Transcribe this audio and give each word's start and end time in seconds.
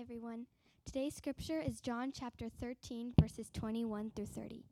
Everyone. 0.00 0.46
Today's 0.86 1.14
scripture 1.14 1.60
is 1.60 1.82
John 1.82 2.10
chapter 2.10 2.46
13, 2.48 3.12
verses 3.20 3.50
21 3.52 4.12
through 4.16 4.26
30. 4.26 4.64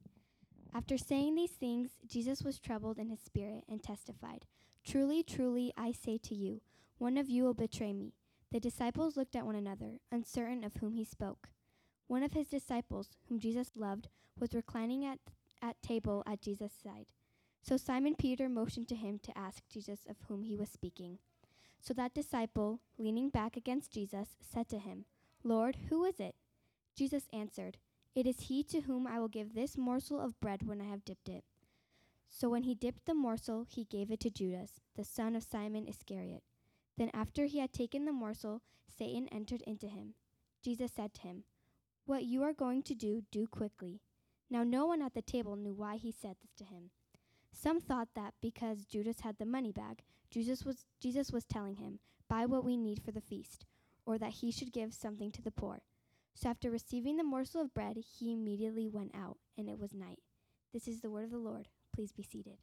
After 0.73 0.97
saying 0.97 1.35
these 1.35 1.51
things, 1.51 1.91
Jesus 2.07 2.43
was 2.43 2.59
troubled 2.59 2.99
in 2.99 3.11
his 3.11 3.21
spirit 3.21 3.65
and 3.69 3.83
testified, 3.83 4.47
Truly, 4.87 5.23
truly, 5.23 5.71
I 5.77 5.93
say 5.93 6.17
to 6.17 6.35
you, 6.35 6.63
one 6.97 7.19
of 7.19 7.29
you 7.29 7.45
will 7.45 7.53
betray 7.53 7.93
me. 7.93 8.15
The 8.53 8.59
disciples 8.59 9.19
looked 9.19 9.37
at 9.37 9.45
one 9.45 9.55
another, 9.55 9.99
uncertain 10.11 10.65
of 10.65 10.77
whom 10.77 10.95
he 10.95 11.05
spoke. 11.05 11.51
One 12.07 12.23
of 12.23 12.33
his 12.33 12.49
disciples, 12.49 13.11
whom 13.29 13.39
Jesus 13.39 13.73
loved, 13.77 14.09
was 14.41 14.55
reclining 14.55 15.05
at, 15.05 15.19
at 15.61 15.83
table 15.83 16.23
at 16.27 16.41
Jesus' 16.41 16.73
side. 16.83 17.09
So 17.61 17.77
Simon 17.77 18.15
Peter 18.15 18.49
motioned 18.49 18.89
to 18.89 18.97
him 18.97 19.19
to 19.25 19.37
ask 19.37 19.63
Jesus 19.69 20.07
of 20.09 20.17
whom 20.27 20.45
he 20.45 20.57
was 20.57 20.71
speaking. 20.71 21.19
So 21.83 21.93
that 21.95 22.15
disciple, 22.15 22.81
leaning 22.97 23.29
back 23.29 23.59
against 23.59 23.93
Jesus, 23.93 24.29
said 24.41 24.71
to 24.71 24.79
him, 24.79 25.05
Lord, 25.49 25.79
who 25.89 26.05
is 26.05 26.21
it? 26.21 26.35
Jesus 26.95 27.25
answered, 27.33 27.79
It 28.15 28.27
is 28.27 28.41
he 28.41 28.63
to 28.65 28.83
whom 28.83 29.07
I 29.07 29.19
will 29.19 29.29
give 29.29 29.55
this 29.55 29.79
morsel 29.79 30.21
of 30.21 30.39
bread 30.41 30.67
when 30.67 30.79
I 30.83 30.85
have 30.85 31.07
dipped 31.07 31.31
it. 31.31 31.43
So 32.29 32.51
when 32.51 32.65
he 32.65 32.75
dipped 32.75 33.07
the 33.07 33.15
morsel, 33.15 33.65
he 33.67 33.85
gave 33.85 34.11
it 34.11 34.21
to 34.21 34.31
Judas, 34.31 34.81
the 34.95 35.05
son 35.05 35.35
of 35.35 35.43
Simon 35.43 35.89
Iscariot. 35.89 36.43
Then 36.99 37.11
after 37.15 37.47
he 37.47 37.61
had 37.61 37.73
taken 37.73 38.05
the 38.05 38.13
morsel, 38.13 38.61
Satan 38.95 39.27
entered 39.29 39.63
into 39.63 39.87
him. 39.87 40.13
Jesus 40.63 40.93
said 40.95 41.15
to 41.15 41.23
him, 41.23 41.45
What 42.05 42.25
you 42.25 42.43
are 42.43 42.53
going 42.53 42.83
to 42.83 42.95
do, 42.95 43.23
do 43.33 43.47
quickly. 43.47 44.03
Now 44.51 44.65
no 44.65 44.85
one 44.85 45.01
at 45.01 45.15
the 45.15 45.23
table 45.23 45.57
knew 45.57 45.73
why 45.73 45.97
he 45.97 46.13
said 46.13 46.37
this 46.43 46.53
to 46.59 46.65
him. 46.65 46.91
Some 47.53 47.81
thought 47.81 48.09
that 48.15 48.35
because 48.43 48.85
Judas 48.85 49.21
had 49.21 49.39
the 49.39 49.47
money 49.47 49.73
bag, 49.73 50.03
Jesus 50.31 50.67
was, 50.67 50.85
Jesus 51.01 51.33
was 51.33 51.47
telling 51.47 51.77
him, 51.77 52.01
Buy 52.29 52.45
what 52.45 52.65
we 52.67 52.77
need 52.77 53.01
for 53.03 53.13
the 53.13 53.23
feast, 53.23 53.65
or 54.09 54.17
that 54.17 54.33
he 54.33 54.51
should 54.51 54.73
give 54.73 54.95
something 54.95 55.31
to 55.31 55.43
the 55.43 55.51
poor. 55.51 55.83
So 56.35 56.49
after 56.49 56.71
receiving 56.71 57.19
the 57.19 57.25
morsel 57.25 57.61
of 57.61 57.75
bread, 57.75 57.99
he 58.19 58.33
immediately 58.33 58.89
went 58.89 59.15
out, 59.15 59.37
and 59.59 59.69
it 59.69 59.79
was 59.79 59.93
night. 59.93 60.21
This 60.73 60.89
is 60.89 61.03
the 61.03 61.11
word 61.11 61.25
of 61.25 61.31
the 61.31 61.37
Lord. 61.37 61.69
Please 61.95 62.11
be 62.11 62.23
seated. 62.23 62.57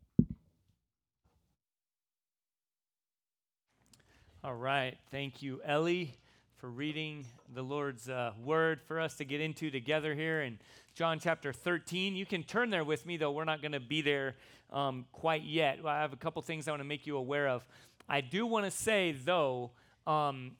All 4.43 4.55
right. 4.55 4.97
Thank 5.11 5.43
you, 5.43 5.61
Ellie, 5.63 6.15
for 6.57 6.67
reading 6.67 7.25
the 7.53 7.61
Lord's 7.61 8.09
uh, 8.09 8.31
word 8.43 8.81
for 8.87 8.99
us 8.99 9.15
to 9.17 9.25
get 9.25 9.39
into 9.39 9.69
together 9.69 10.15
here 10.15 10.41
in 10.41 10.57
John 10.95 11.19
chapter 11.19 11.53
13. 11.53 12.15
You 12.15 12.25
can 12.25 12.41
turn 12.41 12.71
there 12.71 12.83
with 12.83 13.05
me, 13.05 13.17
though 13.17 13.31
we're 13.31 13.43
not 13.43 13.61
going 13.61 13.73
to 13.73 13.79
be 13.79 14.01
there 14.01 14.35
um, 14.73 15.05
quite 15.11 15.43
yet. 15.43 15.77
I 15.85 16.01
have 16.01 16.13
a 16.13 16.17
couple 16.17 16.41
things 16.41 16.67
I 16.67 16.71
want 16.71 16.81
to 16.81 16.87
make 16.87 17.05
you 17.05 17.17
aware 17.17 17.49
of. 17.49 17.67
I 18.09 18.21
do 18.21 18.47
want 18.47 18.65
to 18.65 18.71
say, 18.71 19.11
though, 19.11 19.71
um, 20.07 20.53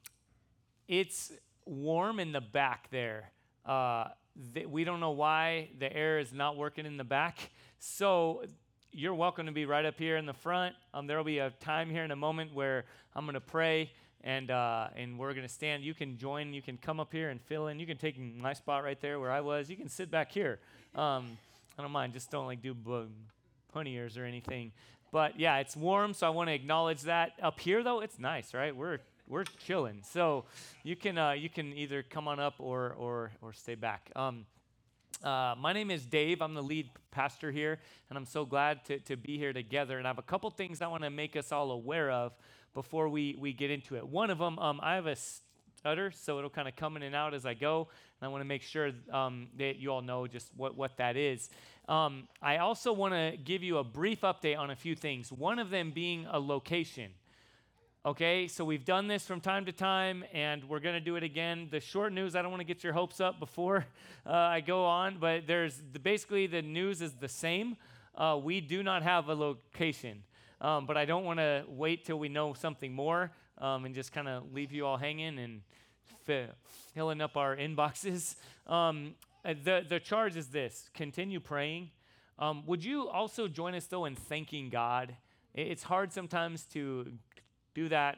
it's 0.88 1.32
warm 1.66 2.20
in 2.20 2.32
the 2.32 2.42
back 2.42 2.90
there. 2.92 3.32
Uh, 3.66 4.10
th- 4.54 4.68
we 4.68 4.84
don't 4.84 5.00
know 5.00 5.12
why 5.12 5.70
the 5.80 5.92
air 5.92 6.20
is 6.20 6.34
not 6.34 6.58
working 6.58 6.86
in 6.86 6.98
the 6.98 7.04
back. 7.04 7.52
So 7.80 8.44
you're 8.92 9.14
welcome 9.14 9.46
to 9.46 9.52
be 9.52 9.66
right 9.66 9.86
up 9.86 9.98
here 9.98 10.18
in 10.18 10.26
the 10.26 10.34
front. 10.34 10.76
Um, 10.94 11.08
there 11.08 11.18
will 11.18 11.24
be 11.24 11.40
a 11.40 11.50
time 11.50 11.90
here 11.90 12.04
in 12.04 12.12
a 12.12 12.16
moment 12.16 12.54
where 12.54 12.86
I'm 13.16 13.26
going 13.26 13.34
to 13.34 13.42
pray 13.42 13.92
and 14.24 14.50
uh, 14.50 14.88
and 14.96 15.20
we're 15.20 15.34
going 15.34 15.48
to 15.48 15.54
stand. 15.54 15.84
You 15.84 15.94
can 15.94 16.18
join. 16.18 16.54
You 16.54 16.62
can 16.62 16.78
come 16.78 17.00
up 17.00 17.12
here 17.12 17.30
and 17.30 17.40
fill 17.42 17.68
in. 17.68 17.80
You 17.80 17.86
can 17.86 17.98
take 17.98 18.20
my 18.20 18.54
spot 18.54 18.84
right 18.84 19.00
there 19.00 19.20
where 19.20 19.32
I 19.32 19.42
was. 19.42 19.70
You 19.70 19.76
can 19.76 19.90
sit 19.90 20.10
back 20.10 20.32
here. 20.32 20.60
Um, 20.96 21.38
I 21.78 21.82
don't 21.82 21.92
mind. 21.92 22.14
Just 22.14 22.32
don't 22.32 22.48
like 22.48 22.62
do 22.62 22.76
bunny 23.74 23.94
ears 23.94 24.18
or 24.18 24.26
anything. 24.26 24.72
But 25.12 25.40
yeah, 25.40 25.58
it's 25.58 25.78
warm, 25.78 26.14
so 26.14 26.28
I 26.28 26.30
want 26.32 26.50
to 26.50 26.54
acknowledge 26.54 27.04
that. 27.04 27.34
Up 27.42 27.60
here 27.60 27.84
though, 27.84 28.02
it's 28.02 28.18
nice, 28.18 28.54
right? 28.54 28.76
We're 28.76 29.00
we're 29.28 29.44
chilling. 29.44 30.02
So 30.04 30.46
you 30.84 30.96
can 30.96 31.18
uh, 31.18 31.32
you 31.32 31.50
can 31.50 31.74
either 31.74 32.04
come 32.04 32.28
on 32.28 32.40
up 32.40 32.56
or 32.60 32.94
or 32.94 33.32
or 33.42 33.54
stay 33.54 33.76
back. 33.76 34.12
Um, 34.16 34.46
uh, 35.24 35.56
my 35.58 35.74
name 35.74 35.92
is 35.92 36.06
Dave. 36.06 36.42
I'm 36.42 36.54
the 36.54 36.64
lead 36.64 36.90
pastor 37.12 37.52
here, 37.52 37.80
and 38.10 38.18
I'm 38.18 38.26
so 38.26 38.46
glad 38.46 38.84
to, 38.86 39.00
to 39.00 39.16
be 39.16 39.38
here 39.38 39.54
together. 39.54 39.98
And 39.98 40.06
I 40.06 40.10
have 40.10 40.20
a 40.20 40.24
couple 40.24 40.50
things 40.50 40.82
I 40.82 40.88
want 40.88 41.04
to 41.04 41.10
make 41.10 41.36
us 41.36 41.52
all 41.52 41.72
aware 41.72 42.12
of 42.12 42.34
before 42.74 43.08
we, 43.08 43.36
we 43.40 43.54
get 43.54 43.72
into 43.72 43.96
it. 43.96 44.06
One 44.06 44.30
of 44.30 44.38
them, 44.38 44.60
um, 44.60 44.80
I 44.84 44.96
have 44.96 45.08
a 45.08 45.16
stutter, 45.78 46.12
so 46.12 46.38
it'll 46.38 46.50
kind 46.50 46.68
of 46.68 46.76
come 46.76 46.98
in 46.98 47.04
and 47.04 47.16
out 47.16 47.34
as 47.34 47.46
I 47.46 47.54
go. 47.54 47.88
And 48.20 48.28
I 48.28 48.30
want 48.30 48.42
to 48.42 48.46
make 48.46 48.62
sure 48.62 48.92
um, 49.12 49.48
that 49.58 49.78
you 49.78 49.92
all 49.92 50.02
know 50.02 50.28
just 50.28 50.52
what, 50.56 50.76
what 50.76 50.98
that 50.98 51.16
is. 51.16 51.50
Um, 51.88 52.28
I 52.42 52.58
also 52.58 52.92
want 52.92 53.14
to 53.14 53.38
give 53.42 53.64
you 53.64 53.78
a 53.78 53.84
brief 53.84 54.22
update 54.22 54.60
on 54.60 54.70
a 54.70 54.76
few 54.76 54.96
things, 54.96 55.32
one 55.32 55.60
of 55.60 55.70
them 55.70 55.92
being 55.92 56.28
a 56.30 56.40
location. 56.40 57.12
Okay, 58.06 58.48
so 58.48 58.64
we've 58.64 58.86
done 58.86 59.08
this 59.08 59.26
from 59.26 59.42
time 59.42 59.66
to 59.66 59.72
time, 59.72 60.24
and 60.32 60.64
we're 60.66 60.80
going 60.80 60.94
to 60.94 61.02
do 61.02 61.16
it 61.16 61.24
again. 61.24 61.70
The 61.72 61.80
short 61.80 62.14
news, 62.14 62.36
I 62.36 62.44
don't 62.44 62.52
want 62.52 62.62
to 62.62 62.66
get 62.66 62.84
your 62.84 62.94
hopes 62.94 63.20
up 63.20 63.40
before 63.40 63.84
uh, 64.28 64.32
I 64.32 64.62
go 64.62 64.86
on, 64.86 65.18
but 65.18 65.48
there's 65.48 65.82
the, 65.92 65.98
basically 65.98 66.46
the 66.46 66.62
news 66.62 67.02
is 67.02 67.14
the 67.14 67.28
same. 67.28 67.78
Uh, 68.14 68.40
we 68.40 68.62
do 68.62 68.84
not 68.84 69.02
have 69.02 69.28
a 69.30 69.34
location, 69.34 70.22
um, 70.62 70.86
but 70.86 70.98
I 70.98 71.06
don't 71.06 71.24
want 71.24 71.40
to 71.40 71.64
wait 71.68 72.06
till 72.06 72.20
we 72.20 72.30
know 72.30 72.54
something 72.54 72.94
more 72.94 73.32
um, 73.58 73.86
and 73.86 73.96
just 73.96 74.12
kind 74.12 74.28
of 74.28 74.54
leave 74.54 74.72
you 74.72 74.86
all 74.86 74.98
hanging 74.98 75.40
and 75.40 75.62
filling 76.94 77.22
up 77.22 77.36
our 77.36 77.58
inboxes. 77.58 78.36
Um, 78.68 79.14
uh, 79.44 79.54
the, 79.64 79.86
the 79.88 80.00
charge 80.00 80.36
is 80.36 80.48
this 80.48 80.90
continue 80.96 81.40
praying. 81.40 81.92
Um, 82.40 82.64
would 82.66 82.84
you 82.84 83.08
also 83.08 83.48
join 83.48 83.76
us, 83.76 83.86
though, 83.86 84.06
in 84.06 84.16
thanking 84.16 84.70
God? 84.70 85.16
It's 85.54 85.84
hard 85.84 86.12
sometimes 86.12 86.66
to 86.74 87.14
do 87.76 87.90
that. 87.90 88.18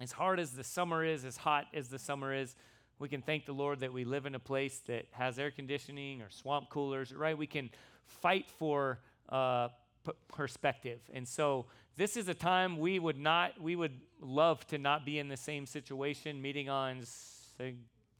As 0.00 0.12
hard 0.12 0.40
as 0.40 0.52
the 0.52 0.64
summer 0.64 1.04
is, 1.04 1.24
as 1.24 1.36
hot 1.36 1.66
as 1.74 1.88
the 1.88 1.98
summer 1.98 2.32
is, 2.32 2.56
we 2.98 3.08
can 3.08 3.20
thank 3.20 3.44
the 3.44 3.52
Lord 3.52 3.80
that 3.80 3.92
we 3.92 4.04
live 4.04 4.24
in 4.24 4.34
a 4.34 4.38
place 4.38 4.80
that 4.86 5.06
has 5.10 5.38
air 5.38 5.50
conditioning 5.50 6.22
or 6.22 6.30
swamp 6.30 6.70
coolers, 6.70 7.12
right? 7.12 7.36
We 7.36 7.46
can 7.46 7.70
fight 8.06 8.48
for 8.48 9.00
uh, 9.28 9.68
p- 10.06 10.12
perspective. 10.28 11.00
And 11.12 11.26
so 11.28 11.66
this 11.96 12.16
is 12.16 12.28
a 12.28 12.34
time 12.34 12.78
we 12.78 12.98
would 12.98 13.18
not, 13.18 13.60
we 13.60 13.76
would 13.76 14.00
love 14.20 14.66
to 14.68 14.78
not 14.78 15.04
be 15.04 15.18
in 15.18 15.28
the 15.28 15.36
same 15.36 15.66
situation, 15.66 16.40
meeting 16.40 16.68
on 16.68 17.02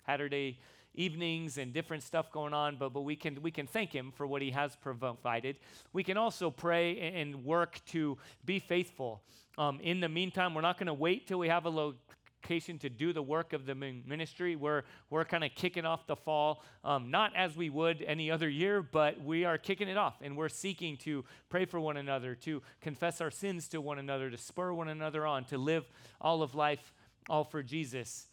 Saturday 0.07 0.59
evenings 0.95 1.59
and 1.59 1.73
different 1.73 2.03
stuff 2.03 2.31
going 2.31 2.55
on, 2.55 2.77
but, 2.77 2.93
but 2.93 3.03
we, 3.03 3.17
can, 3.17 3.41
we 3.43 3.51
can 3.51 3.67
thank 3.67 3.93
Him 3.93 4.13
for 4.15 4.27
what 4.27 4.43
He 4.43 4.51
has 4.51 4.77
provided. 4.77 5.57
We 5.93 6.05
can 6.05 6.17
also 6.17 6.51
pray 6.51 6.99
and 6.99 7.45
work 7.45 7.81
to 7.87 8.19
be 8.45 8.59
faithful. 8.59 9.23
Um, 9.59 9.81
in 9.81 10.01
the 10.01 10.09
meantime, 10.09 10.55
we're 10.55 10.63
not 10.63 10.79
going 10.79 10.87
to 10.87 10.95
wait 10.95 11.27
till 11.27 11.39
we 11.39 11.49
have 11.49 11.65
a 11.65 11.71
location 11.71 12.79
to 12.79 12.91
do 12.91 13.13
the 13.13 13.23
work 13.23 13.53
of 13.53 13.67
the 13.67 13.75
ministry. 13.75 14.57
We're, 14.57 14.83
we're 15.11 15.25
kind 15.25 15.45
of 15.45 15.55
kicking 15.55 15.85
off 15.85 16.07
the 16.07 16.17
fall, 16.17 16.63
um, 16.85 17.11
not 17.11 17.35
as 17.35 17.57
we 17.57 17.71
would 17.71 18.03
any 18.03 18.31
other 18.31 18.49
year, 18.49 18.83
but 18.83 19.23
we 19.23 19.45
are 19.45 19.57
kicking 19.57 19.89
it 19.89 19.97
off 19.97 20.17
and 20.21 20.37
we're 20.37 20.49
seeking 20.49 20.97
to 20.99 21.25
pray 21.49 21.65
for 21.65 21.81
one 21.81 21.97
another, 21.97 22.35
to 22.37 22.63
confess 22.81 23.21
our 23.21 23.31
sins 23.31 23.69
to 23.69 23.81
one 23.81 23.99
another, 23.99 24.31
to 24.31 24.37
spur 24.37 24.73
one 24.73 24.89
another 24.89 25.27
on, 25.27 25.45
to 25.45 25.59
live 25.59 25.85
all 26.21 26.43
of 26.43 26.55
life 26.55 26.93
all 27.29 27.45
for 27.45 27.63
Jesus 27.63 28.27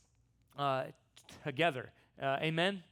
uh, 0.57 0.85
together. 1.43 1.91
Uh, 2.21 2.37
amen. 2.41 2.83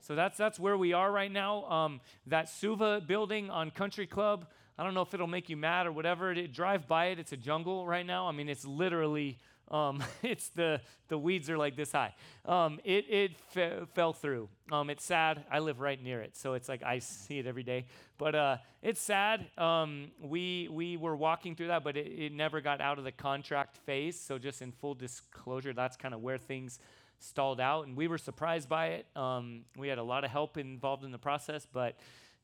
So 0.00 0.14
that's 0.14 0.38
that's 0.38 0.60
where 0.60 0.76
we 0.76 0.92
are 0.92 1.10
right 1.10 1.32
now. 1.32 1.64
Um, 1.64 2.00
that 2.28 2.48
Suva 2.48 3.02
building 3.04 3.50
on 3.50 3.72
Country 3.72 4.06
Club. 4.06 4.46
I 4.78 4.84
don't 4.84 4.94
know 4.94 5.02
if 5.02 5.12
it'll 5.12 5.26
make 5.26 5.48
you 5.48 5.56
mad 5.56 5.86
or 5.86 5.92
whatever. 5.92 6.30
It, 6.30 6.52
drive 6.52 6.86
by 6.86 7.06
it. 7.06 7.18
It's 7.18 7.32
a 7.32 7.36
jungle 7.36 7.86
right 7.86 8.06
now. 8.06 8.28
I 8.28 8.32
mean, 8.32 8.48
it's 8.48 8.64
literally. 8.64 9.38
Um, 9.68 10.04
it's 10.22 10.50
the 10.50 10.80
the 11.08 11.18
weeds 11.18 11.50
are 11.50 11.58
like 11.58 11.74
this 11.74 11.90
high. 11.90 12.14
Um, 12.44 12.78
it 12.84 13.06
it 13.10 13.36
fe- 13.50 13.80
fell 13.94 14.12
through. 14.12 14.48
Um, 14.70 14.90
it's 14.90 15.04
sad. 15.04 15.44
I 15.50 15.58
live 15.58 15.80
right 15.80 16.00
near 16.00 16.20
it, 16.20 16.36
so 16.36 16.54
it's 16.54 16.68
like 16.68 16.84
I 16.84 17.00
see 17.00 17.40
it 17.40 17.46
every 17.48 17.64
day. 17.64 17.86
But 18.16 18.36
uh, 18.36 18.56
it's 18.82 19.00
sad. 19.00 19.46
Um, 19.58 20.12
we 20.22 20.68
we 20.70 20.96
were 20.96 21.16
walking 21.16 21.56
through 21.56 21.68
that, 21.68 21.82
but 21.82 21.96
it, 21.96 22.06
it 22.06 22.32
never 22.32 22.60
got 22.60 22.80
out 22.80 22.98
of 22.98 23.04
the 23.04 23.10
contract 23.10 23.78
phase. 23.78 24.20
So 24.20 24.38
just 24.38 24.62
in 24.62 24.70
full 24.70 24.94
disclosure, 24.94 25.72
that's 25.72 25.96
kind 25.96 26.14
of 26.14 26.20
where 26.20 26.38
things 26.38 26.78
stalled 27.18 27.60
out, 27.60 27.86
and 27.86 27.96
we 27.96 28.08
were 28.08 28.18
surprised 28.18 28.68
by 28.68 28.86
it. 28.88 29.06
Um, 29.16 29.62
we 29.76 29.88
had 29.88 29.98
a 29.98 30.02
lot 30.02 30.24
of 30.24 30.30
help 30.30 30.56
involved 30.56 31.04
in 31.04 31.12
the 31.12 31.18
process, 31.18 31.66
but 31.72 31.96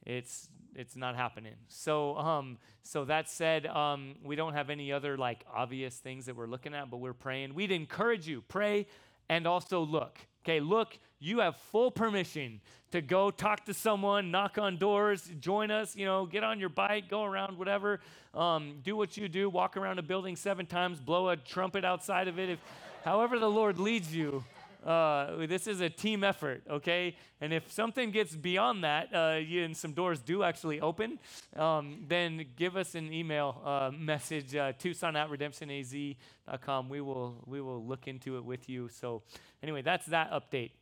it's 0.05 0.49
it's 0.75 0.97
not 0.97 1.17
happening. 1.17 1.55
So 1.69 2.17
um, 2.17 2.59
so 2.83 3.05
that 3.05 3.29
said, 3.29 3.67
um, 3.67 4.17
we 4.25 4.37
don't 4.37 4.55
have 4.55 4.71
any 4.71 4.93
other 4.93 5.17
like 5.17 5.45
obvious 5.55 5.97
things 5.97 6.27
that 6.27 6.37
we're 6.37 6.47
looking 6.47 6.75
at, 6.75 6.91
but 6.91 6.99
we're 6.99 7.13
praying. 7.13 7.55
We'd 7.55 7.73
encourage 7.73 8.27
you 8.27 8.43
pray 8.43 8.87
and 9.29 9.47
also 9.47 9.81
look. 9.81 10.19
Okay, 10.45 10.59
look, 10.59 10.99
you 11.21 11.39
have 11.39 11.57
full 11.57 11.93
permission 11.93 12.61
to 12.91 13.01
go 13.01 13.31
talk 13.31 13.65
to 13.67 13.75
someone, 13.75 14.33
knock 14.33 14.59
on 14.59 14.77
doors, 14.77 15.31
join 15.39 15.71
us, 15.71 15.95
you 15.95 16.05
know, 16.05 16.27
get 16.27 16.43
on 16.43 16.59
your 16.59 16.69
bike, 16.69 17.09
go 17.09 17.23
around, 17.23 17.57
whatever. 17.57 18.01
Um, 18.35 18.81
do 18.83 18.97
what 18.97 19.17
you 19.17 19.29
do, 19.29 19.49
walk 19.49 19.77
around 19.77 20.01
a 20.01 20.03
building 20.03 20.35
seven 20.35 20.67
times, 20.67 20.99
blow 20.99 21.29
a 21.29 21.37
trumpet 21.37 21.85
outside 21.85 22.27
of 22.27 22.41
it. 22.41 22.51
If, 22.51 22.59
however 23.05 23.39
the 23.39 23.49
Lord 23.49 23.79
leads 23.79 24.15
you, 24.15 24.43
uh, 24.85 25.47
this 25.47 25.67
is 25.67 25.81
a 25.81 25.89
team 25.89 26.25
effort, 26.25 26.63
okay? 26.69 27.17
And 27.41 27.53
if 27.53 27.71
something 27.73 28.11
gets 28.11 28.35
beyond 28.35 28.85
that, 28.85 29.15
uh, 29.15 29.39
you, 29.39 29.65
and 29.65 29.77
some 29.77 29.93
doors 29.93 30.21
do 30.21 30.43
actually 30.43 30.81
open, 30.81 31.19
um, 31.57 32.05
then 32.09 32.45
give 32.57 32.77
us 32.77 32.95
an 32.95 33.13
email 33.13 33.61
uh, 33.65 33.91
message, 33.97 34.55
uh, 34.55 34.73
Tucson 34.79 35.17
at 35.17 35.29
redemptionaz.com. 35.31 36.89
We 36.89 37.01
will, 37.01 37.43
we 37.47 37.61
will 37.61 37.85
look 37.85 38.09
into 38.09 38.37
it 38.37 38.45
with 38.45 38.69
you. 38.69 38.89
So, 38.89 39.23
anyway, 39.63 39.83
that's 39.83 40.07
that 40.07 40.31
update. 40.33 40.73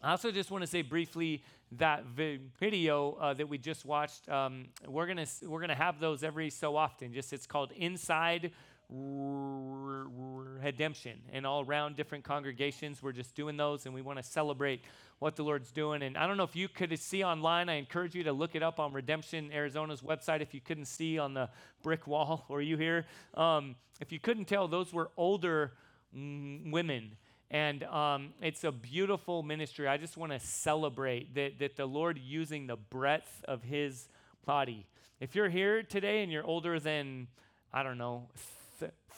I 0.00 0.12
also 0.12 0.30
just 0.30 0.50
want 0.52 0.62
to 0.62 0.68
say 0.68 0.82
briefly 0.82 1.42
that 1.72 2.04
video 2.06 3.18
uh, 3.20 3.34
that 3.34 3.48
we 3.48 3.58
just 3.58 3.84
watched. 3.84 4.28
Um, 4.28 4.66
we're 4.86 5.06
gonna 5.06 5.26
we're 5.42 5.60
gonna 5.60 5.74
have 5.74 5.98
those 5.98 6.22
every 6.22 6.50
so 6.50 6.76
often. 6.76 7.12
Just 7.12 7.32
it's 7.32 7.46
called 7.46 7.72
Inside 7.72 8.52
redemption. 8.90 11.18
And 11.32 11.46
all 11.46 11.64
around 11.64 11.96
different 11.96 12.24
congregations 12.24 13.02
we're 13.02 13.12
just 13.12 13.34
doing 13.34 13.56
those 13.56 13.86
and 13.86 13.94
we 13.94 14.02
want 14.02 14.18
to 14.18 14.22
celebrate 14.22 14.82
what 15.18 15.36
the 15.36 15.42
lord's 15.42 15.70
doing. 15.70 16.02
And 16.02 16.16
i 16.16 16.26
don't 16.26 16.36
know 16.36 16.44
if 16.44 16.56
you 16.56 16.68
could 16.68 16.96
see 16.98 17.22
online 17.22 17.68
i 17.68 17.74
encourage 17.74 18.14
you 18.14 18.24
to 18.24 18.32
look 18.32 18.54
it 18.54 18.62
up 18.62 18.80
on 18.80 18.92
redemption 18.92 19.50
arizona's 19.52 20.00
website 20.00 20.40
if 20.40 20.54
you 20.54 20.60
couldn't 20.60 20.86
see 20.86 21.18
on 21.18 21.34
the 21.34 21.48
brick 21.82 22.06
wall. 22.06 22.46
Or 22.48 22.62
you 22.62 22.76
here? 22.76 23.04
Um, 23.34 23.76
if 24.00 24.10
you 24.10 24.18
couldn't 24.18 24.46
tell 24.46 24.68
those 24.68 24.92
were 24.92 25.10
older 25.16 25.72
women. 26.12 27.16
And 27.50 27.82
um, 27.84 28.30
it's 28.42 28.64
a 28.64 28.72
beautiful 28.72 29.42
ministry. 29.42 29.88
I 29.88 29.96
just 29.96 30.16
want 30.16 30.32
to 30.32 30.40
celebrate 30.40 31.34
that, 31.34 31.58
that 31.58 31.76
the 31.76 31.86
lord 31.86 32.18
using 32.18 32.66
the 32.66 32.76
breadth 32.76 33.44
of 33.46 33.62
his 33.62 34.08
body. 34.46 34.86
If 35.20 35.34
you're 35.34 35.48
here 35.48 35.82
today 35.82 36.22
and 36.22 36.32
you're 36.32 36.46
older 36.46 36.80
than 36.80 37.28
i 37.72 37.82
don't 37.82 37.98
know 37.98 38.28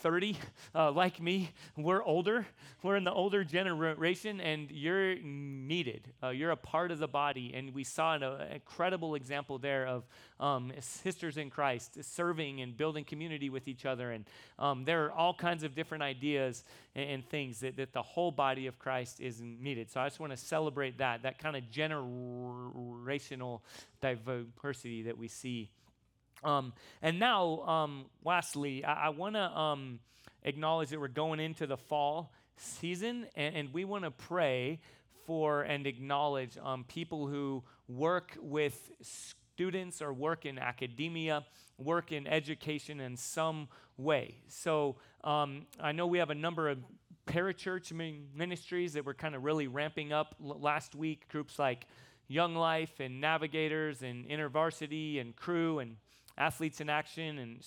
30, 0.01 0.37
uh, 0.75 0.91
like 0.93 1.21
me, 1.21 1.51
we're 1.77 2.03
older. 2.03 2.47
We're 2.83 2.97
in 2.97 3.05
the 3.05 3.13
older 3.13 3.45
generation, 3.45 4.41
and 4.41 4.71
you're 4.71 5.17
needed. 5.17 6.09
Uh, 6.23 6.29
you're 6.31 6.53
a 6.53 6.57
part 6.57 6.91
of 6.91 6.99
the 6.99 7.09
body. 7.09 7.53
And 7.55 7.75
we 7.75 7.85
saw 7.85 8.15
an, 8.15 8.23
uh, 8.23 8.47
incredible 8.53 9.15
example 9.15 9.59
there 9.59 9.87
of 9.87 10.07
um, 10.39 10.73
sisters 10.81 11.37
in 11.37 11.51
Christ 11.51 12.03
serving 12.03 12.63
and 12.63 12.77
building 12.77 13.05
community 13.05 13.51
with 13.51 13.69
each 13.69 13.85
other. 13.85 14.11
And 14.13 14.25
um, 14.59 14.85
there 14.85 15.05
are 15.05 15.13
all 15.13 15.35
kinds 15.35 15.65
of 15.65 15.75
different 15.75 16.03
ideas 16.03 16.65
and, 16.95 17.11
and 17.11 17.29
things 17.29 17.61
that, 17.61 17.77
that 17.77 17.93
the 17.93 18.03
whole 18.03 18.31
body 18.31 18.67
of 18.67 18.79
Christ 18.79 19.21
is 19.21 19.41
needed. 19.41 19.91
So 19.91 20.01
I 20.01 20.07
just 20.07 20.21
want 20.21 20.33
to 20.33 20.39
celebrate 20.39 20.99
that, 20.99 21.23
that 21.25 21.39
kind 21.39 21.57
of 21.57 21.65
generational 21.65 23.61
diversity 24.01 25.03
that 25.03 25.19
we 25.19 25.29
see 25.29 25.71
um, 26.45 26.73
and 27.03 27.19
now, 27.19 27.61
um, 27.61 28.07
lastly, 28.25 28.85
I, 28.85 29.07
I 29.07 29.09
want 29.11 29.35
to 29.35 29.43
um, 29.43 30.01
acknowledge 30.43 30.91
that 30.91 31.01
we're 31.01 31.09
going 31.09 31.41
into 31.41 31.67
the 31.67 31.77
fall 31.77 32.33
season, 32.57 33.27
and, 33.35 33.57
and 33.57 33.73
we 33.73 33.85
want 33.85 34.05
to 34.05 34.11
pray 34.11 34.81
for 35.27 35.63
and 35.63 35.87
acknowledge 35.87 36.57
um, 36.63 36.85
people 36.85 37.27
who 37.27 37.63
work 37.89 38.37
with 38.41 38.91
students 39.01 40.01
or 40.01 40.13
work 40.13 40.47
in 40.47 40.59
academia, 40.59 41.45
work 41.79 42.13
in 42.13 42.27
education 42.27 43.01
in 43.01 43.17
some 43.17 43.69
way. 43.97 44.35
So 44.49 44.97
um, 45.23 45.67
I 45.81 45.93
know 45.93 46.07
we 46.07 46.19
have 46.19 46.31
a 46.31 46.35
number 46.35 46.69
of 46.69 46.79
parachurch 47.27 47.93
ministries 48.35 48.95
that 48.95 49.05
were 49.05 49.15
kind 49.15 49.35
of 49.35 49.45
really 49.45 49.69
ramping 49.69 50.13
up 50.13 50.35
last 50.41 50.95
week, 50.95 51.29
groups 51.29 51.59
like 51.59 51.87
Young 52.31 52.55
Life 52.55 53.01
and 53.01 53.21
Navigators 53.21 54.03
and 54.03 54.25
InterVarsity 54.25 55.21
and 55.21 55.35
Cru 55.35 55.81
and 55.81 55.97
Athletes 56.39 56.81
in 56.81 56.89
Action 56.89 57.41
and 57.41 57.59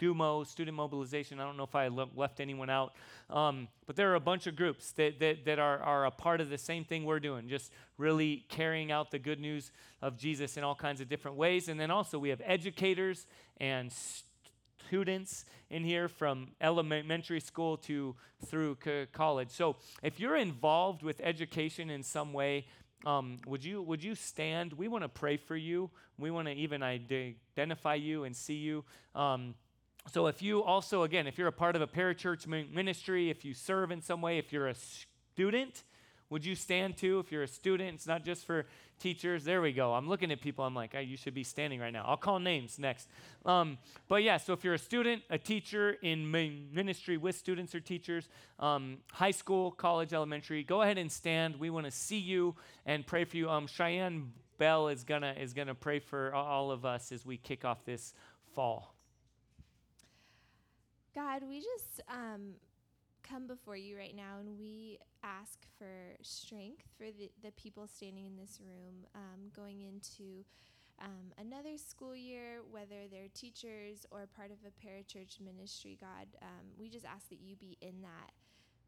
STUMO, 0.00 0.46
Student 0.46 0.76
Mobilization. 0.76 1.40
I 1.40 1.44
don't 1.44 1.56
know 1.56 1.64
if 1.64 1.74
I 1.74 1.88
left 1.88 2.38
anyone 2.38 2.70
out. 2.70 2.94
Um, 3.28 3.66
but 3.84 3.96
there 3.96 4.12
are 4.12 4.14
a 4.14 4.20
bunch 4.20 4.46
of 4.46 4.54
groups 4.54 4.92
that, 4.92 5.18
that, 5.18 5.44
that 5.46 5.58
are, 5.58 5.80
are 5.80 6.06
a 6.06 6.12
part 6.12 6.40
of 6.40 6.50
the 6.50 6.56
same 6.56 6.84
thing 6.84 7.04
we're 7.04 7.18
doing, 7.18 7.48
just 7.48 7.72
really 7.98 8.44
carrying 8.48 8.92
out 8.92 9.10
the 9.10 9.18
good 9.18 9.40
news 9.40 9.72
of 10.00 10.16
Jesus 10.16 10.56
in 10.56 10.62
all 10.62 10.76
kinds 10.76 11.00
of 11.00 11.08
different 11.08 11.36
ways. 11.36 11.68
And 11.68 11.80
then 11.80 11.90
also 11.90 12.16
we 12.16 12.28
have 12.28 12.40
educators 12.44 13.26
and 13.56 13.92
students 14.86 15.46
in 15.68 15.82
here 15.82 16.06
from 16.06 16.52
elementary 16.60 17.40
school 17.40 17.76
to 17.78 18.14
through 18.44 18.76
college. 19.12 19.50
So 19.50 19.76
if 20.02 20.20
you're 20.20 20.36
involved 20.36 21.02
with 21.02 21.20
education 21.20 21.90
in 21.90 22.02
some 22.02 22.32
way, 22.32 22.66
um, 23.06 23.38
would 23.46 23.64
you 23.64 23.82
would 23.82 24.02
you 24.02 24.14
stand? 24.14 24.72
We 24.72 24.88
want 24.88 25.04
to 25.04 25.08
pray 25.08 25.36
for 25.36 25.56
you. 25.56 25.90
We 26.18 26.30
want 26.30 26.48
to 26.48 26.54
even 26.54 26.82
identify 26.82 27.94
you 27.94 28.24
and 28.24 28.34
see 28.34 28.54
you. 28.54 28.84
Um, 29.14 29.54
so 30.12 30.26
if 30.26 30.42
you 30.42 30.62
also 30.62 31.02
again, 31.02 31.26
if 31.26 31.38
you're 31.38 31.48
a 31.48 31.52
part 31.52 31.76
of 31.76 31.82
a 31.82 31.86
parachurch 31.86 32.46
ministry, 32.46 33.30
if 33.30 33.44
you 33.44 33.54
serve 33.54 33.90
in 33.90 34.00
some 34.00 34.20
way, 34.20 34.38
if 34.38 34.52
you're 34.52 34.68
a 34.68 34.74
student, 34.74 35.84
would 36.30 36.44
you 36.44 36.54
stand 36.54 36.96
too? 36.96 37.18
If 37.18 37.30
you're 37.30 37.42
a 37.42 37.48
student, 37.48 37.94
it's 37.94 38.06
not 38.06 38.24
just 38.24 38.46
for 38.46 38.66
teachers. 38.98 39.44
There 39.44 39.60
we 39.60 39.72
go. 39.72 39.92
I'm 39.92 40.08
looking 40.08 40.32
at 40.32 40.40
people. 40.40 40.64
I'm 40.64 40.74
like, 40.74 40.92
hey, 40.92 41.02
you 41.02 41.16
should 41.16 41.34
be 41.34 41.44
standing 41.44 41.80
right 41.80 41.92
now. 41.92 42.04
I'll 42.06 42.16
call 42.16 42.38
names 42.38 42.78
next. 42.78 43.08
Um, 43.44 43.78
but 44.08 44.22
yeah, 44.22 44.38
so 44.38 44.52
if 44.52 44.64
you're 44.64 44.74
a 44.74 44.78
student, 44.78 45.22
a 45.30 45.38
teacher 45.38 45.96
in 46.02 46.30
ministry 46.30 47.16
with 47.16 47.36
students 47.36 47.74
or 47.74 47.80
teachers, 47.80 48.28
um, 48.58 48.98
high 49.12 49.30
school, 49.30 49.70
college, 49.70 50.12
elementary, 50.12 50.64
go 50.64 50.82
ahead 50.82 50.98
and 50.98 51.12
stand. 51.12 51.56
We 51.56 51.70
want 51.70 51.86
to 51.86 51.92
see 51.92 52.18
you 52.18 52.54
and 52.86 53.06
pray 53.06 53.24
for 53.24 53.36
you. 53.36 53.50
Um, 53.50 53.66
Cheyenne 53.66 54.32
Bell 54.58 54.88
is 54.88 55.04
gonna 55.04 55.34
is 55.38 55.52
gonna 55.52 55.74
pray 55.74 55.98
for 55.98 56.32
all 56.34 56.70
of 56.70 56.84
us 56.84 57.10
as 57.10 57.26
we 57.26 57.36
kick 57.36 57.64
off 57.64 57.84
this 57.84 58.14
fall. 58.54 58.94
God, 61.14 61.42
we 61.48 61.58
just 61.60 62.00
um, 62.08 62.54
come 63.28 63.46
before 63.46 63.76
you 63.76 63.96
right 63.96 64.14
now 64.14 64.38
and 64.38 64.58
we 64.58 64.98
ask 65.22 65.66
for 65.78 66.14
strength 66.22 66.84
for 66.96 67.06
the, 67.06 67.30
the 67.42 67.50
people 67.52 67.86
standing 67.86 68.26
in 68.26 68.36
this 68.36 68.60
room 68.60 69.06
um, 69.14 69.50
going 69.54 69.80
into 69.80 70.44
um, 71.00 71.32
another 71.38 71.76
school 71.76 72.14
year, 72.14 72.60
whether 72.70 73.08
they're 73.10 73.28
teachers 73.34 74.06
or 74.10 74.28
part 74.36 74.50
of 74.50 74.58
a 74.64 74.86
parachurch 74.86 75.40
ministry, 75.40 75.98
God, 76.00 76.28
um, 76.42 76.66
we 76.78 76.88
just 76.88 77.04
ask 77.04 77.28
that 77.30 77.40
you 77.40 77.56
be 77.56 77.76
in 77.80 78.02
that 78.02 78.32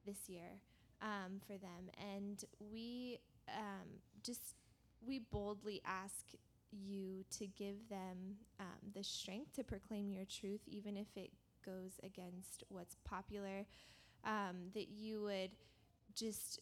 this 0.06 0.28
year 0.28 0.60
um, 1.02 1.40
for 1.46 1.54
them. 1.54 1.90
And 1.98 2.44
we 2.60 3.18
um, 3.48 3.88
just, 4.22 4.54
we 5.04 5.18
boldly 5.18 5.80
ask 5.84 6.26
you 6.70 7.24
to 7.38 7.46
give 7.46 7.88
them 7.88 8.36
um, 8.60 8.92
the 8.94 9.02
strength 9.02 9.54
to 9.54 9.64
proclaim 9.64 10.12
your 10.12 10.26
truth, 10.26 10.60
even 10.68 10.96
if 10.96 11.08
it 11.16 11.32
goes 11.64 11.98
against 12.04 12.62
what's 12.68 12.96
popular 13.04 13.66
um, 14.26 14.70
that 14.74 14.88
you 14.88 15.22
would 15.22 15.52
just 16.14 16.60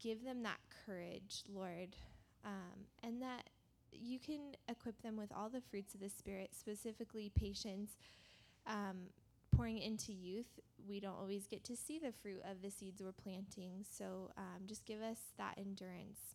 give 0.00 0.24
them 0.24 0.42
that 0.42 0.58
courage, 0.86 1.44
Lord, 1.48 1.94
um, 2.44 2.86
and 3.02 3.22
that 3.22 3.50
you 3.92 4.18
can 4.18 4.40
equip 4.68 5.00
them 5.02 5.16
with 5.16 5.30
all 5.30 5.48
the 5.48 5.60
fruits 5.60 5.94
of 5.94 6.00
the 6.00 6.08
Spirit, 6.08 6.50
specifically 6.58 7.30
patience. 7.38 7.96
Um, 8.66 9.10
pouring 9.54 9.78
into 9.78 10.12
youth, 10.12 10.58
we 10.88 10.98
don't 10.98 11.16
always 11.16 11.46
get 11.46 11.62
to 11.64 11.76
see 11.76 11.98
the 11.98 12.10
fruit 12.10 12.40
of 12.50 12.62
the 12.62 12.70
seeds 12.70 13.00
we're 13.02 13.12
planting. 13.12 13.84
So 13.88 14.30
um, 14.36 14.62
just 14.66 14.84
give 14.84 15.00
us 15.00 15.18
that 15.38 15.54
endurance 15.58 16.34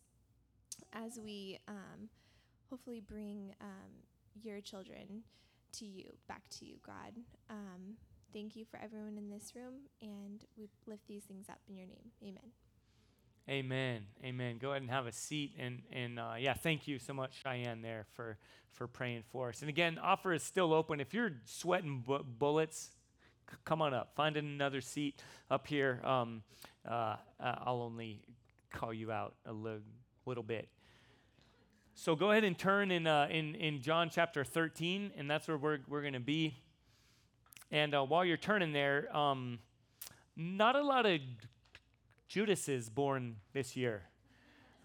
as 0.92 1.18
we 1.22 1.58
um, 1.68 2.08
hopefully 2.70 3.02
bring 3.06 3.54
um, 3.60 3.90
your 4.42 4.60
children 4.60 5.22
to 5.72 5.84
you, 5.84 6.12
back 6.28 6.42
to 6.58 6.64
you, 6.64 6.76
God. 6.84 7.14
Um, 7.48 7.96
Thank 8.32 8.54
you 8.54 8.64
for 8.64 8.78
everyone 8.82 9.18
in 9.18 9.28
this 9.28 9.54
room, 9.56 9.74
and 10.00 10.44
we 10.56 10.68
lift 10.86 11.06
these 11.08 11.24
things 11.24 11.48
up 11.48 11.58
in 11.68 11.76
your 11.76 11.86
name. 11.86 12.12
Amen. 12.22 12.52
Amen. 13.48 14.02
Amen. 14.24 14.58
Go 14.58 14.70
ahead 14.70 14.82
and 14.82 14.90
have 14.90 15.08
a 15.08 15.12
seat. 15.12 15.52
And, 15.58 15.82
and 15.92 16.20
uh, 16.20 16.34
yeah, 16.38 16.54
thank 16.54 16.86
you 16.86 17.00
so 17.00 17.12
much, 17.12 17.42
Cheyenne, 17.42 17.82
there 17.82 18.06
for, 18.14 18.38
for 18.72 18.86
praying 18.86 19.24
for 19.32 19.48
us. 19.48 19.62
And 19.62 19.68
again, 19.68 19.98
offer 19.98 20.32
is 20.32 20.44
still 20.44 20.72
open. 20.72 21.00
If 21.00 21.12
you're 21.12 21.32
sweating 21.44 22.04
bu- 22.06 22.22
bullets, 22.22 22.90
c- 23.50 23.56
come 23.64 23.82
on 23.82 23.92
up. 23.92 24.14
Find 24.14 24.36
another 24.36 24.80
seat 24.80 25.20
up 25.50 25.66
here. 25.66 26.00
Um, 26.04 26.42
uh, 26.88 27.16
uh 27.40 27.56
I'll 27.64 27.82
only 27.82 28.22
call 28.72 28.94
you 28.94 29.10
out 29.10 29.34
a 29.46 29.52
li- 29.52 29.82
little 30.26 30.44
bit. 30.44 30.68
So 31.94 32.14
go 32.14 32.30
ahead 32.30 32.44
and 32.44 32.56
turn 32.56 32.92
in, 32.92 33.08
uh, 33.08 33.26
in, 33.28 33.56
in 33.56 33.82
John 33.82 34.10
chapter 34.10 34.44
13, 34.44 35.10
and 35.16 35.28
that's 35.28 35.48
where 35.48 35.58
we're, 35.58 35.80
we're 35.88 36.02
going 36.02 36.12
to 36.12 36.20
be. 36.20 36.54
And 37.70 37.94
uh, 37.94 38.02
while 38.04 38.24
you're 38.24 38.36
turning 38.36 38.72
there, 38.72 39.14
um, 39.16 39.58
not 40.36 40.76
a 40.76 40.82
lot 40.82 41.06
of 41.06 41.20
Judases 42.28 42.88
born 42.88 43.36
this 43.52 43.76
year. 43.76 44.02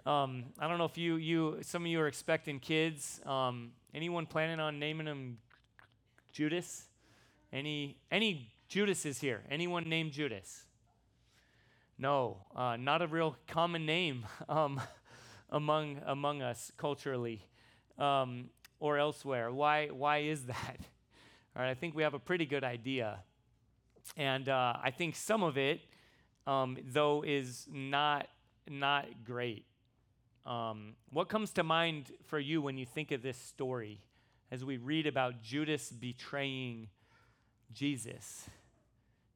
Um, 0.05 0.45
I 0.59 0.67
don't 0.67 0.77
know 0.77 0.85
if 0.85 0.97
you, 0.97 1.15
you, 1.15 1.57
some 1.61 1.83
of 1.83 1.87
you 1.87 1.99
are 1.99 2.07
expecting 2.07 2.59
kids. 2.59 3.21
Um, 3.25 3.71
anyone 3.93 4.27
planning 4.27 4.59
on 4.59 4.77
naming 4.77 5.05
them 5.07 5.37
Judas? 6.31 6.85
Any, 7.51 7.97
any 8.11 8.51
Judases 8.67 9.19
here? 9.19 9.41
Anyone 9.49 9.89
named 9.89 10.11
Judas? 10.11 10.65
No, 11.97 12.37
uh, 12.55 12.75
not 12.77 13.01
a 13.01 13.07
real 13.07 13.35
common 13.47 13.85
name 13.85 14.25
um, 14.49 14.81
among 15.49 16.01
among 16.05 16.41
us 16.41 16.71
culturally 16.77 17.41
um, 17.97 18.49
or 18.79 18.97
elsewhere. 18.97 19.51
Why? 19.51 19.87
Why 19.87 20.19
is 20.19 20.45
that? 20.45 20.79
All 21.55 21.61
right, 21.61 21.71
I 21.71 21.73
think 21.73 21.95
we 21.95 22.03
have 22.03 22.13
a 22.13 22.19
pretty 22.19 22.45
good 22.45 22.65
idea. 22.65 23.19
And 24.17 24.49
uh, 24.49 24.73
I 24.83 24.91
think 24.91 25.15
some 25.15 25.41
of 25.41 25.57
it, 25.57 25.81
um, 26.45 26.77
though, 26.91 27.23
is 27.25 27.65
not, 27.71 28.27
not 28.69 29.05
great. 29.23 29.65
Um, 30.45 30.95
what 31.11 31.29
comes 31.29 31.51
to 31.53 31.63
mind 31.63 32.11
for 32.27 32.39
you 32.39 32.61
when 32.61 32.77
you 32.77 32.85
think 32.85 33.11
of 33.11 33.21
this 33.21 33.37
story 33.37 34.01
as 34.51 34.65
we 34.65 34.75
read 34.75 35.07
about 35.07 35.41
Judas 35.41 35.91
betraying 35.91 36.89
Jesus? 37.71 38.49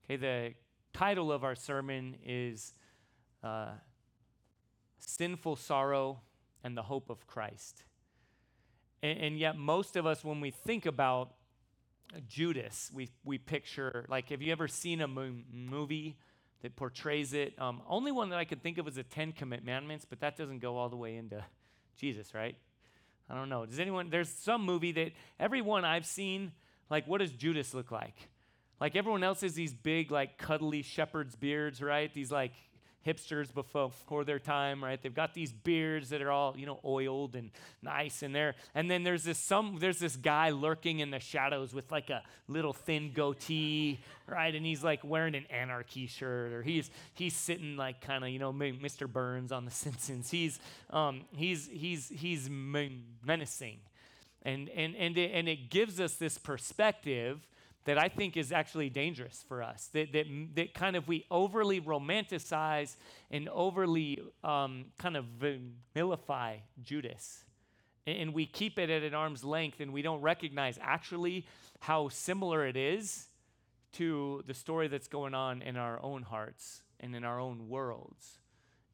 Okay, 0.04 0.18
the 0.18 0.54
title 0.92 1.32
of 1.32 1.46
our 1.46 1.56
sermon 1.56 2.18
is 2.26 2.74
uh, 3.44 3.70
sinful 4.98 5.56
sorrow, 5.56 6.20
and 6.66 6.76
the 6.76 6.84
hope 6.84 7.10
of 7.10 7.26
Christ. 7.26 7.84
And, 9.02 9.18
and 9.20 9.40
yet, 9.40 9.58
most 9.58 9.96
of 9.96 10.06
us, 10.06 10.26
when 10.26 10.42
we 10.42 10.52
think 10.52 10.86
about 10.86 11.32
Judas, 12.28 12.92
we, 12.94 13.10
we 13.24 13.38
picture, 13.38 14.06
like, 14.10 14.30
have 14.30 14.42
you 14.42 14.52
ever 14.52 14.68
seen 14.68 15.02
a 15.02 15.08
mo- 15.08 15.44
movie 15.52 16.18
that 16.62 16.76
portrays 16.76 17.34
it? 17.34 17.54
Um, 17.60 17.82
only 17.88 18.12
one 18.12 18.30
that 18.30 18.40
I 18.40 18.46
could 18.46 18.64
think 18.64 18.78
of 18.78 18.88
is 18.88 18.96
the 18.96 19.04
Ten 19.04 19.32
Commandments, 19.32 20.06
but 20.10 20.20
that 20.22 20.36
doesn't 20.36 20.60
go 20.60 20.78
all 20.78 20.90
the 20.90 20.98
way 20.98 21.16
into 21.16 21.44
Jesus, 21.98 22.34
right? 22.34 22.56
I 23.30 23.36
don't 23.36 23.50
know. 23.50 23.66
Does 23.66 23.80
anyone, 23.80 24.10
there's 24.10 24.30
some 24.30 24.66
movie 24.66 24.92
that 24.94 25.12
everyone 25.40 25.86
I've 25.86 26.06
seen, 26.06 26.52
like, 26.90 27.08
what 27.08 27.20
does 27.20 27.32
Judas 27.32 27.74
look 27.74 27.92
like? 27.92 28.16
Like 28.82 28.96
everyone 28.96 29.24
else 29.24 29.42
has 29.42 29.54
these 29.54 29.74
big, 29.74 30.10
like, 30.10 30.38
cuddly 30.38 30.82
shepherd's 30.82 31.36
beards, 31.36 31.82
right? 31.82 32.12
These, 32.14 32.32
like, 32.32 32.54
hipsters 33.10 33.54
before 33.54 34.24
their 34.24 34.40
time, 34.40 34.84
right? 34.84 35.02
They've 35.02 35.14
got 35.14 35.34
these 35.34 35.52
beards 35.52 36.10
that 36.10 36.22
are 36.22 36.32
all, 36.32 36.56
you 36.58 36.66
know, 36.66 36.80
oiled 36.86 37.36
and 37.36 37.52
nice 37.82 38.22
in 38.22 38.32
there. 38.34 38.56
And 38.76 38.90
then 38.90 39.04
there's 39.04 39.24
this 39.24 39.38
some 39.38 39.78
there's 39.80 40.00
this 40.00 40.16
guy 40.16 40.50
lurking 40.50 41.00
in 41.00 41.12
the 41.12 41.20
shadows 41.20 41.74
with 41.74 41.92
like 41.92 42.10
a 42.10 42.22
little 42.48 42.74
thin 42.74 43.12
goatee, 43.14 44.00
right? 44.28 44.54
And 44.54 44.66
he's 44.66 44.84
like 44.84 45.04
wearing 45.04 45.36
an 45.36 45.46
anarchy 45.50 46.08
shirt 46.08 46.54
or 46.54 46.62
he's 46.62 46.92
he's 47.14 47.36
sitting 47.36 47.78
like 47.78 48.02
kind 48.02 48.24
of, 48.24 48.30
you 48.30 48.40
know, 48.40 48.54
Mr. 48.54 49.12
Burns 49.12 49.52
on 49.52 49.66
the 49.66 49.72
Simpsons. 49.72 50.30
He's 50.30 50.60
um 50.90 51.22
he's 51.36 51.68
he's 51.72 52.10
he's 52.10 52.50
menacing. 52.50 53.80
And 54.44 54.70
and 54.70 54.96
and 54.96 55.18
it, 55.18 55.32
and 55.34 55.50
it 55.50 55.70
gives 55.70 56.00
us 56.00 56.16
this 56.16 56.38
perspective 56.38 57.46
that 57.86 57.98
I 57.98 58.10
think 58.10 58.38
is 58.38 58.52
actually 58.52 58.90
dangerous 58.90 59.44
for 59.48 59.64
us. 59.64 59.90
That, 59.94 60.12
that, 60.14 60.26
that 60.56 60.74
kind 60.74 60.96
of 60.96 61.08
we 61.08 61.26
overly 61.32 61.82
romanticize 61.82 62.96
and 63.32 63.50
overly 63.50 64.22
um, 64.44 64.86
kind 64.98 65.18
of 65.18 65.26
vilify 65.94 66.58
Judas. 66.84 67.44
And 68.06 68.34
we 68.34 68.46
keep 68.46 68.80
it 68.80 68.90
at 68.90 69.04
an 69.04 69.14
arm's 69.14 69.44
length 69.44 69.80
and 69.80 69.94
we 69.94 70.02
don't 70.02 70.22
recognize 70.22 70.80
actually 70.82 71.46
how 71.80 72.10
similar 72.10 72.66
it 72.66 72.76
is 72.76 73.28
to 73.94 74.44
the 74.48 74.54
story 74.54 74.88
that's 74.88 75.08
going 75.08 75.34
on 75.34 75.62
in 75.62 75.78
our 75.78 76.02
own 76.04 76.24
hearts 76.24 76.82
and 77.00 77.16
in 77.16 77.24
our 77.24 77.40
own 77.40 77.70
worlds. 77.70 78.40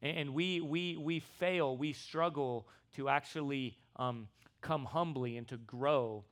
And 0.02 0.34
we, 0.34 0.60
we, 0.60 0.96
we 0.96 1.20
fail, 1.20 1.76
we 1.76 1.92
struggle 1.92 2.68
to 2.94 3.08
actually 3.08 3.78
um, 3.96 4.28
come 4.60 4.84
humbly 4.84 5.36
and 5.36 5.48
to 5.48 5.56
grow 5.56 6.24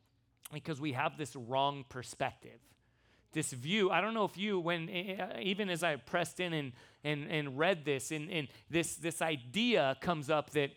because 0.55 0.81
we 0.81 0.93
have 0.93 1.19
this 1.19 1.35
wrong 1.37 1.85
perspective. 1.89 2.59
This 3.33 3.53
view, 3.53 3.91
I 3.91 4.01
don't 4.01 4.15
know 4.15 4.25
if 4.25 4.39
you, 4.39 4.61
when 4.61 4.89
uh, 4.89 5.39
even 5.43 5.69
as 5.69 5.83
I 5.83 5.97
pressed 5.97 6.39
in 6.39 6.53
and, 6.53 6.73
and, 7.03 7.31
and 7.31 7.59
read 7.59 7.85
this, 7.85 8.13
and, 8.13 8.31
and 8.31 8.49
this, 8.71 8.95
this 8.95 9.21
idea 9.21 9.97
comes 10.01 10.31
up 10.31 10.51
that, 10.51 10.71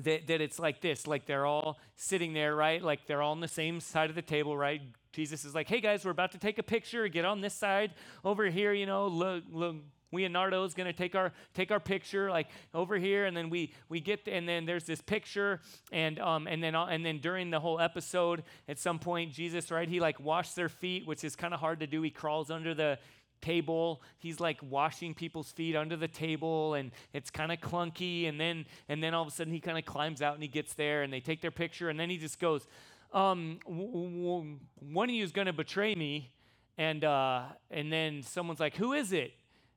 that, 0.00 0.28
that 0.28 0.40
it's 0.40 0.60
like 0.60 0.80
this 0.80 1.08
like 1.08 1.26
they're 1.26 1.46
all 1.46 1.78
sitting 1.96 2.32
there, 2.32 2.54
right? 2.54 2.80
Like 2.80 3.06
they're 3.06 3.20
all 3.22 3.32
on 3.32 3.40
the 3.40 3.48
same 3.48 3.80
side 3.80 4.08
of 4.08 4.14
the 4.14 4.22
table, 4.22 4.56
right? 4.56 4.80
Jesus 5.12 5.44
is 5.44 5.54
like, 5.54 5.68
hey 5.68 5.80
guys, 5.80 6.04
we're 6.04 6.12
about 6.12 6.32
to 6.32 6.38
take 6.38 6.58
a 6.58 6.62
picture. 6.62 7.08
Get 7.08 7.24
on 7.24 7.40
this 7.40 7.54
side 7.54 7.94
over 8.24 8.46
here, 8.46 8.72
you 8.72 8.86
know, 8.86 9.08
look, 9.08 9.42
look, 9.50 9.76
Going 10.12 10.86
to 10.86 10.92
take 10.92 11.14
our 11.14 11.32
take 11.54 11.70
our 11.70 11.80
picture 11.80 12.30
like 12.30 12.48
over 12.74 12.96
here, 12.98 13.26
and 13.26 13.36
then 13.36 13.50
we 13.50 13.72
we 13.88 14.00
get 14.00 14.26
and 14.26 14.48
then 14.48 14.66
there's 14.66 14.84
this 14.84 15.00
picture, 15.00 15.60
and 15.92 16.18
um 16.18 16.46
and 16.46 16.62
then 16.62 16.74
uh, 16.74 16.86
and 16.86 17.04
then 17.04 17.18
during 17.18 17.50
the 17.50 17.60
whole 17.60 17.80
episode, 17.80 18.42
at 18.68 18.78
some 18.78 18.98
point 18.98 19.32
Jesus 19.32 19.70
right 19.70 19.88
he 19.88 20.00
like 20.00 20.20
washed 20.20 20.56
their 20.56 20.68
feet, 20.68 21.06
which 21.06 21.24
is 21.24 21.36
kind 21.36 21.54
of 21.54 21.60
hard 21.60 21.80
to 21.80 21.86
do. 21.86 22.02
He 22.02 22.10
crawls 22.10 22.50
under 22.50 22.74
the 22.74 22.98
table 23.40 24.02
he's 24.18 24.38
like 24.38 24.58
washing 24.62 25.14
people's 25.14 25.50
feet 25.50 25.74
under 25.74 25.96
the 25.96 26.08
table 26.08 26.74
and 26.74 26.90
it's 27.12 27.30
kind 27.30 27.50
of 27.50 27.58
clunky 27.58 28.28
and 28.28 28.38
then 28.38 28.66
and 28.88 29.02
then 29.02 29.14
all 29.14 29.22
of 29.22 29.28
a 29.28 29.30
sudden 29.30 29.52
he 29.52 29.60
kind 29.60 29.78
of 29.78 29.84
climbs 29.84 30.20
out 30.20 30.34
and 30.34 30.42
he 30.42 30.48
gets 30.48 30.74
there 30.74 31.02
and 31.02 31.12
they 31.12 31.20
take 31.20 31.40
their 31.40 31.50
picture 31.50 31.88
and 31.88 31.98
then 31.98 32.10
he 32.10 32.18
just 32.18 32.38
goes 32.38 32.66
um, 33.12 33.58
w- 33.64 33.90
w- 33.92 34.58
one 34.92 35.08
of 35.08 35.14
you 35.14 35.24
is 35.24 35.32
going 35.32 35.46
to 35.46 35.52
betray 35.52 35.94
me 35.94 36.30
and 36.78 37.04
uh, 37.04 37.42
and 37.70 37.92
then 37.92 38.22
someone's 38.22 38.60
like 38.60 38.76
who 38.76 38.92
is 38.92 39.12
it 39.12 39.32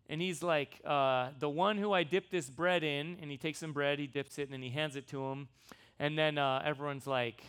and 0.10 0.22
he's 0.22 0.44
like, 0.44 0.80
uh, 0.86 1.30
the 1.40 1.50
one 1.50 1.78
who 1.78 1.94
I 1.94 2.04
dipped 2.04 2.32
this 2.32 2.50
bread 2.50 2.84
in, 2.84 3.18
and 3.22 3.32
he 3.32 3.38
takes 3.38 3.60
some 3.60 3.74
bread, 3.74 4.00
he 4.00 4.08
dips 4.08 4.38
it, 4.38 4.44
and 4.44 4.54
then 4.54 4.62
he 4.62 4.70
hands 4.70 4.96
it 4.96 5.08
to 5.08 5.24
him. 5.26 5.48
And 6.00 6.18
then 6.18 6.38
uh, 6.38 6.62
everyone's 6.66 7.08
like, 7.08 7.42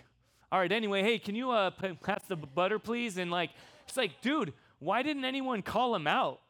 all 0.53 0.61
right, 0.61 0.71
anyway, 0.71 1.03
hey, 1.03 1.19
can 1.19 1.35
you 1.35 1.51
uh, 1.51 1.71
pass 2.03 2.23
the 2.29 2.37
butter, 2.37 2.79
please? 2.79 3.19
And 3.19 3.31
like, 3.31 3.51
it's 3.89 3.97
like, 3.97 4.21
dude, 4.21 4.53
why 4.79 5.03
didn't 5.03 5.25
anyone 5.25 5.63
call 5.63 5.95
him 5.95 6.07
out? 6.07 6.41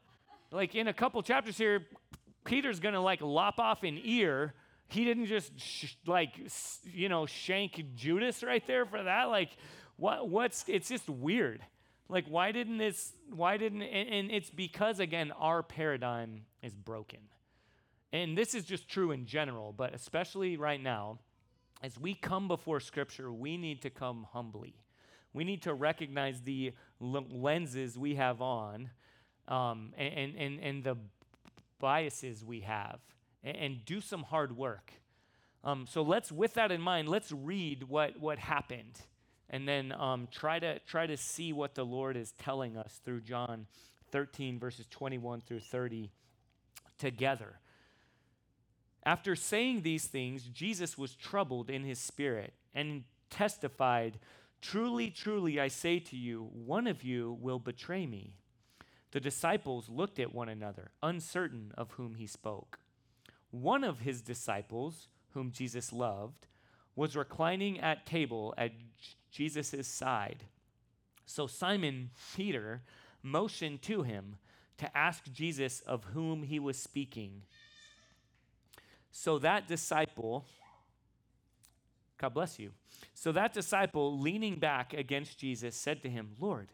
Like, 0.50 0.75
in 0.75 0.88
a 0.88 0.92
couple 0.92 1.23
chapters 1.23 1.56
here, 1.56 1.87
Peter's 2.44 2.80
gonna 2.80 3.00
like 3.00 3.23
lop 3.23 3.58
off 3.58 3.82
an 3.82 3.99
ear. 4.02 4.52
He 4.88 5.04
didn't 5.04 5.26
just 5.26 5.58
sh- 5.58 5.94
like, 6.06 6.32
you 6.84 7.08
know, 7.08 7.26
shank 7.26 7.82
Judas 7.96 8.42
right 8.42 8.64
there 8.66 8.84
for 8.84 9.02
that. 9.02 9.25
Like, 9.25 9.50
what? 9.96 10.28
What's? 10.28 10.64
It's 10.68 10.88
just 10.88 11.08
weird. 11.08 11.62
Like, 12.08 12.26
why 12.26 12.52
didn't 12.52 12.78
this, 12.78 13.12
why 13.30 13.56
didn't, 13.56 13.82
and, 13.82 14.08
and 14.08 14.30
it's 14.30 14.50
because, 14.50 15.00
again, 15.00 15.32
our 15.32 15.62
paradigm 15.62 16.42
is 16.62 16.75
broken. 16.75 17.20
And 18.12 18.37
this 18.37 18.54
is 18.54 18.64
just 18.64 18.88
true 18.88 19.11
in 19.11 19.26
general, 19.26 19.73
but 19.73 19.94
especially 19.94 20.56
right 20.56 20.80
now, 20.80 21.18
as 21.82 21.99
we 21.99 22.14
come 22.14 22.46
before 22.46 22.78
Scripture, 22.80 23.32
we 23.32 23.56
need 23.56 23.82
to 23.82 23.90
come 23.90 24.26
humbly. 24.32 24.75
We 25.32 25.44
need 25.44 25.62
to 25.62 25.75
recognize 25.75 26.42
the 26.42 26.73
lenses 27.00 27.99
we 27.99 28.14
have 28.14 28.40
on 28.40 28.90
um, 29.49 29.92
and, 29.96 30.37
and, 30.37 30.61
and 30.61 30.84
the 30.84 30.96
biases 31.80 32.44
we 32.44 32.61
have 32.61 33.00
and, 33.42 33.56
and 33.56 33.84
do 33.84 34.00
some 34.00 34.23
hard 34.23 34.56
work. 34.56 34.92
Um, 35.64 35.87
so 35.88 36.02
let's, 36.02 36.30
with 36.30 36.54
that 36.54 36.70
in 36.70 36.80
mind, 36.80 37.08
let's 37.08 37.32
read 37.32 37.84
what, 37.84 38.20
what 38.20 38.38
happened 38.38 39.00
and 39.50 39.68
then 39.68 39.92
um, 39.92 40.28
try 40.30 40.58
to 40.58 40.78
try 40.80 41.06
to 41.06 41.16
see 41.16 41.52
what 41.52 41.74
the 41.74 41.84
Lord 41.84 42.16
is 42.16 42.32
telling 42.32 42.76
us 42.76 43.00
through 43.04 43.20
John 43.22 43.66
13 44.10 44.58
verses 44.58 44.86
21 44.90 45.40
through 45.40 45.60
30 45.60 46.10
together. 46.98 47.58
After 49.04 49.36
saying 49.36 49.82
these 49.82 50.06
things, 50.06 50.44
Jesus 50.44 50.96
was 50.96 51.14
troubled 51.14 51.68
in 51.68 51.84
his 51.84 51.98
spirit 51.98 52.54
and 52.74 53.04
testified, 53.28 54.18
"Truly, 54.60 55.10
truly, 55.10 55.60
I 55.60 55.68
say 55.68 55.98
to 55.98 56.16
you, 56.16 56.44
one 56.52 56.86
of 56.86 57.02
you 57.02 57.32
will 57.40 57.58
betray 57.58 58.06
me." 58.06 58.36
The 59.10 59.20
disciples 59.20 59.88
looked 59.88 60.18
at 60.18 60.34
one 60.34 60.48
another, 60.48 60.90
uncertain 61.02 61.72
of 61.76 61.92
whom 61.92 62.16
he 62.16 62.26
spoke. 62.26 62.80
One 63.50 63.84
of 63.84 64.00
his 64.00 64.22
disciples, 64.22 65.08
whom 65.34 65.52
Jesus 65.52 65.92
loved, 65.92 66.48
was 66.96 67.16
reclining 67.16 67.80
at 67.80 68.06
table 68.06 68.54
at 68.56 68.72
Jesus' 69.30 69.86
side. 69.86 70.44
So 71.26 71.46
Simon 71.46 72.10
Peter 72.36 72.82
motioned 73.22 73.82
to 73.82 74.02
him 74.02 74.36
to 74.78 74.96
ask 74.96 75.24
Jesus 75.32 75.80
of 75.80 76.04
whom 76.04 76.42
he 76.42 76.58
was 76.58 76.78
speaking. 76.78 77.42
So 79.10 79.38
that 79.38 79.68
disciple, 79.68 80.44
God 82.18 82.34
bless 82.34 82.58
you. 82.58 82.72
So 83.14 83.32
that 83.32 83.52
disciple, 83.52 84.18
leaning 84.18 84.56
back 84.56 84.92
against 84.92 85.38
Jesus, 85.38 85.76
said 85.76 86.02
to 86.02 86.10
him, 86.10 86.30
Lord, 86.38 86.68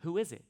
who 0.00 0.18
is 0.18 0.32
it? 0.32 0.44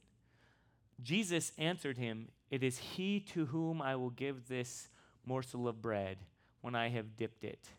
Jesus 1.01 1.51
answered 1.57 1.97
him, 1.97 2.27
It 2.51 2.63
is 2.63 2.77
he 2.77 3.19
to 3.21 3.47
whom 3.47 3.81
I 3.81 3.95
will 3.95 4.09
give 4.09 4.47
this 4.47 4.89
morsel 5.25 5.67
of 5.67 5.81
bread 5.81 6.17
when 6.61 6.75
I 6.75 6.89
have 6.89 7.15
dipped 7.17 7.43
it. 7.43 7.69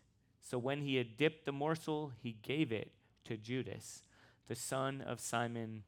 So 0.41 0.57
when 0.57 0.81
he 0.81 0.95
had 0.95 1.17
dipped 1.17 1.45
the 1.45 1.51
morsel, 1.51 2.11
he 2.21 2.37
gave 2.41 2.71
it 2.71 2.91
to 3.25 3.37
Judas, 3.37 4.03
the 4.47 4.55
son 4.55 5.01
of 5.01 5.19
Simon 5.19 5.83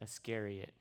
Iscariot. 0.00 0.72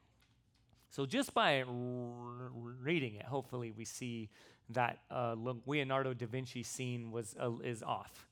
So 0.89 1.05
just 1.05 1.33
by 1.33 1.63
reading 1.67 3.15
it, 3.15 3.25
hopefully 3.25 3.71
we 3.71 3.85
see 3.85 4.29
that 4.69 4.99
uh, 5.11 5.35
Leonardo 5.65 6.13
da 6.13 6.25
Vinci 6.25 6.63
scene 6.63 7.11
was 7.11 7.35
uh, 7.39 7.51
is 7.63 7.83
off. 7.83 8.27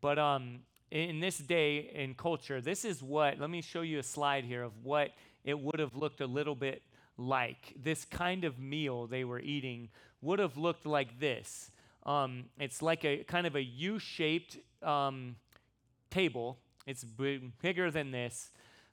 But 0.00 0.18
um, 0.18 0.60
in 0.90 1.20
this 1.20 1.38
day 1.38 1.90
in 1.94 2.14
culture, 2.14 2.60
this 2.60 2.84
is 2.84 3.02
what. 3.02 3.38
Let 3.38 3.50
me 3.50 3.62
show 3.62 3.82
you 3.82 3.98
a 3.98 4.02
slide 4.02 4.44
here 4.44 4.62
of 4.62 4.72
what 4.82 5.10
it 5.44 5.58
would 5.58 5.78
have 5.78 5.94
looked 5.94 6.20
a 6.20 6.26
little 6.26 6.54
bit 6.54 6.82
like. 7.16 7.74
This 7.80 8.04
kind 8.04 8.44
of 8.44 8.58
meal 8.58 9.06
they 9.06 9.24
were 9.24 9.40
eating 9.40 9.88
would 10.20 10.38
have 10.38 10.56
looked 10.56 10.86
like 10.86 11.20
this. 11.20 11.70
Um, 12.06 12.44
it's 12.58 12.80
like 12.80 13.04
a 13.04 13.24
kind 13.24 13.46
of 13.46 13.56
a 13.56 13.62
U-shaped 13.62 14.58
um, 14.82 15.36
table 16.08 16.58
it's 16.86 17.04
bigger 17.04 17.90
than 17.90 18.12
this. 18.12 18.52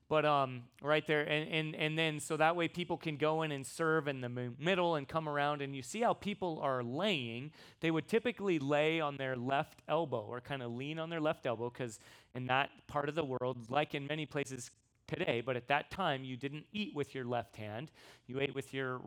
But 0.09 0.25
um, 0.25 0.63
right 0.81 1.05
there, 1.07 1.21
and, 1.21 1.49
and, 1.49 1.75
and 1.75 1.97
then 1.97 2.19
so 2.19 2.37
that 2.37 2.55
way 2.55 2.67
people 2.67 2.97
can 2.97 3.15
go 3.15 3.41
in 3.43 3.51
and 3.51 3.65
serve 3.65 4.07
in 4.07 4.21
the 4.21 4.29
middle 4.29 4.95
and 4.95 5.07
come 5.07 5.29
around. 5.29 5.61
And 5.61 5.75
you 5.75 5.81
see 5.81 6.01
how 6.01 6.13
people 6.13 6.59
are 6.61 6.83
laying. 6.83 7.51
They 7.79 7.89
would 7.89 8.07
typically 8.07 8.59
lay 8.59 8.99
on 8.99 9.17
their 9.17 9.35
left 9.35 9.81
elbow 9.87 10.25
or 10.27 10.41
kind 10.41 10.61
of 10.61 10.71
lean 10.71 10.99
on 10.99 11.09
their 11.09 11.21
left 11.21 11.45
elbow 11.45 11.69
because 11.69 11.99
in 12.35 12.47
that 12.47 12.69
part 12.87 13.09
of 13.09 13.15
the 13.15 13.23
world, 13.23 13.69
like 13.69 13.95
in 13.95 14.05
many 14.05 14.25
places 14.25 14.71
today, 15.07 15.41
but 15.43 15.55
at 15.55 15.67
that 15.69 15.89
time, 15.89 16.23
you 16.23 16.35
didn't 16.35 16.65
eat 16.73 16.93
with 16.93 17.15
your 17.15 17.25
left 17.25 17.55
hand. 17.55 17.91
You 18.27 18.39
ate 18.39 18.53
with 18.53 18.73
your 18.73 18.99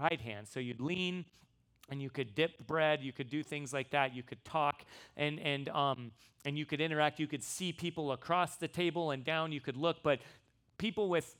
right 0.00 0.20
hand. 0.20 0.48
So 0.48 0.60
you'd 0.60 0.80
lean 0.80 1.24
and 1.88 2.02
you 2.02 2.10
could 2.10 2.34
dip 2.34 2.66
bread 2.66 3.02
you 3.02 3.12
could 3.12 3.30
do 3.30 3.42
things 3.42 3.72
like 3.72 3.90
that 3.90 4.14
you 4.14 4.22
could 4.22 4.44
talk 4.44 4.82
and 5.16 5.38
and 5.40 5.68
um 5.70 6.10
and 6.44 6.58
you 6.58 6.64
could 6.64 6.80
interact 6.80 7.18
you 7.18 7.26
could 7.26 7.42
see 7.42 7.72
people 7.72 8.12
across 8.12 8.56
the 8.56 8.68
table 8.68 9.10
and 9.10 9.24
down 9.24 9.52
you 9.52 9.60
could 9.60 9.76
look 9.76 10.02
but 10.02 10.20
people 10.78 11.08
with 11.08 11.36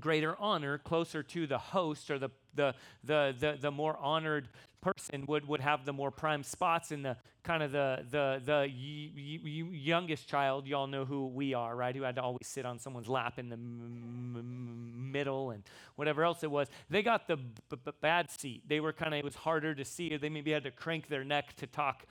greater 0.00 0.36
honor 0.40 0.78
closer 0.78 1.22
to 1.22 1.46
the 1.46 1.58
host 1.58 2.10
or 2.10 2.18
the 2.18 2.30
the 2.54 2.74
the 3.04 3.34
the, 3.38 3.58
the 3.60 3.70
more 3.70 3.96
honored 3.98 4.48
person 4.80 5.24
would 5.26 5.46
would 5.48 5.60
have 5.60 5.84
the 5.86 5.92
more 5.92 6.10
prime 6.10 6.42
spots 6.42 6.92
in 6.92 7.02
the 7.02 7.16
kind 7.42 7.62
of 7.62 7.72
the 7.72 8.04
the 8.10 8.40
the 8.44 8.68
y- 8.70 9.40
y- 9.44 9.68
youngest 9.72 10.28
child. 10.28 10.66
Y'all 10.66 10.86
know 10.86 11.04
who 11.04 11.26
we 11.26 11.54
are 11.54 11.74
right? 11.74 11.94
Who 11.96 12.02
had 12.02 12.16
to 12.16 12.22
always 12.22 12.46
sit 12.46 12.66
on 12.66 12.78
someone's 12.78 13.08
lap 13.08 13.38
in 13.38 13.48
the 13.48 13.54
m- 13.56 14.34
m- 14.36 15.12
middle 15.12 15.50
and 15.50 15.62
whatever 15.96 16.22
else 16.24 16.42
it 16.42 16.50
was. 16.50 16.68
They 16.90 17.02
got 17.02 17.26
the 17.28 17.36
b- 17.36 17.76
b- 17.84 17.92
bad 18.00 18.30
seat. 18.30 18.62
They 18.68 18.80
were 18.80 18.92
kind 18.92 19.14
of 19.14 19.18
it 19.18 19.24
was 19.24 19.36
harder 19.36 19.74
to 19.74 19.84
see. 19.84 20.16
They 20.16 20.28
maybe 20.28 20.50
had 20.52 20.64
to 20.64 20.70
crank 20.70 21.08
their 21.08 21.24
neck 21.24 21.56
to 21.56 21.66
talk 21.66 22.04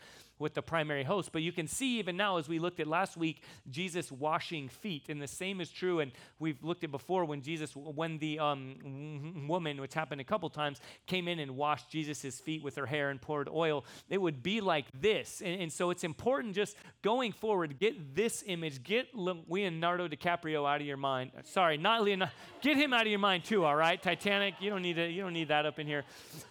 with 0.44 0.54
the 0.54 0.62
primary 0.62 1.04
host. 1.04 1.32
But 1.32 1.42
you 1.42 1.52
can 1.52 1.68
see 1.68 1.98
even 1.98 2.16
now, 2.16 2.38
as 2.38 2.48
we 2.48 2.60
looked 2.60 2.80
at 2.80 2.86
last 2.86 3.18
week, 3.18 3.42
Jesus 3.72 4.12
washing 4.12 4.70
feet. 4.70 5.10
And 5.10 5.20
the 5.20 5.28
same 5.28 5.60
is 5.60 5.72
true, 5.72 6.02
and 6.02 6.12
we've 6.38 6.64
looked 6.64 6.84
at 6.84 6.92
before 6.92 7.26
when 7.26 7.42
Jesus, 7.42 7.76
when 7.76 8.20
the 8.20 8.38
um, 8.38 9.48
woman, 9.48 9.82
which 9.82 9.96
happened 9.96 10.22
a 10.22 10.24
couple 10.24 10.50
times, 10.50 10.80
came 11.08 11.28
in 11.28 11.40
and 11.40 11.56
washed 11.56 11.90
Jesus' 11.90 12.40
feet 12.40 12.62
with 12.62 12.76
her 12.76 12.86
hair 12.86 13.10
and 13.10 13.20
poured 13.20 13.50
oil, 13.50 13.86
it 14.10 14.20
would 14.20 14.44
be 14.44 14.62
like 14.62 14.86
this. 15.00 15.42
And, 15.44 15.62
and 15.64 15.74
so 15.74 15.90
it's 15.90 16.04
important 16.04 16.54
just 16.54 16.76
going 17.02 17.32
forward, 17.32 17.80
get 17.80 18.16
this 18.16 18.44
image, 18.46 18.84
get 18.84 19.08
Leonardo 19.16 20.08
DiCaprio 20.08 20.70
out 20.70 20.82
of 20.82 20.86
your 20.86 20.98
mind. 20.98 21.32
Sorry, 21.46 21.78
not 21.78 22.04
Leonardo. 22.04 22.34
Get 22.62 22.78
him 22.78 22.94
out 22.94 23.02
of 23.02 23.08
your 23.08 23.20
mind 23.20 23.46
too, 23.46 23.66
all 23.66 23.76
right? 23.76 24.02
Titanic, 24.02 24.56
you 24.60 24.70
don't 24.70 24.82
need, 24.82 24.98
to, 24.98 25.08
you 25.10 25.24
don't 25.24 25.34
need 25.34 25.48
that 25.48 25.66
up 25.66 25.80
in 25.80 25.88
here. 25.88 26.04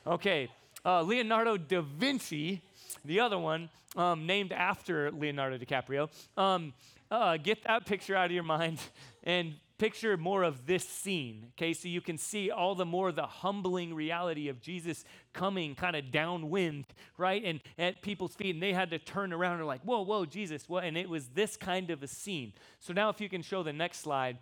Okay. 0.07 0.49
Uh, 0.85 1.01
Leonardo 1.03 1.57
da 1.57 1.81
Vinci 1.81 2.61
the 3.05 3.21
other 3.21 3.39
one, 3.39 3.69
um, 3.97 4.27
named 4.27 4.53
after 4.53 5.11
Leonardo 5.11 5.59
DiCaprio. 5.59 6.09
Um, 6.37 6.73
uh, 7.11 7.37
get 7.37 7.63
that 7.65 7.85
picture 7.85 8.17
out 8.17 8.27
of 8.27 8.33
your 8.33 8.43
mind 8.43 8.81
and 9.25 9.55
picture 9.83 10.17
more 10.17 10.45
of 10.45 10.65
this 10.65 10.89
scene, 10.89 11.49
okay? 11.55 11.73
So 11.73 11.89
you 11.89 12.01
can 12.01 12.17
see 12.17 12.51
all 12.51 12.77
the 12.77 12.85
more 12.85 13.11
the 13.11 13.27
humbling 13.27 13.93
reality 13.95 14.49
of 14.49 14.61
Jesus 14.61 15.05
coming 15.33 15.75
kind 15.75 15.97
of 15.97 16.13
downwind, 16.13 16.87
right? 17.19 17.43
And 17.45 17.61
at 17.77 18.01
people's 18.01 18.35
feet, 18.35 18.55
and 18.55 18.63
they 18.63 18.73
had 18.73 18.91
to 18.91 19.01
turn 19.01 19.33
around 19.33 19.59
and 19.59 19.67
like, 19.67 19.83
whoa, 19.83 20.03
whoa, 20.03 20.25
Jesus, 20.25 20.69
what? 20.69 20.85
And 20.85 20.97
it 20.97 21.09
was 21.09 21.29
this 21.29 21.57
kind 21.57 21.91
of 21.91 22.03
a 22.03 22.07
scene. 22.07 22.53
So 22.79 22.93
now 22.93 23.09
if 23.09 23.21
you 23.21 23.29
can 23.29 23.43
show 23.43 23.65
the 23.65 23.73
next 23.73 23.99
slide, 23.99 24.39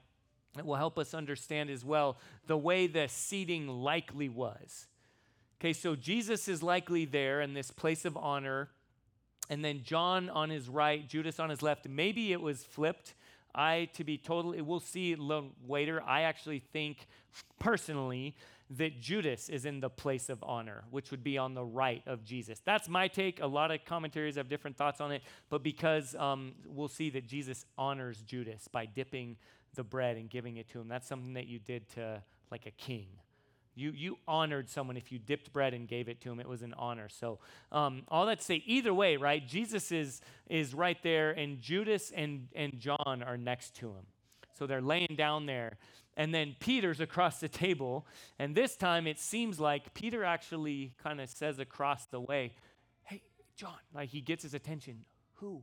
it 0.59 0.67
will 0.67 0.77
help 0.77 0.99
us 0.99 1.15
understand 1.15 1.71
as 1.71 1.85
well 1.85 2.19
the 2.47 2.59
way 2.59 2.87
the 2.87 3.09
seating 3.09 3.67
likely 3.67 4.29
was. 4.29 4.89
Okay, 5.61 5.75
so 5.75 5.95
Jesus 5.95 6.49
is 6.49 6.63
likely 6.63 7.05
there 7.05 7.43
in 7.43 7.53
this 7.53 7.71
place 7.71 8.07
of 8.07 8.17
honor, 8.17 8.71
and 9.51 9.63
then 9.63 9.83
John 9.83 10.31
on 10.31 10.49
his 10.49 10.71
right, 10.71 11.07
Judas 11.07 11.39
on 11.39 11.51
his 11.51 11.61
left. 11.61 11.87
Maybe 11.87 12.33
it 12.33 12.41
was 12.41 12.65
flipped. 12.65 13.13
I, 13.55 13.91
to 13.95 14.03
be 14.03 14.17
totally, 14.17 14.63
we'll 14.63 14.81
see 14.81 15.15
later. 15.17 16.03
I 16.07 16.23
actually 16.23 16.61
think 16.61 17.07
personally 17.59 18.37
that 18.71 19.03
Judas 19.03 19.51
is 19.51 19.67
in 19.67 19.81
the 19.81 19.91
place 19.91 20.31
of 20.31 20.43
honor, 20.43 20.85
which 20.91 21.11
would 21.11 21.23
be 21.23 21.37
on 21.37 21.53
the 21.53 21.65
right 21.65 22.03
of 22.07 22.25
Jesus. 22.25 22.63
That's 22.65 22.89
my 22.89 23.09
take. 23.09 23.43
A 23.43 23.47
lot 23.47 23.71
of 23.71 23.85
commentaries 23.85 24.37
have 24.37 24.49
different 24.49 24.79
thoughts 24.79 24.99
on 24.99 25.13
it, 25.13 25.23
but 25.51 25.63
because 25.63 26.15
um, 26.15 26.53
we'll 26.65 26.89
see 26.89 27.11
that 27.11 27.27
Jesus 27.27 27.67
honors 27.77 28.23
Judas 28.23 28.67
by 28.67 28.87
dipping 28.87 29.37
the 29.75 29.85
bread 29.85 30.17
and 30.17 30.31
giving 30.31 30.57
it 30.57 30.71
to 30.71 30.81
him. 30.81 30.89
That's 30.89 31.07
something 31.07 31.35
that 31.35 31.49
you 31.49 31.59
did 31.59 31.87
to 31.91 32.23
like 32.51 32.65
a 32.65 32.71
king. 32.71 33.09
You, 33.75 33.93
you 33.93 34.19
honored 34.27 34.69
someone 34.69 34.97
if 34.97 35.13
you 35.13 35.19
dipped 35.19 35.53
bread 35.53 35.75
and 35.75 35.87
gave 35.87 36.09
it 36.09 36.21
to 36.23 36.31
him. 36.31 36.41
It 36.41 36.49
was 36.49 36.63
an 36.63 36.75
honor. 36.77 37.09
So, 37.09 37.39
um, 37.71 38.03
all 38.09 38.27
that 38.27 38.41
to 38.41 38.45
say, 38.45 38.63
either 38.67 38.93
way, 38.93 39.17
right? 39.17 39.47
Jesus 39.47 39.93
is, 39.93 40.21
is 40.49 40.75
right 40.75 41.01
there, 41.03 41.31
and 41.31 41.61
Judas 41.61 42.13
and, 42.15 42.49
and 42.55 42.79
John 42.79 43.23
are 43.25 43.37
next 43.37 43.75
to 43.77 43.89
him. 43.89 44.07
So 44.59 44.67
they're 44.67 44.83
laying 44.83 45.15
down 45.17 45.47
there. 45.47 45.79
And 46.17 46.35
then 46.35 46.55
Peter's 46.61 47.01
across 47.01 47.41
the 47.41 47.49
table. 47.49 48.07
And 48.39 48.55
this 48.55 48.77
time 48.77 49.07
it 49.07 49.19
seems 49.19 49.59
like 49.59 49.95
Peter 49.95 50.23
actually 50.23 50.93
kind 51.03 51.21
of 51.21 51.31
says 51.31 51.59
across 51.59 52.05
the 52.07 52.21
way, 52.21 52.53
Hey, 53.05 53.23
John, 53.57 53.79
like 53.95 54.11
he 54.11 54.21
gets 54.21 54.43
his 54.43 54.53
attention. 54.53 55.05
Who? 55.37 55.63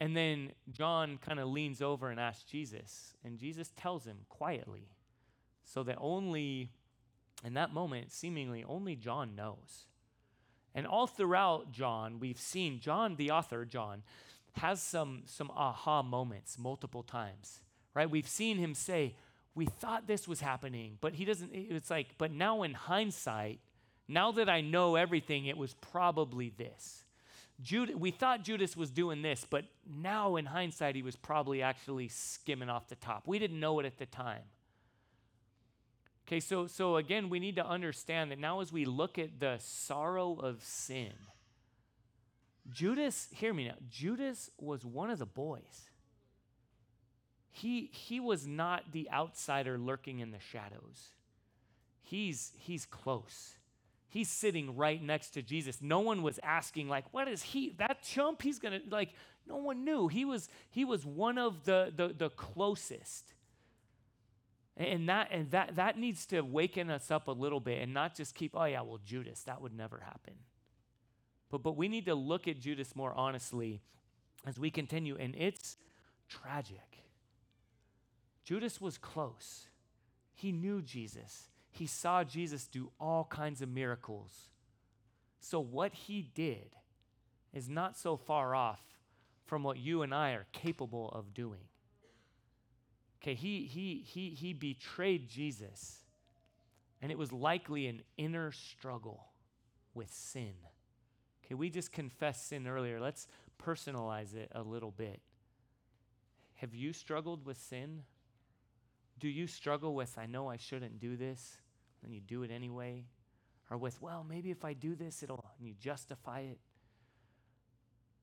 And 0.00 0.16
then 0.16 0.52
John 0.72 1.18
kind 1.18 1.38
of 1.38 1.48
leans 1.48 1.82
over 1.82 2.08
and 2.08 2.18
asks 2.18 2.44
Jesus. 2.44 3.14
And 3.24 3.38
Jesus 3.38 3.72
tells 3.76 4.06
him 4.06 4.18
quietly. 4.28 4.88
So 5.64 5.82
that 5.82 5.96
only 6.00 6.70
in 7.44 7.54
that 7.54 7.72
moment, 7.72 8.12
seemingly 8.12 8.64
only 8.66 8.96
John 8.96 9.34
knows. 9.36 9.86
And 10.74 10.86
all 10.86 11.06
throughout 11.06 11.72
John, 11.72 12.18
we've 12.18 12.38
seen 12.38 12.80
John, 12.80 13.16
the 13.16 13.30
author, 13.30 13.64
John, 13.64 14.02
has 14.56 14.82
some, 14.82 15.22
some 15.26 15.50
aha 15.50 16.02
moments 16.02 16.58
multiple 16.58 17.02
times, 17.02 17.60
right? 17.94 18.10
We've 18.10 18.28
seen 18.28 18.56
him 18.58 18.74
say, 18.74 19.14
We 19.54 19.66
thought 19.66 20.06
this 20.06 20.26
was 20.26 20.40
happening, 20.40 20.98
but 21.00 21.14
he 21.14 21.24
doesn't, 21.24 21.50
it's 21.52 21.90
like, 21.90 22.18
but 22.18 22.32
now 22.32 22.62
in 22.62 22.74
hindsight, 22.74 23.60
now 24.08 24.32
that 24.32 24.48
I 24.48 24.60
know 24.60 24.96
everything, 24.96 25.46
it 25.46 25.56
was 25.56 25.74
probably 25.74 26.50
this. 26.50 27.04
Jude, 27.62 27.94
we 27.98 28.10
thought 28.10 28.42
Judas 28.42 28.76
was 28.76 28.90
doing 28.90 29.22
this, 29.22 29.46
but 29.48 29.64
now 29.88 30.36
in 30.36 30.46
hindsight, 30.46 30.96
he 30.96 31.02
was 31.02 31.14
probably 31.14 31.62
actually 31.62 32.08
skimming 32.08 32.68
off 32.68 32.88
the 32.88 32.96
top. 32.96 33.22
We 33.26 33.38
didn't 33.38 33.60
know 33.60 33.78
it 33.78 33.86
at 33.86 33.98
the 33.98 34.06
time. 34.06 34.42
Okay, 36.26 36.40
so, 36.40 36.66
so 36.66 36.96
again, 36.96 37.28
we 37.28 37.38
need 37.38 37.56
to 37.56 37.66
understand 37.66 38.30
that 38.30 38.38
now 38.38 38.60
as 38.60 38.72
we 38.72 38.84
look 38.86 39.18
at 39.18 39.40
the 39.40 39.56
sorrow 39.58 40.34
of 40.34 40.62
sin, 40.64 41.12
Judas, 42.72 43.28
hear 43.30 43.52
me 43.52 43.66
now, 43.68 43.74
Judas 43.90 44.50
was 44.58 44.86
one 44.86 45.10
of 45.10 45.18
the 45.18 45.26
boys. 45.26 45.90
He, 47.52 47.90
he 47.92 48.20
was 48.20 48.46
not 48.46 48.92
the 48.92 49.08
outsider 49.12 49.78
lurking 49.78 50.20
in 50.20 50.30
the 50.30 50.40
shadows. 50.40 51.10
He's, 52.02 52.52
he's 52.58 52.86
close. 52.86 53.54
He's 54.08 54.28
sitting 54.28 54.76
right 54.76 55.02
next 55.02 55.30
to 55.30 55.42
Jesus. 55.42 55.82
No 55.82 56.00
one 56.00 56.22
was 56.22 56.40
asking, 56.42 56.88
like, 56.88 57.04
what 57.12 57.28
is 57.28 57.42
he? 57.42 57.74
That 57.78 58.02
chump, 58.02 58.42
he's 58.42 58.58
gonna, 58.58 58.80
like, 58.90 59.10
no 59.46 59.56
one 59.56 59.84
knew. 59.84 60.08
He 60.08 60.24
was, 60.24 60.48
he 60.70 60.84
was 60.84 61.04
one 61.04 61.36
of 61.36 61.64
the, 61.64 61.92
the, 61.94 62.14
the 62.16 62.30
closest. 62.30 63.34
And 64.76 65.08
that 65.08 65.28
and 65.30 65.50
that 65.52 65.76
that 65.76 65.98
needs 65.98 66.26
to 66.26 66.40
waken 66.40 66.90
us 66.90 67.10
up 67.10 67.28
a 67.28 67.32
little 67.32 67.60
bit 67.60 67.80
and 67.80 67.94
not 67.94 68.16
just 68.16 68.34
keep, 68.34 68.52
oh 68.54 68.64
yeah, 68.64 68.80
well, 68.80 68.98
Judas, 69.04 69.42
that 69.42 69.62
would 69.62 69.72
never 69.72 70.00
happen. 70.00 70.34
But 71.50 71.62
but 71.62 71.76
we 71.76 71.88
need 71.88 72.06
to 72.06 72.14
look 72.14 72.48
at 72.48 72.58
Judas 72.58 72.96
more 72.96 73.14
honestly 73.14 73.82
as 74.44 74.58
we 74.58 74.70
continue, 74.70 75.16
and 75.16 75.34
it's 75.36 75.76
tragic. 76.28 77.04
Judas 78.44 78.80
was 78.80 78.98
close. 78.98 79.68
He 80.34 80.52
knew 80.52 80.82
Jesus. 80.82 81.48
He 81.70 81.86
saw 81.86 82.24
Jesus 82.24 82.66
do 82.66 82.90
all 83.00 83.24
kinds 83.24 83.62
of 83.62 83.68
miracles. 83.68 84.48
So 85.40 85.60
what 85.60 85.94
he 85.94 86.30
did 86.34 86.76
is 87.52 87.68
not 87.68 87.96
so 87.96 88.16
far 88.16 88.54
off 88.54 88.80
from 89.44 89.62
what 89.62 89.78
you 89.78 90.02
and 90.02 90.14
I 90.14 90.32
are 90.32 90.46
capable 90.52 91.10
of 91.10 91.34
doing. 91.34 91.68
Okay, 93.24 93.32
he, 93.32 93.64
he, 93.64 94.04
he, 94.06 94.28
he 94.28 94.52
betrayed 94.52 95.30
Jesus, 95.30 96.00
and 97.00 97.10
it 97.10 97.16
was 97.16 97.32
likely 97.32 97.86
an 97.86 98.02
inner 98.18 98.52
struggle 98.52 99.28
with 99.94 100.12
sin. 100.12 100.52
Okay, 101.42 101.54
we 101.54 101.70
just 101.70 101.90
confessed 101.90 102.48
sin 102.48 102.66
earlier. 102.66 103.00
Let's 103.00 103.26
personalize 103.58 104.34
it 104.34 104.52
a 104.54 104.60
little 104.60 104.90
bit. 104.90 105.22
Have 106.56 106.74
you 106.74 106.92
struggled 106.92 107.46
with 107.46 107.56
sin? 107.56 108.02
Do 109.20 109.28
you 109.28 109.46
struggle 109.46 109.94
with, 109.94 110.18
I 110.18 110.26
know 110.26 110.50
I 110.50 110.58
shouldn't 110.58 111.00
do 111.00 111.16
this, 111.16 111.56
and 112.04 112.12
you 112.12 112.20
do 112.20 112.42
it 112.42 112.50
anyway? 112.50 113.04
Or 113.70 113.78
with, 113.78 114.02
well, 114.02 114.26
maybe 114.28 114.50
if 114.50 114.66
I 114.66 114.74
do 114.74 114.94
this, 114.94 115.22
it'll, 115.22 115.46
and 115.58 115.66
you 115.66 115.72
justify 115.80 116.40
it? 116.40 116.58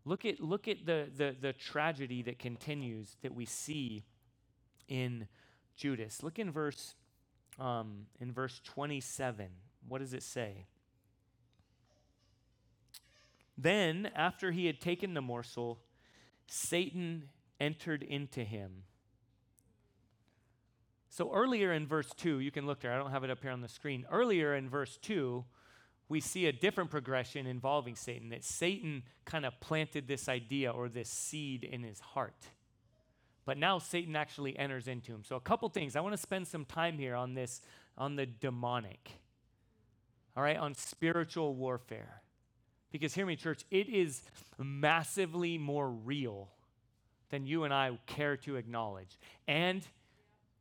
Look 0.05 0.25
at, 0.25 0.39
look 0.39 0.67
at 0.67 0.85
the, 0.85 1.07
the, 1.17 1.35
the 1.41 1.53
tragedy 1.53 2.21
that 2.21 2.37
continues 2.37 3.17
that 3.23 3.33
we 3.33 3.45
see 3.45 4.03
in 4.91 5.27
Judas. 5.75 6.21
Look 6.21 6.37
in 6.37 6.51
verse 6.51 6.95
um, 7.57 8.07
in 8.19 8.31
verse 8.31 8.59
27. 8.63 9.47
What 9.87 9.99
does 9.99 10.13
it 10.13 10.23
say? 10.23 10.65
Then, 13.57 14.09
after 14.15 14.51
he 14.51 14.65
had 14.65 14.81
taken 14.81 15.13
the 15.13 15.21
morsel, 15.21 15.79
Satan 16.47 17.29
entered 17.59 18.03
into 18.03 18.43
him. 18.43 18.83
So 21.09 21.31
earlier 21.33 21.73
in 21.73 21.87
verse 21.87 22.09
2, 22.17 22.39
you 22.39 22.51
can 22.51 22.65
look 22.65 22.79
there, 22.79 22.93
I 22.93 22.97
don't 22.97 23.11
have 23.11 23.23
it 23.23 23.29
up 23.29 23.41
here 23.41 23.51
on 23.51 23.61
the 23.61 23.67
screen. 23.67 24.05
Earlier 24.11 24.55
in 24.55 24.69
verse 24.69 24.97
2, 25.01 25.43
we 26.09 26.21
see 26.21 26.47
a 26.47 26.53
different 26.53 26.89
progression 26.89 27.45
involving 27.45 27.95
Satan, 27.95 28.29
that 28.29 28.43
Satan 28.43 29.03
kind 29.25 29.45
of 29.45 29.59
planted 29.59 30.07
this 30.07 30.27
idea 30.27 30.71
or 30.71 30.89
this 30.89 31.09
seed 31.09 31.63
in 31.63 31.83
his 31.83 31.99
heart. 31.99 32.47
But 33.45 33.57
now 33.57 33.79
Satan 33.79 34.15
actually 34.15 34.57
enters 34.57 34.87
into 34.87 35.11
him. 35.11 35.23
So, 35.23 35.35
a 35.35 35.39
couple 35.39 35.67
things. 35.69 35.95
I 35.95 36.01
want 36.01 36.13
to 36.13 36.21
spend 36.21 36.47
some 36.47 36.65
time 36.65 36.97
here 36.97 37.15
on 37.15 37.33
this, 37.33 37.61
on 37.97 38.15
the 38.15 38.25
demonic, 38.25 39.11
all 40.37 40.43
right, 40.43 40.57
on 40.57 40.75
spiritual 40.75 41.55
warfare. 41.55 42.21
Because 42.91 43.13
hear 43.13 43.25
me, 43.25 43.35
church, 43.35 43.63
it 43.71 43.89
is 43.89 44.21
massively 44.57 45.57
more 45.57 45.89
real 45.89 46.49
than 47.29 47.45
you 47.45 47.63
and 47.63 47.73
I 47.73 47.97
care 48.05 48.37
to 48.37 48.57
acknowledge. 48.57 49.17
And 49.47 49.87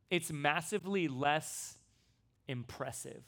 it's 0.09 0.31
massively 0.31 1.07
less 1.07 1.77
impressive 2.47 3.23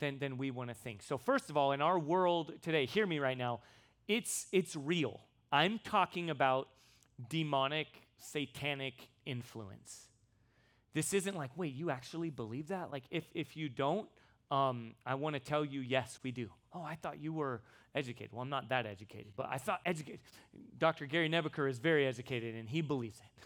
than, 0.00 0.18
than 0.18 0.38
we 0.38 0.50
want 0.50 0.70
to 0.70 0.74
think. 0.74 1.02
So, 1.02 1.18
first 1.18 1.50
of 1.50 1.56
all, 1.56 1.72
in 1.72 1.80
our 1.80 1.98
world 1.98 2.52
today, 2.62 2.86
hear 2.86 3.06
me 3.06 3.18
right 3.18 3.38
now, 3.38 3.60
it's, 4.08 4.46
it's 4.50 4.74
real. 4.74 5.20
I'm 5.52 5.78
talking 5.84 6.30
about 6.30 6.68
demonic, 7.28 7.86
satanic 8.20 9.08
influence. 9.26 10.08
This 10.94 11.14
isn't 11.14 11.36
like, 11.36 11.50
wait, 11.56 11.74
you 11.74 11.90
actually 11.90 12.30
believe 12.30 12.68
that? 12.68 12.90
Like, 12.90 13.04
if, 13.10 13.24
if 13.34 13.56
you 13.56 13.68
don't, 13.68 14.08
um, 14.50 14.94
I 15.06 15.14
want 15.14 15.34
to 15.34 15.40
tell 15.40 15.64
you, 15.64 15.80
yes, 15.80 16.18
we 16.22 16.32
do. 16.32 16.48
Oh, 16.72 16.82
I 16.82 16.96
thought 16.96 17.20
you 17.20 17.32
were 17.32 17.62
educated. 17.94 18.32
Well, 18.32 18.42
I'm 18.42 18.48
not 18.48 18.68
that 18.70 18.86
educated, 18.86 19.32
but 19.36 19.46
I 19.50 19.58
thought 19.58 19.80
educated. 19.86 20.20
Dr. 20.78 21.06
Gary 21.06 21.28
Nebeker 21.28 21.68
is 21.68 21.78
very 21.78 22.06
educated 22.06 22.54
and 22.54 22.68
he 22.68 22.80
believes 22.80 23.18
it. 23.18 23.44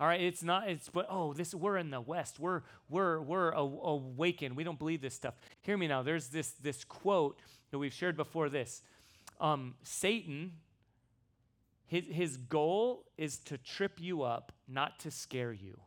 All 0.00 0.08
right, 0.08 0.20
it's 0.20 0.42
not, 0.42 0.68
it's, 0.68 0.88
but 0.88 1.06
oh, 1.08 1.32
this, 1.34 1.54
we're 1.54 1.76
in 1.76 1.90
the 1.90 2.00
West. 2.00 2.40
We're, 2.40 2.62
we're, 2.88 3.20
we're 3.20 3.50
awakened. 3.50 4.56
We 4.56 4.64
don't 4.64 4.78
believe 4.78 5.00
this 5.00 5.14
stuff. 5.14 5.34
Hear 5.60 5.76
me 5.76 5.86
now. 5.86 6.02
There's 6.02 6.28
this, 6.28 6.50
this 6.62 6.82
quote 6.82 7.38
that 7.70 7.78
we've 7.78 7.92
shared 7.92 8.16
before 8.16 8.48
this. 8.48 8.82
Um, 9.40 9.74
Satan, 9.84 10.52
his, 11.94 12.04
his 12.10 12.36
goal 12.36 13.04
is 13.16 13.38
to 13.38 13.56
trip 13.56 14.00
you 14.00 14.22
up, 14.22 14.50
not 14.66 14.98
to 15.00 15.12
scare 15.12 15.52
you. 15.52 15.78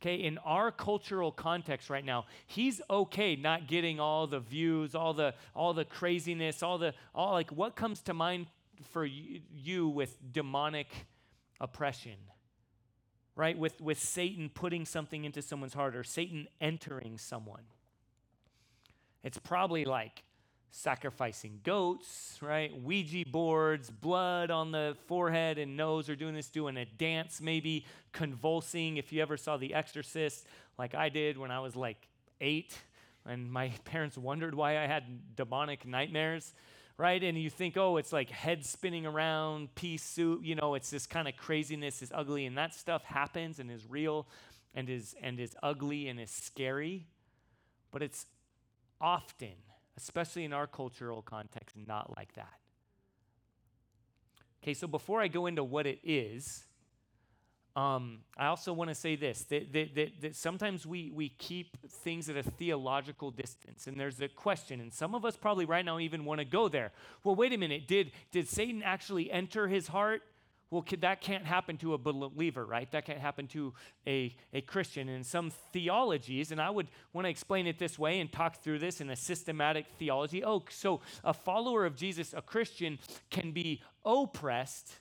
Okay, 0.00 0.14
in 0.14 0.38
our 0.38 0.70
cultural 0.70 1.30
context 1.30 1.90
right 1.90 2.04
now, 2.04 2.24
he's 2.46 2.80
okay 2.88 3.36
not 3.36 3.66
getting 3.66 4.00
all 4.00 4.26
the 4.26 4.40
views, 4.40 4.94
all 4.94 5.12
the 5.12 5.34
all 5.54 5.74
the 5.74 5.84
craziness, 5.84 6.62
all 6.62 6.78
the 6.78 6.94
all 7.14 7.32
like 7.32 7.50
what 7.50 7.76
comes 7.76 8.00
to 8.02 8.14
mind 8.14 8.46
for 8.92 9.04
you, 9.04 9.40
you 9.52 9.88
with 9.88 10.16
demonic 10.32 10.88
oppression? 11.60 12.16
Right? 13.36 13.58
With 13.58 13.80
with 13.82 13.98
Satan 13.98 14.48
putting 14.48 14.86
something 14.86 15.24
into 15.24 15.42
someone's 15.42 15.74
heart 15.74 15.96
or 15.96 16.04
Satan 16.04 16.48
entering 16.62 17.18
someone. 17.18 17.64
It's 19.22 19.38
probably 19.38 19.84
like 19.84 20.22
sacrificing 20.70 21.60
goats, 21.64 22.38
right? 22.40 22.72
Ouija 22.82 23.24
boards, 23.30 23.90
blood 23.90 24.50
on 24.50 24.70
the 24.70 24.96
forehead 25.06 25.58
and 25.58 25.76
nose, 25.76 26.08
or 26.08 26.16
doing 26.16 26.34
this, 26.34 26.48
doing 26.48 26.76
a 26.76 26.84
dance, 26.84 27.40
maybe 27.40 27.86
convulsing. 28.12 28.96
If 28.96 29.12
you 29.12 29.22
ever 29.22 29.36
saw 29.36 29.56
The 29.56 29.74
Exorcist, 29.74 30.46
like 30.78 30.94
I 30.94 31.08
did 31.08 31.38
when 31.38 31.50
I 31.50 31.60
was 31.60 31.74
like 31.74 32.08
eight, 32.40 32.76
and 33.26 33.50
my 33.50 33.68
parents 33.84 34.16
wondered 34.16 34.54
why 34.54 34.78
I 34.78 34.86
had 34.86 35.36
demonic 35.36 35.86
nightmares, 35.86 36.54
right? 36.96 37.22
And 37.22 37.38
you 37.38 37.50
think, 37.50 37.76
oh, 37.76 37.96
it's 37.96 38.12
like 38.12 38.30
head 38.30 38.64
spinning 38.64 39.06
around, 39.06 39.74
pea 39.74 39.96
soup, 39.96 40.40
you 40.44 40.54
know, 40.54 40.74
it's 40.74 40.90
this 40.90 41.06
kind 41.06 41.28
of 41.28 41.36
craziness 41.36 42.02
is 42.02 42.12
ugly, 42.14 42.46
and 42.46 42.58
that 42.58 42.74
stuff 42.74 43.04
happens 43.04 43.58
and 43.58 43.70
is 43.70 43.86
real 43.88 44.26
and 44.74 44.88
is 44.90 45.14
and 45.22 45.40
is 45.40 45.56
ugly 45.62 46.08
and 46.08 46.20
is 46.20 46.30
scary, 46.30 47.06
but 47.90 48.02
it's 48.02 48.26
often 49.00 49.54
especially 49.98 50.44
in 50.44 50.52
our 50.52 50.68
cultural 50.68 51.22
context, 51.22 51.76
not 51.86 52.16
like 52.16 52.32
that. 52.34 52.54
Okay, 54.62 54.72
so 54.72 54.86
before 54.86 55.20
I 55.20 55.26
go 55.26 55.46
into 55.46 55.64
what 55.64 55.86
it 55.86 55.98
is, 56.04 56.64
um, 57.74 58.18
I 58.36 58.46
also 58.46 58.72
want 58.72 58.90
to 58.90 58.94
say 58.94 59.16
this 59.16 59.42
that, 59.44 59.72
that, 59.72 59.94
that, 59.96 60.20
that, 60.20 60.36
sometimes 60.36 60.86
we, 60.86 61.10
we 61.12 61.30
keep 61.30 61.76
things 61.88 62.28
at 62.28 62.36
a 62.36 62.42
theological 62.42 63.30
distance. 63.32 63.88
And 63.88 63.98
there's 63.98 64.20
a 64.20 64.28
question, 64.28 64.80
and 64.80 64.92
some 64.92 65.14
of 65.16 65.24
us 65.24 65.36
probably 65.36 65.64
right 65.64 65.84
now 65.84 65.98
even 65.98 66.24
want 66.24 66.38
to 66.38 66.44
go 66.44 66.68
there. 66.68 66.92
Well, 67.24 67.34
wait 67.34 67.52
a 67.52 67.56
minute. 67.56 67.88
Did, 67.88 68.12
did 68.30 68.48
Satan 68.48 68.82
actually 68.82 69.30
enter 69.32 69.66
his 69.66 69.88
heart? 69.88 70.22
Well, 70.70 70.84
that 71.00 71.22
can't 71.22 71.46
happen 71.46 71.78
to 71.78 71.94
a 71.94 71.98
believer, 71.98 72.66
right? 72.66 72.90
That 72.90 73.06
can't 73.06 73.18
happen 73.18 73.46
to 73.48 73.72
a, 74.06 74.36
a 74.52 74.60
Christian. 74.60 75.08
And 75.08 75.24
some 75.24 75.50
theologies, 75.72 76.52
and 76.52 76.60
I 76.60 76.68
would 76.68 76.88
want 77.14 77.24
to 77.24 77.30
explain 77.30 77.66
it 77.66 77.78
this 77.78 77.98
way 77.98 78.20
and 78.20 78.30
talk 78.30 78.62
through 78.62 78.80
this 78.80 79.00
in 79.00 79.08
a 79.08 79.16
systematic 79.16 79.86
theology. 79.98 80.44
Oh, 80.44 80.64
so 80.68 81.00
a 81.24 81.32
follower 81.32 81.86
of 81.86 81.96
Jesus, 81.96 82.34
a 82.36 82.42
Christian, 82.42 82.98
can 83.30 83.52
be 83.52 83.82
oppressed, 84.04 84.98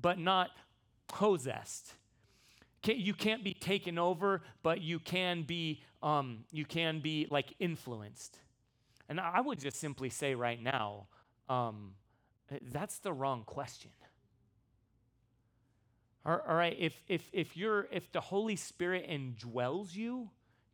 but 0.00 0.18
not 0.18 0.50
possessed. 1.08 1.94
You 2.84 3.12
can't 3.12 3.42
be 3.42 3.52
taken 3.52 3.98
over, 3.98 4.42
but 4.62 4.80
you 4.80 5.00
can 5.00 5.42
be, 5.42 5.82
um, 6.04 6.44
you 6.52 6.64
can 6.64 7.00
be 7.00 7.26
like 7.30 7.52
influenced. 7.58 8.38
And 9.08 9.18
I 9.18 9.40
would 9.40 9.58
just 9.58 9.78
simply 9.78 10.08
say 10.08 10.36
right 10.36 10.62
now, 10.62 11.08
um, 11.48 11.94
that's 12.70 12.98
the 13.00 13.12
wrong 13.12 13.42
question. 13.44 13.90
All 16.24 16.38
right, 16.48 16.76
if, 16.78 17.00
if, 17.08 17.28
if, 17.32 17.56
you're, 17.56 17.88
if 17.90 18.12
the 18.12 18.20
Holy 18.20 18.56
Spirit 18.56 19.08
indwells 19.08 19.94
you, 19.94 20.28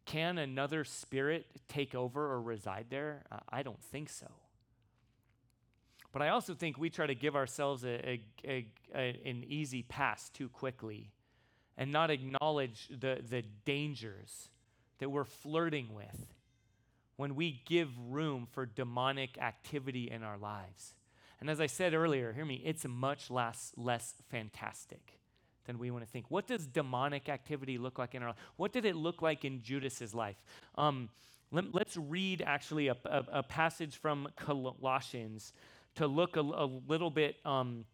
can 0.05 0.39
another 0.39 0.85
spirit 0.85 1.47
take 1.69 1.95
over 1.95 2.33
or 2.33 2.41
reside 2.41 2.87
there? 2.91 3.23
I 3.49 3.63
don't 3.63 3.81
think 3.81 4.09
so. 4.09 4.27
But 6.13 6.23
I 6.23 6.31
also 6.31 6.55
think 6.55 6.79
we 6.79 6.91
try 6.91 7.07
to 7.07 7.15
give 7.15 7.37
ourselves 7.37 7.85
a, 7.85 8.21
a, 8.45 8.67
a, 8.95 9.21
an 9.25 9.45
easy 9.47 9.83
pass 9.83 10.31
too 10.31 10.49
quickly 10.49 11.11
and 11.77 11.93
not 11.93 12.11
acknowledge 12.11 12.89
the, 12.89 13.21
the 13.29 13.43
dangers 13.65 14.49
that 14.99 15.11
we're 15.11 15.25
flirting 15.25 15.95
with 15.95 16.27
when 17.17 17.35
we 17.35 17.63
give 17.67 17.91
room 18.09 18.49
for 18.51 18.67
demonic 18.67 19.39
activity 19.39 20.11
in 20.11 20.23
our 20.23 20.39
lives. 20.39 20.95
And 21.41 21.51
as 21.51 21.61
I 21.61 21.67
said 21.67 21.95
earlier, 21.95 22.33
hear 22.33 22.45
me, 22.45 22.63
it's 22.65 22.87
much 22.87 23.31
less, 23.31 23.73
less 23.77 24.15
fantastic 24.31 25.19
than 25.67 25.79
we 25.79 25.91
want 25.91 26.05
to 26.05 26.11
think. 26.11 26.27
What 26.29 26.47
does 26.47 26.67
demonic 26.67 27.29
activity 27.29 27.79
look 27.79 27.99
like 27.99 28.15
in 28.15 28.23
our 28.23 28.31
life? 28.31 28.39
What 28.57 28.73
did 28.73 28.85
it 28.85 28.97
look 28.97 29.23
like 29.23 29.45
in 29.45 29.63
Judas's 29.63 30.15
life? 30.15 30.37
Um, 30.77 31.09
let, 31.53 31.87
us 31.87 31.97
read 31.97 32.43
actually 32.45 32.89
a, 32.89 32.97
a, 33.05 33.25
a, 33.35 33.43
passage 33.43 33.97
from 33.97 34.29
Colossians 34.37 35.53
to 35.95 36.07
look 36.07 36.37
a, 36.37 36.41
a 36.41 36.69
little 36.89 37.11
bit 37.11 37.37
um, 37.45 37.85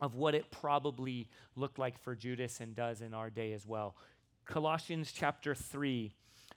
of 0.00 0.14
what 0.14 0.34
it 0.34 0.50
probably 0.50 1.28
looked 1.56 1.78
like 1.78 1.98
for 1.98 2.14
Judas 2.14 2.60
and 2.60 2.76
does 2.76 3.00
in 3.00 3.14
our 3.14 3.30
day 3.30 3.52
as 3.52 3.66
well. 3.66 3.96
Colossians 4.44 5.12
chapter 5.12 5.54
3, 5.54 6.12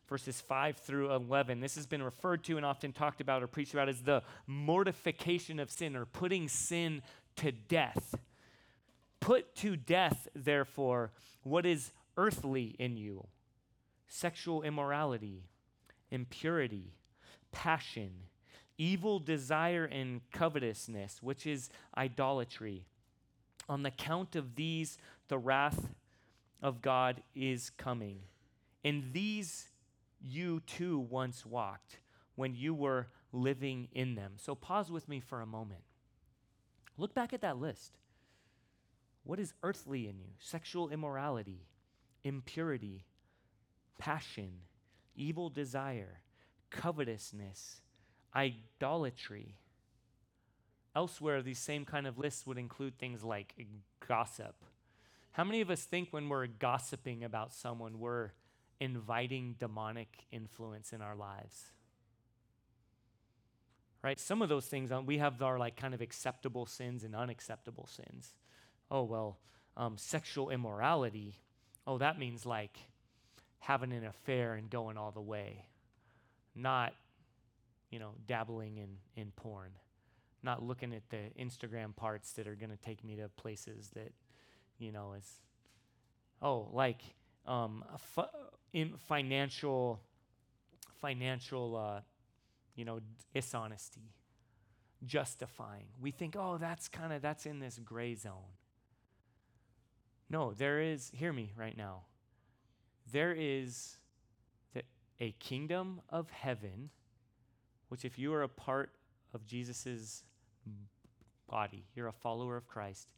verses 0.08 0.42
5 0.42 0.78
through 0.78 1.14
11. 1.14 1.60
This 1.60 1.76
has 1.76 1.86
been 1.86 2.04
referred 2.04 2.44
to 2.46 2.58
and 2.58 2.66
often 2.66 2.94
talked 2.94 3.22
about 3.22 3.44
or 3.44 3.48
preached 3.48 3.74
about 3.74 3.90
as 3.90 4.02
the 4.02 4.22
mortification 4.46 5.60
of 5.60 5.72
sin 5.72 5.96
or 5.96 6.06
putting 6.06 6.48
sin 6.48 7.02
to 7.38 7.52
death. 7.52 8.16
Put 9.22 9.56
to 9.58 9.78
death, 9.78 10.28
therefore, 10.36 11.12
what 11.44 11.66
is 11.66 11.94
earthly 12.18 12.76
in 12.78 12.98
you 12.98 13.28
sexual 14.08 14.62
immorality, 14.64 15.46
impurity, 16.10 16.92
passion, 17.54 18.12
evil 18.78 19.20
desire, 19.20 19.86
and 19.86 20.20
covetousness, 20.34 21.24
which 21.24 21.48
is 21.48 21.70
idolatry. 21.98 22.84
On 23.70 23.84
the 23.84 23.92
count 23.92 24.36
of 24.36 24.56
these, 24.56 24.98
the 25.30 25.38
wrath 25.38 25.88
of 26.62 26.82
God 26.82 27.24
is 27.34 27.70
coming. 27.70 28.20
In 28.84 29.12
these 29.14 29.70
you 30.20 30.60
too 30.62 31.00
once 31.00 31.46
walked 31.46 32.00
when 32.36 32.56
you 32.56 32.74
were 32.74 33.08
living 33.32 33.88
in 33.94 34.16
them. 34.16 34.34
So 34.36 34.56
pause 34.56 34.92
with 34.92 35.08
me 35.08 35.20
for 35.20 35.42
a 35.42 35.46
moment. 35.46 35.82
Look 36.98 37.14
back 37.14 37.34
at 37.34 37.42
that 37.42 37.58
list. 37.58 37.98
What 39.24 39.40
is 39.40 39.54
earthly 39.64 40.08
in 40.08 40.20
you? 40.20 40.32
Sexual 40.40 40.90
immorality, 40.90 41.68
impurity, 42.24 43.06
passion, 43.98 44.52
evil 45.16 45.50
desire, 45.50 46.22
covetousness, 46.70 47.82
idolatry. 48.36 49.58
Elsewhere, 50.96 51.42
these 51.42 51.60
same 51.60 51.86
kind 51.86 52.08
of 52.08 52.18
lists 52.18 52.46
would 52.46 52.58
include 52.58 52.98
things 52.98 53.24
like 53.24 53.54
gossip. 54.08 54.56
How 55.34 55.44
many 55.44 55.62
of 55.62 55.70
us 55.70 55.84
think 55.84 56.10
when 56.12 56.28
we're 56.28 56.48
gossiping 56.48 57.24
about 57.24 57.54
someone, 57.54 58.00
we're 58.00 58.32
inviting 58.80 59.56
demonic 59.60 60.26
influence 60.32 60.92
in 60.92 61.02
our 61.02 61.16
lives? 61.16 61.66
Right? 64.04 64.20
Some 64.20 64.42
of 64.42 64.50
those 64.50 64.66
things, 64.66 64.92
uh, 64.92 65.00
we 65.00 65.20
have 65.20 65.42
our 65.44 65.60
like 65.60 65.78
kind 65.78 65.94
of 65.94 66.02
acceptable 66.02 66.66
sins 66.66 67.04
and 67.04 67.16
unacceptable 67.16 67.88
sins 67.88 68.34
oh, 68.92 69.04
well, 69.04 69.40
um, 69.78 69.98
sexual 69.98 70.50
immorality, 70.50 71.40
oh, 71.88 71.98
that 71.98 72.20
means 72.20 72.46
like 72.46 72.78
having 73.60 73.94
an 73.94 74.06
affair 74.06 74.54
and 74.54 74.70
going 74.70 74.98
all 74.98 75.12
the 75.12 75.22
way, 75.22 75.66
not, 76.56 76.94
you 77.90 78.00
know, 78.00 78.12
dabbling 78.28 78.78
in, 78.78 78.98
in 79.16 79.32
porn, 79.32 79.72
not 80.44 80.62
looking 80.62 80.94
at 80.94 81.10
the 81.10 81.32
Instagram 81.42 81.96
parts 81.96 82.34
that 82.34 82.48
are 82.48 82.56
going 82.56 82.70
to 82.70 82.78
take 82.78 83.04
me 83.04 83.16
to 83.16 83.30
places 83.30 83.90
that, 83.96 84.12
you 84.78 84.92
know, 84.92 85.14
is, 85.14 85.40
oh, 86.42 86.68
like 86.74 87.02
um, 87.48 87.84
in 88.74 88.94
financial, 89.08 90.02
financial, 91.00 91.78
uh, 91.78 92.02
you 92.76 92.84
know, 92.84 93.00
dishonesty 93.34 94.14
justifying. 95.06 95.86
We 96.00 96.12
think, 96.12 96.36
oh, 96.38 96.58
that's 96.60 96.88
kind 96.88 97.14
of 97.14 97.22
that's 97.22 97.46
in 97.46 97.60
this 97.60 97.80
gray 97.84 98.16
zone. 98.16 98.58
No, 100.32 100.54
there 100.54 100.80
is, 100.80 101.12
hear 101.14 101.34
me 101.34 101.52
right 101.58 101.78
now. 101.78 102.04
There 103.12 103.34
is 103.34 103.98
a 105.20 105.34
kingdom 105.34 106.00
of 106.08 106.30
heaven, 106.30 106.90
which 107.90 108.06
if 108.06 108.18
you 108.18 108.34
are 108.34 108.42
a 108.42 108.48
part 108.48 108.92
of 109.34 109.46
Jesus' 109.46 110.24
body, 111.50 111.84
you're 111.94 112.08
a 112.08 112.14
follower 112.14 112.56
of 112.56 112.66
Christ, 112.66 113.10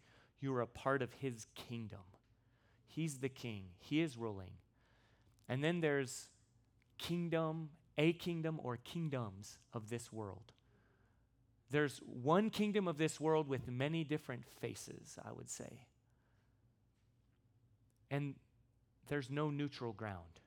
you 0.41 0.55
are 0.55 0.61
a 0.61 0.67
part 0.67 1.03
of 1.03 1.13
his 1.13 1.45
kingdom. 1.53 1.99
He's 2.87 3.19
the 3.19 3.29
king, 3.29 3.65
he 3.77 4.01
is 4.01 4.17
ruling. 4.17 4.53
And 5.47 5.63
then 5.63 5.81
there's 5.81 6.29
kingdom, 6.97 7.69
a 7.95 8.13
kingdom 8.13 8.59
or 8.63 8.77
kingdoms 8.77 9.59
of 9.71 9.91
this 9.91 10.11
world. 10.11 10.51
There's 11.69 11.99
one 11.99 12.49
kingdom 12.49 12.87
of 12.87 12.97
this 12.97 13.19
world 13.19 13.47
with 13.47 13.67
many 13.67 14.03
different 14.03 14.45
faces, 14.59 15.19
I 15.23 15.31
would 15.31 15.51
say. 15.51 15.85
And 18.13 18.35
there's 19.07 19.31
no 19.31 19.49
neutral 19.49 19.91
ground. 19.91 20.39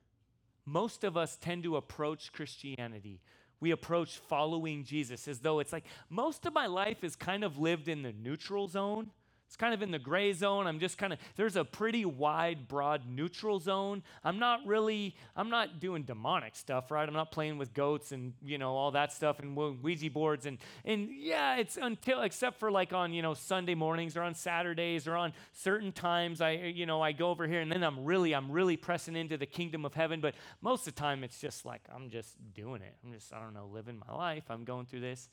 Most 0.65 1.03
of 1.03 1.17
us 1.17 1.35
tend 1.35 1.63
to 1.63 1.75
approach 1.75 2.31
Christianity. 2.31 3.19
We 3.59 3.71
approach 3.71 4.19
following 4.19 4.85
Jesus 4.85 5.27
as 5.27 5.39
though 5.39 5.59
it's 5.59 5.73
like 5.73 5.83
most 6.09 6.45
of 6.45 6.53
my 6.53 6.67
life 6.67 7.03
is 7.03 7.17
kind 7.17 7.43
of 7.43 7.57
lived 7.57 7.89
in 7.89 8.03
the 8.03 8.13
neutral 8.13 8.69
zone. 8.69 9.11
It's 9.47 9.55
kind 9.55 9.73
of 9.73 9.81
in 9.81 9.91
the 9.91 9.99
gray 9.99 10.33
zone. 10.33 10.67
I'm 10.67 10.77
just 10.77 10.97
kind 10.97 11.13
of, 11.13 11.19
there's 11.37 11.55
a 11.55 11.63
pretty 11.63 12.03
wide, 12.03 12.67
broad 12.67 13.03
neutral 13.07 13.59
zone. 13.59 14.03
I'm 14.21 14.39
not 14.39 14.59
really, 14.65 15.15
I'm 15.37 15.49
not 15.49 15.79
doing 15.79 16.03
demonic 16.03 16.57
stuff, 16.57 16.91
right? 16.91 17.07
I'm 17.07 17.13
not 17.13 17.31
playing 17.31 17.57
with 17.57 17.73
goats 17.73 18.11
and, 18.11 18.33
you 18.43 18.57
know, 18.57 18.75
all 18.75 18.91
that 18.91 19.13
stuff 19.13 19.39
and 19.39 19.55
Ouija 19.55 20.09
boards. 20.09 20.45
And, 20.45 20.57
and 20.83 21.09
yeah, 21.09 21.55
it's 21.55 21.77
until, 21.77 22.23
except 22.23 22.59
for 22.59 22.69
like 22.69 22.91
on, 22.91 23.13
you 23.13 23.21
know, 23.21 23.33
Sunday 23.33 23.73
mornings 23.73 24.17
or 24.17 24.21
on 24.21 24.35
Saturdays 24.35 25.07
or 25.07 25.15
on 25.15 25.31
certain 25.53 25.93
times, 25.93 26.41
I, 26.41 26.51
you 26.51 26.85
know, 26.85 27.01
I 27.01 27.13
go 27.13 27.29
over 27.29 27.47
here 27.47 27.61
and 27.61 27.71
then 27.71 27.83
I'm 27.83 28.03
really, 28.03 28.35
I'm 28.35 28.51
really 28.51 28.75
pressing 28.75 29.15
into 29.15 29.37
the 29.37 29.45
kingdom 29.45 29.85
of 29.85 29.93
heaven. 29.93 30.19
But 30.19 30.35
most 30.59 30.87
of 30.87 30.93
the 30.93 30.99
time, 30.99 31.23
it's 31.23 31.39
just 31.39 31.65
like, 31.65 31.81
I'm 31.95 32.09
just 32.09 32.35
doing 32.53 32.81
it. 32.81 32.95
I'm 33.05 33.13
just, 33.13 33.33
I 33.33 33.41
don't 33.41 33.53
know, 33.53 33.69
living 33.71 33.97
my 34.05 34.13
life. 34.13 34.43
I'm 34.49 34.65
going 34.65 34.87
through 34.87 35.01
this. 35.01 35.29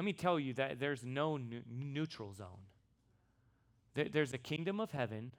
Let 0.00 0.06
me 0.06 0.14
tell 0.14 0.40
you 0.40 0.54
that 0.54 0.80
there's 0.80 1.04
no 1.04 1.36
ne- 1.36 1.60
neutral 1.70 2.32
zone. 2.32 2.64
There, 3.92 4.06
there's 4.10 4.32
a 4.32 4.38
kingdom 4.38 4.80
of 4.80 4.92
heaven 4.92 5.32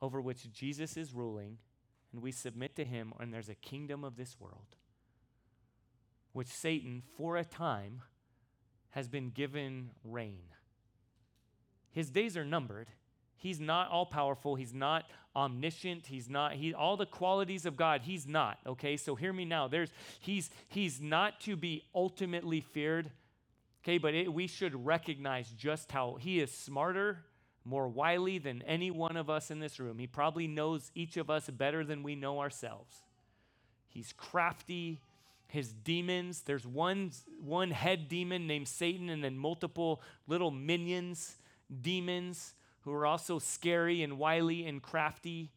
over 0.00 0.22
which 0.22 0.50
Jesus 0.50 0.96
is 0.96 1.12
ruling, 1.12 1.58
and 2.10 2.22
we 2.22 2.32
submit 2.32 2.76
to 2.76 2.86
him, 2.86 3.12
and 3.20 3.30
there's 3.30 3.50
a 3.50 3.54
kingdom 3.54 4.02
of 4.02 4.16
this 4.16 4.40
world, 4.40 4.76
which 6.32 6.48
Satan, 6.48 7.02
for 7.18 7.36
a 7.36 7.44
time, 7.44 8.00
has 8.92 9.06
been 9.06 9.28
given 9.28 9.90
reign. 10.02 10.44
His 11.90 12.08
days 12.08 12.38
are 12.38 12.44
numbered. 12.46 12.88
He's 13.36 13.60
not 13.60 13.90
all 13.90 14.06
powerful. 14.06 14.54
He's 14.54 14.72
not 14.72 15.04
omniscient. 15.36 16.06
He's 16.06 16.30
not 16.30 16.54
he 16.54 16.72
all 16.72 16.96
the 16.96 17.04
qualities 17.04 17.66
of 17.66 17.76
God. 17.76 18.00
He's 18.04 18.26
not. 18.26 18.60
Okay? 18.66 18.96
So 18.96 19.14
hear 19.14 19.34
me 19.34 19.44
now. 19.44 19.68
There's 19.68 19.90
he's 20.20 20.48
he's 20.68 21.02
not 21.02 21.38
to 21.40 21.54
be 21.54 21.82
ultimately 21.94 22.62
feared 22.62 23.10
Okay, 23.84 23.98
but 23.98 24.14
it, 24.14 24.32
we 24.32 24.46
should 24.46 24.86
recognize 24.86 25.50
just 25.50 25.92
how 25.92 26.16
he 26.18 26.40
is 26.40 26.50
smarter, 26.50 27.18
more 27.66 27.86
wily 27.86 28.38
than 28.38 28.62
any 28.62 28.90
one 28.90 29.18
of 29.18 29.28
us 29.28 29.50
in 29.50 29.58
this 29.60 29.78
room. 29.78 29.98
He 29.98 30.06
probably 30.06 30.46
knows 30.46 30.90
each 30.94 31.18
of 31.18 31.28
us 31.28 31.50
better 31.50 31.84
than 31.84 32.02
we 32.02 32.14
know 32.14 32.40
ourselves. 32.40 32.96
He's 33.88 34.14
crafty. 34.16 35.02
His 35.48 35.68
demons, 35.72 36.40
there's 36.40 36.66
one, 36.66 37.12
one 37.38 37.70
head 37.70 38.08
demon 38.08 38.46
named 38.46 38.68
Satan, 38.68 39.10
and 39.10 39.22
then 39.22 39.36
multiple 39.36 40.00
little 40.26 40.50
minions, 40.50 41.36
demons, 41.82 42.54
who 42.80 42.92
are 42.92 43.06
also 43.06 43.38
scary 43.38 44.02
and 44.02 44.18
wily 44.18 44.66
and 44.66 44.82
crafty. 44.82 45.52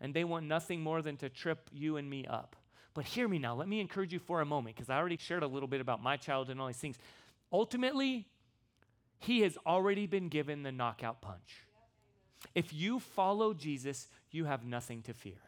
And 0.00 0.12
they 0.12 0.24
want 0.24 0.46
nothing 0.46 0.82
more 0.82 1.00
than 1.00 1.16
to 1.16 1.30
trip 1.30 1.70
you 1.72 1.96
and 1.96 2.08
me 2.08 2.26
up. 2.26 2.56
But 2.92 3.06
hear 3.06 3.26
me 3.26 3.38
now. 3.38 3.54
Let 3.54 3.68
me 3.68 3.80
encourage 3.80 4.12
you 4.12 4.18
for 4.18 4.40
a 4.40 4.46
moment, 4.46 4.76
because 4.76 4.90
I 4.90 4.98
already 4.98 5.16
shared 5.16 5.42
a 5.42 5.48
little 5.48 5.66
bit 5.66 5.80
about 5.80 6.02
my 6.02 6.16
childhood 6.16 6.52
and 6.52 6.60
all 6.60 6.66
these 6.66 6.76
things. 6.76 6.98
Ultimately, 7.54 8.26
he 9.20 9.42
has 9.42 9.56
already 9.64 10.08
been 10.08 10.28
given 10.28 10.64
the 10.64 10.72
knockout 10.72 11.22
punch. 11.22 11.62
If 12.52 12.74
you 12.74 12.98
follow 12.98 13.54
Jesus, 13.54 14.08
you 14.32 14.46
have 14.46 14.66
nothing 14.66 15.02
to 15.02 15.14
fear. 15.14 15.38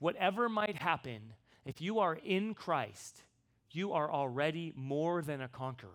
Whatever 0.00 0.48
might 0.48 0.74
happen, 0.74 1.34
if 1.64 1.80
you 1.80 2.00
are 2.00 2.14
in 2.14 2.54
Christ, 2.54 3.22
you 3.70 3.92
are 3.92 4.10
already 4.10 4.72
more 4.74 5.22
than 5.22 5.40
a 5.40 5.46
conqueror. 5.46 5.90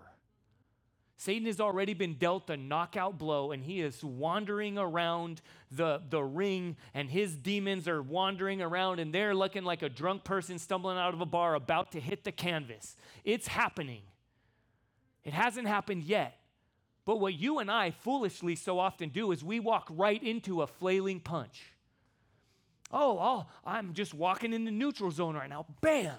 Satan 1.18 1.46
has 1.46 1.60
already 1.60 1.94
been 1.94 2.14
dealt 2.14 2.50
a 2.50 2.56
knockout 2.56 3.18
blow, 3.18 3.52
and 3.52 3.66
he 3.66 3.82
is 3.82 4.02
wandering 4.02 4.78
around 4.78 5.42
the, 5.70 6.02
the 6.10 6.24
ring, 6.24 6.78
and 6.94 7.10
his 7.10 7.36
demons 7.36 7.86
are 7.90 8.02
wandering 8.02 8.62
around, 8.62 9.02
and 9.02 9.14
they're 9.14 9.36
looking 9.36 9.66
like 9.66 9.82
a 9.82 9.90
drunk 9.90 10.24
person 10.24 10.58
stumbling 10.58 10.98
out 10.98 11.14
of 11.14 11.20
a 11.20 11.26
bar 11.26 11.54
about 11.56 11.92
to 11.92 12.00
hit 12.00 12.24
the 12.24 12.32
canvas. 12.32 12.96
It's 13.26 13.48
happening. 13.48 14.04
It 15.24 15.34
hasn't 15.34 15.68
happened 15.68 16.04
yet. 16.04 16.38
But 17.06 17.20
what 17.20 17.34
you 17.34 17.60
and 17.60 17.70
I 17.70 17.92
foolishly 17.92 18.56
so 18.56 18.80
often 18.80 19.10
do 19.10 19.32
is 19.32 19.44
we 19.44 19.60
walk 19.60 19.88
right 19.90 20.22
into 20.22 20.62
a 20.62 20.68
flailing 20.68 21.20
punch. 21.20 21.74
Oh, 22.92 23.18
oh, 23.20 23.46
I'm 23.66 23.94
just 23.94 24.14
walking 24.14 24.54
in 24.54 24.66
the 24.66 24.72
neutral 24.72 25.12
zone 25.12 25.36
right 25.36 25.50
now. 25.50 25.66
Bam! 25.82 26.18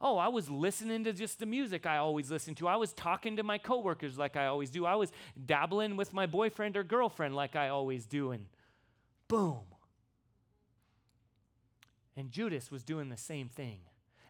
Oh, 0.00 0.18
I 0.18 0.28
was 0.28 0.50
listening 0.50 1.04
to 1.04 1.12
just 1.12 1.38
the 1.38 1.46
music 1.46 1.86
I 1.86 1.98
always 1.98 2.28
listen 2.28 2.56
to. 2.56 2.66
I 2.66 2.74
was 2.74 2.92
talking 2.92 3.36
to 3.36 3.44
my 3.44 3.56
coworkers 3.56 4.18
like 4.18 4.36
I 4.36 4.46
always 4.46 4.68
do. 4.68 4.84
I 4.84 4.96
was 4.96 5.12
dabbling 5.46 5.96
with 5.96 6.12
my 6.12 6.26
boyfriend 6.26 6.76
or 6.76 6.82
girlfriend 6.82 7.36
like 7.36 7.54
I 7.54 7.68
always 7.68 8.04
do. 8.04 8.32
And 8.32 8.46
boom. 9.28 9.60
And 12.16 12.32
Judas 12.32 12.70
was 12.70 12.82
doing 12.82 13.10
the 13.10 13.16
same 13.16 13.48
thing. 13.48 13.78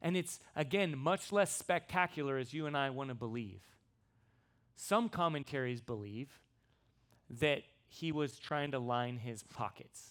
And 0.03 0.15
it's, 0.15 0.41
again, 0.55 0.97
much 0.99 1.33
less 1.33 1.57
spectacular 1.57 2.37
as 2.37 2.53
you 2.53 2.67
and 2.67 2.77
I 2.77 2.91
want 2.91 3.09
to 3.09 3.15
believe. 3.15 3.63
Some 4.77 5.09
commentaries 5.09 5.81
believe 5.81 6.41
that 7.41 7.63
he 7.89 8.13
was 8.13 8.39
trying 8.39 8.71
to 8.73 8.79
line 8.79 9.19
his 9.19 9.43
pockets, 9.43 10.11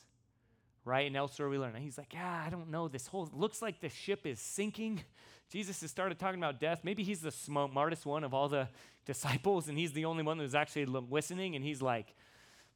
right? 0.85 1.07
And 1.07 1.15
elsewhere 1.15 1.49
we 1.49 1.57
learn, 1.57 1.75
he's 1.75 1.97
like, 1.97 2.13
yeah, 2.13 2.43
I 2.45 2.49
don't 2.49 2.69
know. 2.69 2.87
This 2.87 3.07
whole 3.07 3.29
looks 3.33 3.61
like 3.61 3.81
the 3.81 3.89
ship 3.89 4.25
is 4.25 4.39
sinking. 4.39 5.01
Jesus 5.51 5.81
has 5.81 5.91
started 5.91 6.17
talking 6.19 6.39
about 6.39 6.59
death. 6.59 6.81
Maybe 6.83 7.03
he's 7.03 7.21
the 7.21 7.31
smartest 7.31 8.05
one 8.05 8.23
of 8.23 8.33
all 8.33 8.47
the 8.47 8.67
disciples, 9.05 9.67
and 9.67 9.77
he's 9.77 9.93
the 9.93 10.05
only 10.05 10.23
one 10.23 10.39
who's 10.39 10.55
actually 10.55 10.85
listening. 10.85 11.55
And 11.55 11.65
he's 11.65 11.81
like, 11.81 12.13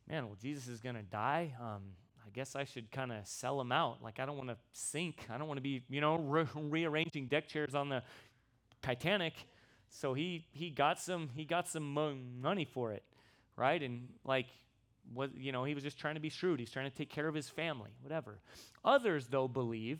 man, 0.10 0.26
well, 0.26 0.38
Jesus 0.42 0.68
is 0.68 0.82
going 0.82 0.96
to 0.96 1.04
die. 1.04 1.54
Um, 1.60 1.82
I 2.26 2.30
guess 2.34 2.56
I 2.56 2.64
should 2.64 2.92
kind 2.92 3.12
of 3.12 3.26
sell 3.28 3.62
him 3.62 3.72
out. 3.72 4.02
Like, 4.04 4.20
I 4.20 4.26
don't 4.26 4.38
want 4.38 4.50
to 4.50 4.58
sink. 4.74 5.28
I 5.30 5.38
don't 5.38 5.48
want 5.48 5.58
to 5.58 5.62
be, 5.62 5.84
you 5.90 6.02
know, 6.02 6.18
re- 6.18 6.48
rearranging 6.56 7.28
deck 7.28 7.48
chairs 7.48 7.76
on 7.76 7.90
the 7.90 8.04
Titanic. 8.82 9.34
So 9.96 10.14
he 10.14 10.46
he 10.52 10.70
got 10.70 11.00
some 11.00 11.30
he 11.36 11.46
got 11.46 11.70
some 11.70 11.94
money 12.42 12.66
for 12.66 12.92
it, 12.92 13.04
right? 13.56 13.82
And 13.82 14.10
like 14.26 14.48
what 15.14 15.36
you 15.36 15.52
know, 15.52 15.64
he 15.64 15.74
was 15.74 15.84
just 15.84 15.98
trying 15.98 16.16
to 16.16 16.22
be 16.22 16.30
shrewd. 16.30 16.60
He's 16.60 16.72
trying 16.72 16.90
to 16.90 16.96
take 16.96 17.10
care 17.10 17.28
of 17.28 17.36
his 17.36 17.50
family, 17.50 17.92
whatever. 18.02 18.40
Others 18.84 19.28
though 19.28 19.48
believe 19.48 20.00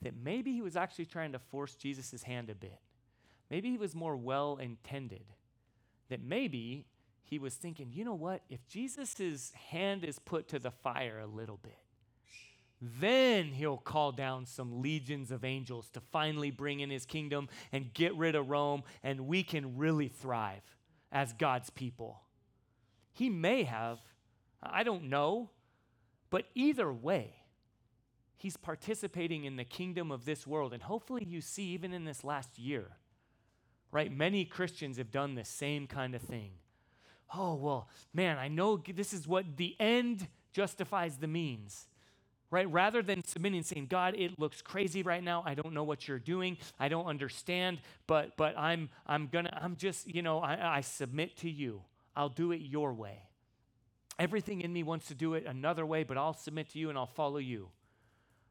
that 0.00 0.14
maybe 0.16 0.52
he 0.52 0.62
was 0.62 0.76
actually 0.76 1.06
trying 1.06 1.32
to 1.32 1.38
force 1.38 1.74
Jesus' 1.74 2.22
hand 2.22 2.48
a 2.48 2.54
bit. 2.54 2.80
Maybe 3.50 3.70
he 3.70 3.76
was 3.76 3.94
more 3.94 4.16
well 4.16 4.56
intended. 4.56 5.24
That 6.08 6.22
maybe 6.22 6.86
he 7.24 7.38
was 7.38 7.54
thinking, 7.54 7.90
you 7.92 8.04
know 8.04 8.14
what? 8.14 8.42
If 8.48 8.66
Jesus' 8.66 9.52
hand 9.70 10.04
is 10.04 10.18
put 10.18 10.48
to 10.48 10.58
the 10.58 10.70
fire 10.70 11.18
a 11.18 11.26
little 11.26 11.58
bit, 11.62 11.78
then 12.80 13.46
he'll 13.46 13.76
call 13.76 14.12
down 14.12 14.46
some 14.46 14.80
legions 14.80 15.30
of 15.30 15.44
angels 15.44 15.90
to 15.90 16.00
finally 16.00 16.50
bring 16.50 16.80
in 16.80 16.90
his 16.90 17.04
kingdom 17.04 17.48
and 17.72 17.92
get 17.92 18.14
rid 18.16 18.34
of 18.34 18.48
Rome, 18.48 18.82
and 19.02 19.26
we 19.26 19.42
can 19.42 19.76
really 19.76 20.08
thrive 20.08 20.62
as 21.10 21.32
God's 21.32 21.70
people. 21.70 22.22
He 23.12 23.28
may 23.28 23.64
have, 23.64 23.98
I 24.62 24.84
don't 24.84 25.04
know, 25.04 25.50
but 26.30 26.44
either 26.54 26.92
way, 26.92 27.34
he's 28.36 28.56
participating 28.56 29.44
in 29.44 29.56
the 29.56 29.64
kingdom 29.64 30.12
of 30.12 30.24
this 30.24 30.46
world. 30.46 30.72
And 30.72 30.82
hopefully, 30.82 31.24
you 31.26 31.40
see, 31.40 31.64
even 31.70 31.92
in 31.92 32.04
this 32.04 32.22
last 32.22 32.58
year, 32.58 32.92
right? 33.90 34.14
Many 34.14 34.44
Christians 34.44 34.98
have 34.98 35.10
done 35.10 35.34
the 35.34 35.44
same 35.44 35.86
kind 35.86 36.14
of 36.14 36.22
thing. 36.22 36.52
Oh, 37.34 37.54
well, 37.54 37.88
man, 38.14 38.38
I 38.38 38.48
know 38.48 38.80
this 38.94 39.12
is 39.12 39.26
what 39.26 39.56
the 39.56 39.76
end 39.80 40.28
justifies 40.52 41.16
the 41.16 41.26
means 41.26 41.88
right? 42.50 42.70
Rather 42.70 43.02
than 43.02 43.24
submitting 43.24 43.58
and 43.58 43.66
saying, 43.66 43.86
God, 43.86 44.14
it 44.16 44.38
looks 44.38 44.62
crazy 44.62 45.02
right 45.02 45.22
now. 45.22 45.42
I 45.44 45.54
don't 45.54 45.72
know 45.72 45.84
what 45.84 46.08
you're 46.08 46.18
doing. 46.18 46.56
I 46.78 46.88
don't 46.88 47.06
understand, 47.06 47.80
but 48.06 48.36
but 48.36 48.56
I'm 48.56 48.88
I'm 49.06 49.28
gonna, 49.28 49.56
I'm 49.60 49.76
just, 49.76 50.12
you 50.12 50.22
know, 50.22 50.40
I, 50.40 50.78
I 50.78 50.80
submit 50.80 51.36
to 51.38 51.50
you. 51.50 51.82
I'll 52.16 52.28
do 52.28 52.52
it 52.52 52.60
your 52.60 52.92
way. 52.94 53.22
Everything 54.18 54.62
in 54.62 54.72
me 54.72 54.82
wants 54.82 55.06
to 55.08 55.14
do 55.14 55.34
it 55.34 55.44
another 55.46 55.86
way, 55.86 56.02
but 56.02 56.16
I'll 56.18 56.34
submit 56.34 56.70
to 56.70 56.78
you 56.78 56.88
and 56.88 56.98
I'll 56.98 57.06
follow 57.06 57.38
you. 57.38 57.68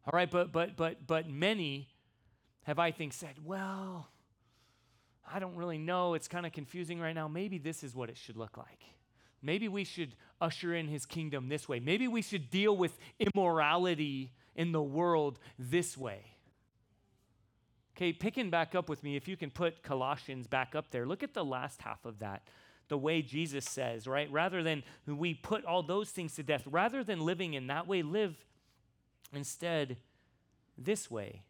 All 0.06 0.12
right, 0.14 0.30
but 0.30 0.52
but 0.52 0.78
but 0.78 1.06
but 1.06 1.30
many 1.30 1.90
have 2.64 2.80
I 2.80 2.92
think 2.92 3.14
said, 3.14 3.36
well, 3.44 4.08
I 5.32 5.40
don't 5.40 5.56
really 5.56 5.78
know. 5.78 6.14
It's 6.14 6.28
kind 6.28 6.46
of 6.46 6.54
confusing 6.54 7.00
right 7.00 7.14
now. 7.14 7.28
Maybe 7.28 7.58
this 7.58 7.84
is 7.84 7.96
what 7.96 8.10
it 8.10 8.18
should 8.18 8.38
look 8.38 8.58
like. 8.58 8.97
Maybe 9.42 9.68
we 9.68 9.84
should 9.84 10.16
usher 10.42 10.74
in 10.74 10.88
his 10.88 11.06
kingdom 11.06 11.50
this 11.50 11.68
way. 11.68 11.80
Maybe 11.80 12.08
we 12.08 12.22
should 12.22 12.50
deal 12.50 12.76
with 12.76 12.98
immorality 13.20 14.32
in 14.56 14.72
the 14.72 14.82
world 14.82 15.40
this 15.58 15.98
way. 15.98 16.22
Okay, 17.96 18.14
picking 18.14 18.50
back 18.50 18.76
up 18.76 18.90
with 18.90 19.04
me, 19.04 19.16
if 19.16 19.28
you 19.28 19.36
can 19.36 19.50
put 19.50 19.82
Colossians 19.82 20.46
back 20.46 20.76
up 20.76 20.92
there, 20.92 21.08
look 21.08 21.24
at 21.24 21.34
the 21.34 21.44
last 21.44 21.82
half 21.82 22.06
of 22.06 22.20
that. 22.20 22.44
The 22.90 22.98
way 22.98 23.22
Jesus 23.22 23.66
says, 23.66 24.08
right? 24.08 24.32
Rather 24.32 24.64
than 24.64 24.84
we 25.06 25.34
put 25.34 25.66
all 25.66 25.84
those 25.84 26.10
things 26.10 26.36
to 26.36 26.44
death, 26.44 26.64
rather 26.70 27.04
than 27.04 27.20
living 27.20 27.54
in 27.54 27.68
that 27.68 27.88
way, 27.88 28.02
live 28.02 28.36
instead 29.34 29.98
this 30.78 31.10
way. 31.12 31.42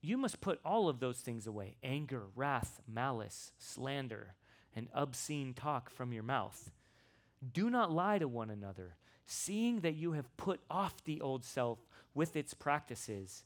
You 0.00 0.16
must 0.16 0.40
put 0.40 0.60
all 0.64 0.88
of 0.88 0.98
those 0.98 1.18
things 1.18 1.46
away 1.46 1.76
anger, 1.82 2.24
wrath, 2.34 2.80
malice, 2.86 3.52
slander, 3.58 4.34
and 4.74 4.88
obscene 4.94 5.54
talk 5.54 5.90
from 5.90 6.12
your 6.12 6.22
mouth. 6.22 6.70
Do 7.52 7.70
not 7.70 7.92
lie 7.92 8.18
to 8.18 8.28
one 8.28 8.50
another, 8.50 8.96
seeing 9.26 9.80
that 9.80 9.94
you 9.94 10.12
have 10.12 10.36
put 10.36 10.60
off 10.70 11.02
the 11.04 11.20
old 11.20 11.44
self 11.44 11.78
with 12.14 12.36
its 12.36 12.54
practices 12.54 13.44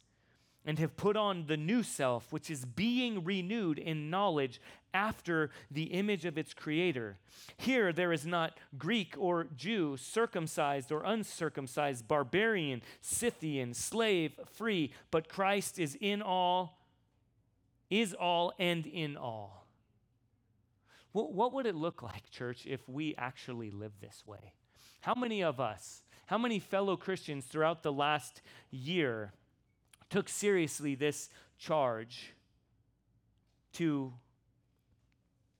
and 0.64 0.78
have 0.78 0.96
put 0.96 1.16
on 1.16 1.46
the 1.46 1.56
new 1.56 1.82
self, 1.82 2.30
which 2.32 2.50
is 2.50 2.64
being 2.64 3.24
renewed 3.24 3.78
in 3.78 4.10
knowledge 4.10 4.60
after 4.92 5.50
the 5.70 5.84
image 5.84 6.24
of 6.24 6.36
its 6.36 6.52
creator. 6.52 7.16
Here, 7.56 7.92
there 7.92 8.12
is 8.12 8.26
not 8.26 8.58
Greek 8.76 9.14
or 9.16 9.46
Jew, 9.56 9.96
circumcised 9.96 10.92
or 10.92 11.02
uncircumcised, 11.04 12.06
barbarian, 12.06 12.82
Scythian, 13.00 13.72
slave, 13.72 14.38
free, 14.52 14.92
but 15.10 15.28
Christ 15.28 15.78
is 15.78 15.96
in 16.00 16.20
all, 16.20 16.78
is 17.88 18.12
all, 18.12 18.52
and 18.58 18.86
in 18.86 19.16
all. 19.16 19.57
What, 21.12 21.32
what 21.32 21.52
would 21.54 21.66
it 21.66 21.74
look 21.74 22.02
like, 22.02 22.30
church, 22.30 22.66
if 22.66 22.88
we 22.88 23.14
actually 23.16 23.70
live 23.70 23.92
this 24.00 24.22
way? 24.26 24.52
How 25.00 25.14
many 25.14 25.42
of 25.42 25.60
us, 25.60 26.02
how 26.26 26.38
many 26.38 26.58
fellow 26.58 26.96
Christians 26.96 27.44
throughout 27.46 27.82
the 27.82 27.92
last 27.92 28.42
year 28.70 29.32
took 30.10 30.28
seriously 30.28 30.94
this 30.94 31.28
charge 31.58 32.32
to 33.74 34.12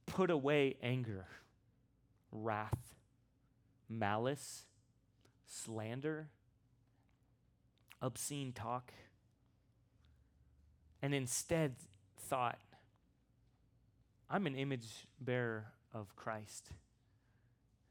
put 0.06 0.30
away 0.30 0.76
anger, 0.82 1.26
wrath, 2.32 2.94
malice, 3.88 4.64
slander, 5.46 6.28
obscene 8.00 8.52
talk, 8.52 8.92
and 11.00 11.14
instead 11.14 11.76
thought, 12.18 12.58
I'm 14.30 14.46
an 14.46 14.54
image 14.54 15.06
bearer 15.18 15.72
of 15.94 16.14
Christ, 16.14 16.68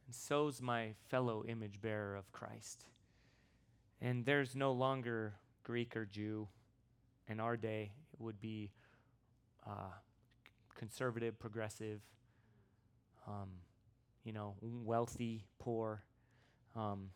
and 0.06 0.14
so's 0.14 0.62
my 0.62 0.94
fellow 1.10 1.44
image 1.48 1.82
bearer 1.82 2.16
of 2.16 2.32
Christ. 2.32 2.86
And 4.00 4.24
there's 4.24 4.56
no 4.56 4.72
longer 4.72 5.34
Greek 5.64 5.98
or 5.98 6.06
Jew. 6.06 6.48
In 7.28 7.40
our 7.40 7.58
day, 7.58 7.92
it 8.14 8.22
would 8.22 8.40
be 8.40 8.70
uh, 9.66 9.92
conservative, 10.76 11.40
progressive, 11.40 12.02
um, 13.28 13.50
you 14.24 14.32
know, 14.32 14.54
wealthy, 14.62 15.44
poor. 15.58 16.04
Um, 16.76 17.10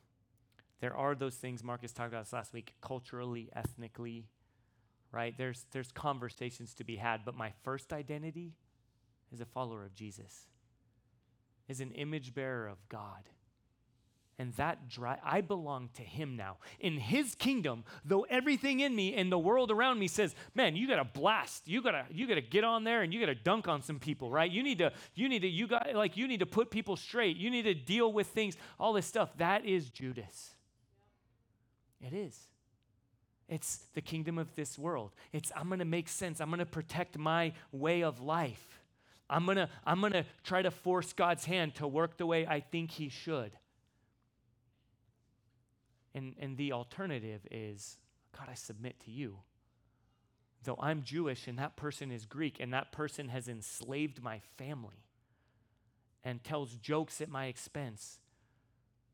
there 0.80 0.98
are 0.98 1.14
those 1.14 1.36
things 1.36 1.64
Marcus 1.64 1.92
talked 1.92 2.12
about 2.12 2.34
last 2.34 2.54
week, 2.54 2.74
culturally, 2.82 3.52
ethnically, 3.56 4.26
right? 5.12 5.38
There's 5.38 5.68
there's 5.72 5.92
conversations 5.92 6.74
to 6.74 6.84
be 6.84 6.96
had, 6.96 7.22
but 7.24 7.36
my 7.36 7.54
first 7.64 7.94
identity 7.94 8.56
is 9.34 9.42
a 9.42 9.46
follower 9.46 9.84
of 9.84 9.96
Jesus, 9.96 10.48
is 11.68 11.82
an 11.82 11.92
image 11.92 12.34
bearer 12.34 12.68
of 12.68 12.78
God. 12.90 13.30
And 14.40 14.54
that 14.54 14.90
dry, 14.90 15.20
I 15.24 15.42
belong 15.42 15.90
to 15.98 16.02
him 16.02 16.36
now. 16.36 16.58
In 16.80 16.98
his 16.98 17.36
kingdom, 17.36 17.84
though 18.04 18.26
everything 18.28 18.80
in 18.80 18.96
me 18.96 19.14
and 19.14 19.32
the 19.32 19.38
world 19.38 19.70
around 19.70 20.00
me 20.00 20.08
says, 20.08 20.34
man, 20.56 20.76
you 20.76 20.88
gotta 20.88 21.04
blast. 21.04 21.68
You 21.68 21.84
gotta, 21.84 22.06
you 22.10 22.26
gotta 22.26 22.42
get 22.42 22.64
on 22.64 22.84
there 22.84 23.04
and 23.04 23.14
you 23.14 23.20
gotta 23.20 23.36
dunk 23.36 23.68
on 23.68 23.84
some 23.84 24.00
people, 24.00 24.32
right? 24.32 24.50
You 24.50 24.64
need 24.64 24.80
to, 24.80 24.94
you 25.14 25.30
need 25.30 25.44
to, 25.44 25.48
you 25.48 25.68
got 25.68 25.94
like 25.94 26.18
you 26.18 26.28
need 26.28 26.40
to 26.40 26.48
put 26.48 26.72
people 26.72 26.96
straight. 26.96 27.38
You 27.38 27.52
need 27.52 27.64
to 27.64 27.76
deal 27.76 28.12
with 28.12 28.28
things, 28.28 28.58
all 28.80 28.94
this 28.94 29.06
stuff. 29.06 29.30
That 29.38 29.64
is 29.64 29.92
Judas. 29.92 30.56
It 32.02 32.14
is. 32.14 32.48
It's 33.48 33.86
the 33.94 34.02
kingdom 34.02 34.40
of 34.40 34.56
this 34.56 34.80
world. 34.80 35.12
It's 35.34 35.52
I'm 35.56 35.70
gonna 35.70 35.86
make 35.86 36.08
sense. 36.08 36.42
I'm 36.42 36.50
gonna 36.50 36.66
protect 36.66 37.16
my 37.16 37.54
way 37.72 38.02
of 38.02 38.22
life. 38.22 38.81
I'm 39.32 39.46
gonna, 39.46 39.70
I'm 39.86 40.02
gonna 40.02 40.26
try 40.44 40.62
to 40.62 40.70
force 40.70 41.14
God's 41.14 41.46
hand 41.46 41.76
to 41.76 41.88
work 41.88 42.18
the 42.18 42.26
way 42.26 42.46
I 42.46 42.60
think 42.60 42.92
he 42.92 43.08
should. 43.08 43.54
And, 46.14 46.36
and 46.38 46.58
the 46.58 46.74
alternative 46.74 47.48
is 47.50 47.98
God, 48.38 48.50
I 48.52 48.56
submit 48.56 49.00
to 49.06 49.12
you. 49.12 49.38
Though 50.64 50.78
I'm 50.80 51.02
Jewish 51.02 51.48
and 51.48 51.58
that 51.58 51.78
person 51.78 52.12
is 52.12 52.26
Greek 52.26 52.58
and 52.60 52.74
that 52.74 52.92
person 52.92 53.30
has 53.30 53.48
enslaved 53.48 54.22
my 54.22 54.42
family 54.58 55.06
and 56.24 56.44
tells 56.44 56.76
jokes 56.76 57.22
at 57.22 57.30
my 57.30 57.46
expense, 57.46 58.20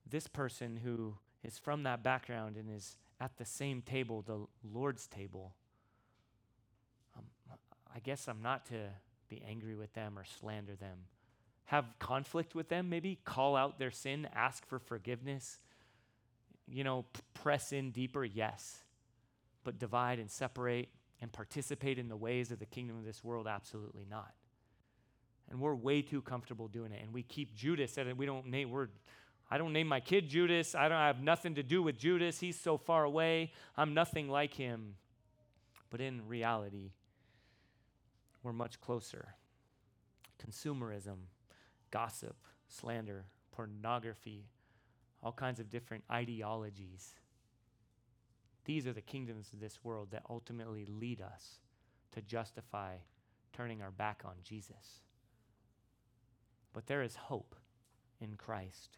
this 0.09 0.27
person 0.27 0.77
who 0.83 1.15
is 1.43 1.57
from 1.57 1.83
that 1.83 2.03
background 2.03 2.57
and 2.57 2.69
is 2.75 2.97
at 3.21 3.37
the 3.37 3.45
same 3.45 3.81
table, 3.81 4.23
the 4.23 4.45
Lord's 4.67 5.07
table, 5.07 5.53
um, 7.15 7.23
I 7.95 7.99
guess 7.99 8.27
I'm 8.27 8.41
not 8.41 8.65
to 8.67 8.89
be 9.29 9.43
angry 9.47 9.75
with 9.75 9.93
them 9.93 10.17
or 10.17 10.23
slander 10.23 10.75
them. 10.75 10.99
Have 11.65 11.85
conflict 11.99 12.55
with 12.55 12.69
them, 12.69 12.89
maybe 12.89 13.19
call 13.25 13.55
out 13.55 13.77
their 13.77 13.91
sin, 13.91 14.27
ask 14.33 14.65
for 14.65 14.79
forgiveness 14.79 15.59
you 16.67 16.83
know, 16.83 17.05
press 17.33 17.71
in 17.71 17.91
deeper? 17.91 18.23
Yes. 18.25 18.83
But 19.63 19.79
divide 19.79 20.19
and 20.19 20.29
separate 20.29 20.89
and 21.21 21.31
participate 21.31 21.97
in 21.97 22.09
the 22.09 22.15
ways 22.15 22.51
of 22.51 22.59
the 22.59 22.65
kingdom 22.65 22.97
of 22.97 23.05
this 23.05 23.23
world? 23.23 23.47
Absolutely 23.47 24.05
not. 24.09 24.33
And 25.49 25.59
we're 25.59 25.75
way 25.75 26.01
too 26.01 26.21
comfortable 26.21 26.67
doing 26.67 26.91
it. 26.91 27.01
And 27.01 27.13
we 27.13 27.23
keep 27.23 27.55
Judas 27.55 27.97
it. 27.97 28.17
We 28.17 28.25
don't 28.25 28.47
name, 28.47 28.69
we're, 28.69 28.89
I 29.49 29.57
don't 29.57 29.71
name 29.71 29.87
my 29.87 30.01
kid 30.01 30.27
Judas. 30.27 30.75
I 30.75 30.89
don't 30.89 30.97
I 30.97 31.07
have 31.07 31.21
nothing 31.21 31.55
to 31.55 31.63
do 31.63 31.81
with 31.81 31.97
Judas. 31.97 32.39
He's 32.39 32.59
so 32.59 32.77
far 32.77 33.05
away. 33.05 33.53
I'm 33.77 33.93
nothing 33.93 34.29
like 34.29 34.53
him. 34.53 34.95
But 35.89 36.01
in 36.01 36.27
reality, 36.27 36.91
we're 38.43 38.53
much 38.53 38.79
closer. 38.79 39.35
Consumerism, 40.43 41.17
gossip, 41.91 42.35
slander, 42.67 43.25
pornography, 43.51 44.45
all 45.23 45.31
kinds 45.31 45.59
of 45.59 45.69
different 45.69 46.03
ideologies. 46.11 47.15
These 48.65 48.85
are 48.85 48.93
the 48.93 49.01
kingdoms 49.01 49.51
of 49.53 49.59
this 49.59 49.79
world 49.83 50.09
that 50.11 50.23
ultimately 50.29 50.85
lead 50.85 51.21
us 51.21 51.59
to 52.11 52.21
justify 52.21 52.95
turning 53.53 53.81
our 53.81 53.91
back 53.91 54.21
on 54.25 54.33
Jesus. 54.43 55.01
But 56.73 56.87
there 56.87 57.01
is 57.01 57.15
hope 57.15 57.55
in 58.19 58.35
Christ. 58.35 58.97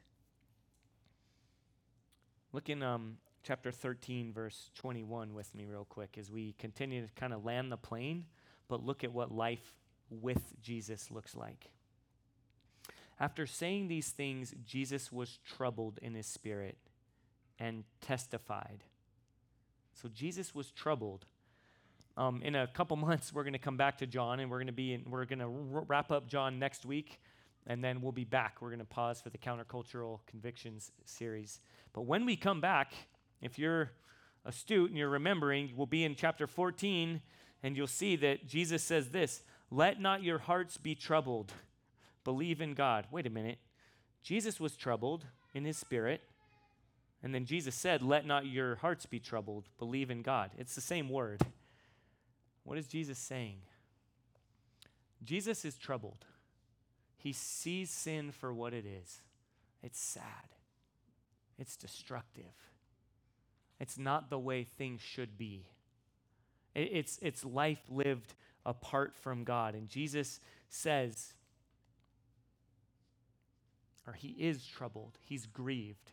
Look 2.51 2.69
in 2.69 2.81
um, 2.81 3.17
chapter 3.43 3.71
13, 3.71 4.33
verse 4.33 4.71
21 4.75 5.33
with 5.33 5.53
me, 5.53 5.65
real 5.65 5.85
quick, 5.85 6.17
as 6.17 6.31
we 6.31 6.55
continue 6.57 7.05
to 7.05 7.13
kind 7.13 7.31
of 7.31 7.45
land 7.45 7.71
the 7.71 7.77
plane, 7.77 8.25
but 8.69 8.85
look 8.85 9.03
at 9.03 9.11
what 9.11 9.35
life 9.35 9.73
with 10.09 10.53
Jesus 10.61 11.11
looks 11.11 11.35
like. 11.35 11.71
After 13.19 13.45
saying 13.45 13.89
these 13.89 14.09
things, 14.09 14.55
Jesus 14.65 15.11
was 15.11 15.39
troubled 15.45 15.99
in 16.01 16.13
his 16.13 16.27
spirit 16.27 16.77
and 17.59 17.83
testified. 17.99 18.85
So 19.93 20.07
Jesus 20.07 20.55
was 20.55 20.71
troubled. 20.71 21.25
Um, 22.15 22.41
in 22.41 22.55
a 22.55 22.67
couple 22.67 22.95
months, 22.97 23.33
we're 23.33 23.43
going 23.43 23.53
to 23.53 23.59
come 23.59 23.75
back 23.75 23.97
to 23.97 24.07
John, 24.07 24.39
and 24.39 24.49
we're 24.49 24.59
going 24.59 24.67
to 24.67 24.73
be 24.73 24.93
in, 24.93 25.03
we're 25.09 25.25
going 25.25 25.39
to 25.39 25.45
r- 25.75 25.83
wrap 25.87 26.11
up 26.11 26.27
John 26.27 26.59
next 26.59 26.85
week, 26.85 27.19
and 27.67 27.83
then 27.83 28.01
we'll 28.01 28.13
be 28.13 28.23
back. 28.23 28.61
We're 28.61 28.69
going 28.69 28.79
to 28.79 28.85
pause 28.85 29.19
for 29.19 29.29
the 29.29 29.37
countercultural 29.37 30.19
convictions 30.25 30.91
series. 31.03 31.59
But 31.91 32.03
when 32.03 32.25
we 32.25 32.37
come 32.37 32.61
back, 32.61 32.93
if 33.41 33.59
you're 33.59 33.91
astute 34.45 34.89
and 34.89 34.97
you're 34.97 35.09
remembering, 35.09 35.73
we'll 35.75 35.87
be 35.87 36.05
in 36.05 36.15
chapter 36.15 36.47
14, 36.47 37.21
and 37.61 37.75
you'll 37.75 37.87
see 37.87 38.15
that 38.17 38.47
Jesus 38.47 38.83
says 38.83 39.09
this: 39.09 39.41
"Let 39.69 39.99
not 39.99 40.23
your 40.23 40.39
hearts 40.39 40.77
be 40.77 40.95
troubled." 40.95 41.53
believe 42.29 42.61
in 42.61 42.75
God. 42.75 43.07
Wait 43.09 43.25
a 43.25 43.29
minute. 43.31 43.57
Jesus 44.21 44.59
was 44.59 44.75
troubled 44.75 45.25
in 45.55 45.65
his 45.65 45.77
spirit. 45.77 46.21
And 47.23 47.33
then 47.33 47.45
Jesus 47.45 47.73
said, 47.73 48.03
Let 48.03 48.23
not 48.25 48.45
your 48.45 48.75
hearts 48.75 49.07
be 49.07 49.19
troubled. 49.19 49.65
Believe 49.79 50.11
in 50.11 50.21
God. 50.21 50.51
It's 50.55 50.75
the 50.75 50.81
same 50.81 51.09
word. 51.09 51.41
What 52.63 52.77
is 52.77 52.85
Jesus 52.85 53.17
saying? 53.17 53.57
Jesus 55.23 55.65
is 55.65 55.75
troubled. 55.75 56.25
He 57.17 57.33
sees 57.33 57.89
sin 57.89 58.31
for 58.31 58.53
what 58.53 58.73
it 58.75 58.85
is. 58.85 59.21
It's 59.81 59.99
sad. 59.99 60.53
It's 61.57 61.75
destructive. 61.75 62.53
It's 63.79 63.97
not 63.97 64.29
the 64.29 64.37
way 64.37 64.63
things 64.63 65.01
should 65.01 65.35
be. 65.35 65.65
It's, 66.75 67.19
it's 67.21 67.43
life 67.43 67.81
lived 67.89 68.35
apart 68.65 69.15
from 69.15 69.43
God. 69.43 69.75
And 69.75 69.87
Jesus 69.87 70.39
says, 70.69 71.33
or 74.05 74.13
he 74.13 74.29
is 74.29 74.65
troubled, 74.65 75.17
he's 75.23 75.45
grieved, 75.45 76.11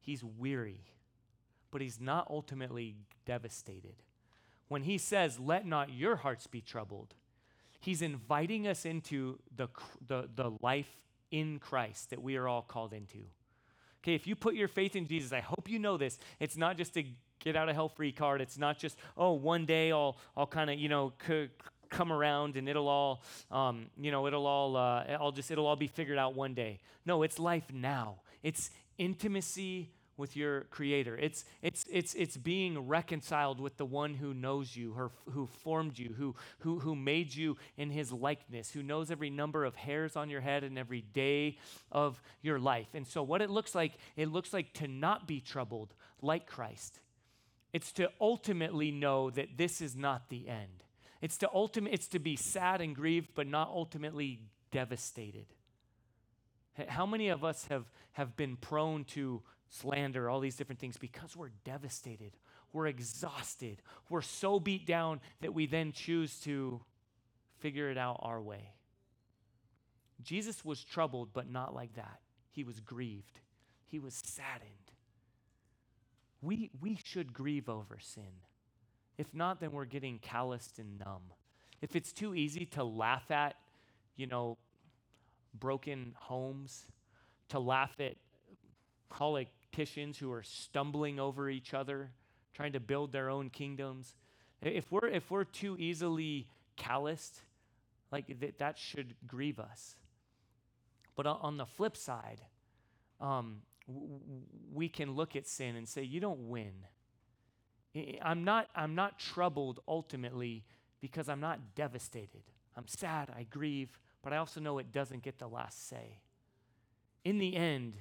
he's 0.00 0.22
weary, 0.22 0.82
but 1.70 1.80
he's 1.80 2.00
not 2.00 2.28
ultimately 2.30 2.96
devastated. 3.26 4.02
When 4.68 4.82
he 4.82 4.98
says, 4.98 5.38
Let 5.38 5.66
not 5.66 5.92
your 5.92 6.16
hearts 6.16 6.46
be 6.46 6.60
troubled, 6.60 7.14
he's 7.80 8.02
inviting 8.02 8.66
us 8.66 8.84
into 8.84 9.38
the, 9.54 9.68
the, 10.06 10.28
the 10.34 10.52
life 10.62 10.96
in 11.30 11.58
Christ 11.58 12.10
that 12.10 12.22
we 12.22 12.36
are 12.36 12.46
all 12.46 12.62
called 12.62 12.92
into. 12.92 13.24
Okay, 14.02 14.14
if 14.14 14.26
you 14.26 14.36
put 14.36 14.54
your 14.54 14.68
faith 14.68 14.94
in 14.94 15.06
Jesus, 15.06 15.32
I 15.32 15.40
hope 15.40 15.68
you 15.68 15.78
know 15.78 15.96
this. 15.96 16.18
It's 16.38 16.56
not 16.56 16.76
just 16.76 16.96
a 16.96 17.06
get 17.40 17.56
out 17.56 17.68
of 17.68 17.74
hell 17.74 17.88
free 17.88 18.12
card. 18.12 18.40
It's 18.40 18.58
not 18.58 18.78
just, 18.78 18.96
oh, 19.16 19.32
one 19.32 19.66
day 19.66 19.92
I'll, 19.92 20.16
I'll 20.36 20.46
kind 20.46 20.70
of, 20.70 20.78
you 20.78 20.88
know, 20.88 21.12
c- 21.26 21.48
come 21.88 22.12
around 22.12 22.56
and 22.56 22.68
it'll 22.68 22.88
all, 22.88 23.22
um, 23.50 23.86
you 23.96 24.10
know, 24.10 24.26
it'll 24.26 24.46
all, 24.46 24.76
uh, 24.76 25.04
I'll 25.20 25.32
just, 25.32 25.50
it'll 25.50 25.66
all 25.66 25.76
be 25.76 25.86
figured 25.86 26.18
out 26.18 26.34
one 26.34 26.54
day. 26.54 26.80
No, 27.06 27.22
it's 27.22 27.38
life 27.38 27.72
now. 27.72 28.16
It's 28.42 28.70
intimacy 28.98 29.90
with 30.18 30.36
your 30.36 30.62
creator. 30.64 31.16
It's, 31.16 31.44
it's, 31.62 31.86
it's, 31.90 32.12
it's 32.14 32.36
being 32.36 32.88
reconciled 32.88 33.60
with 33.60 33.76
the 33.76 33.86
one 33.86 34.14
who 34.14 34.34
knows 34.34 34.76
you, 34.76 34.92
her, 34.94 35.10
who 35.30 35.46
formed 35.46 35.96
you, 35.96 36.12
who, 36.18 36.34
who, 36.58 36.80
who 36.80 36.96
made 36.96 37.32
you 37.32 37.56
in 37.76 37.90
his 37.90 38.12
likeness, 38.12 38.72
who 38.72 38.82
knows 38.82 39.12
every 39.12 39.30
number 39.30 39.64
of 39.64 39.76
hairs 39.76 40.16
on 40.16 40.28
your 40.28 40.40
head 40.40 40.64
and 40.64 40.76
every 40.76 41.02
day 41.02 41.56
of 41.92 42.20
your 42.42 42.58
life. 42.58 42.88
And 42.94 43.06
so 43.06 43.22
what 43.22 43.40
it 43.40 43.48
looks 43.48 43.76
like, 43.76 43.92
it 44.16 44.28
looks 44.28 44.52
like 44.52 44.72
to 44.74 44.88
not 44.88 45.28
be 45.28 45.40
troubled 45.40 45.94
like 46.20 46.46
Christ. 46.46 46.98
It's 47.72 47.92
to 47.92 48.10
ultimately 48.20 48.90
know 48.90 49.30
that 49.30 49.56
this 49.56 49.80
is 49.80 49.94
not 49.94 50.28
the 50.28 50.48
end. 50.48 50.84
It's 51.20 51.36
to 51.38 51.50
ultimate, 51.52 51.92
it's 51.92 52.08
to 52.08 52.18
be 52.18 52.36
sad 52.36 52.80
and 52.80 52.94
grieved, 52.94 53.30
but 53.34 53.46
not 53.46 53.68
ultimately 53.68 54.40
devastated. 54.70 55.46
How 56.88 57.06
many 57.06 57.28
of 57.28 57.44
us 57.44 57.66
have, 57.68 57.86
have 58.12 58.36
been 58.36 58.56
prone 58.56 59.04
to 59.06 59.42
slander, 59.68 60.30
all 60.30 60.40
these 60.40 60.56
different 60.56 60.80
things, 60.80 60.96
because 60.96 61.36
we're 61.36 61.50
devastated, 61.64 62.36
we're 62.72 62.86
exhausted, 62.86 63.82
we're 64.08 64.22
so 64.22 64.60
beat 64.60 64.86
down 64.86 65.20
that 65.40 65.52
we 65.52 65.66
then 65.66 65.92
choose 65.92 66.38
to 66.40 66.80
figure 67.58 67.90
it 67.90 67.98
out 67.98 68.20
our 68.22 68.40
way. 68.40 68.72
Jesus 70.22 70.64
was 70.64 70.82
troubled, 70.84 71.30
but 71.32 71.50
not 71.50 71.74
like 71.74 71.94
that. 71.94 72.20
He 72.50 72.64
was 72.64 72.80
grieved, 72.80 73.40
he 73.86 73.98
was 73.98 74.14
saddened. 74.24 74.87
We, 76.40 76.70
we 76.80 76.98
should 77.02 77.32
grieve 77.32 77.68
over 77.68 77.98
sin. 78.00 78.42
If 79.16 79.34
not, 79.34 79.60
then 79.60 79.72
we're 79.72 79.84
getting 79.84 80.18
calloused 80.20 80.78
and 80.78 80.98
numb. 80.98 81.22
If 81.80 81.96
it's 81.96 82.12
too 82.12 82.34
easy 82.34 82.64
to 82.66 82.84
laugh 82.84 83.30
at, 83.30 83.56
you 84.16 84.26
know, 84.26 84.58
broken 85.58 86.14
homes, 86.16 86.86
to 87.48 87.58
laugh 87.58 87.92
at 87.98 88.14
politicians 89.08 90.18
who 90.18 90.30
are 90.32 90.42
stumbling 90.42 91.18
over 91.18 91.50
each 91.50 91.74
other, 91.74 92.10
trying 92.54 92.72
to 92.72 92.80
build 92.80 93.12
their 93.12 93.30
own 93.30 93.50
kingdoms, 93.50 94.14
if 94.60 94.90
we're, 94.90 95.08
if 95.08 95.30
we're 95.30 95.44
too 95.44 95.76
easily 95.78 96.46
calloused, 96.76 97.42
like 98.12 98.26
th- 98.40 98.54
that 98.58 98.78
should 98.78 99.14
grieve 99.26 99.58
us. 99.58 99.96
But 101.16 101.26
on 101.26 101.56
the 101.56 101.66
flip 101.66 101.96
side, 101.96 102.40
um, 103.20 103.62
we 104.72 104.88
can 104.88 105.12
look 105.12 105.34
at 105.36 105.46
sin 105.46 105.76
and 105.76 105.88
say, 105.88 106.02
You 106.02 106.20
don't 106.20 106.48
win. 106.48 106.72
I'm 108.22 108.44
not, 108.44 108.68
I'm 108.74 108.94
not 108.94 109.18
troubled 109.18 109.80
ultimately 109.88 110.64
because 111.00 111.28
I'm 111.28 111.40
not 111.40 111.74
devastated. 111.74 112.42
I'm 112.76 112.86
sad, 112.86 113.30
I 113.36 113.44
grieve, 113.44 113.98
but 114.22 114.32
I 114.32 114.36
also 114.36 114.60
know 114.60 114.78
it 114.78 114.92
doesn't 114.92 115.22
get 115.22 115.38
the 115.38 115.48
last 115.48 115.88
say. 115.88 116.20
In 117.24 117.38
the 117.38 117.56
end, 117.56 117.94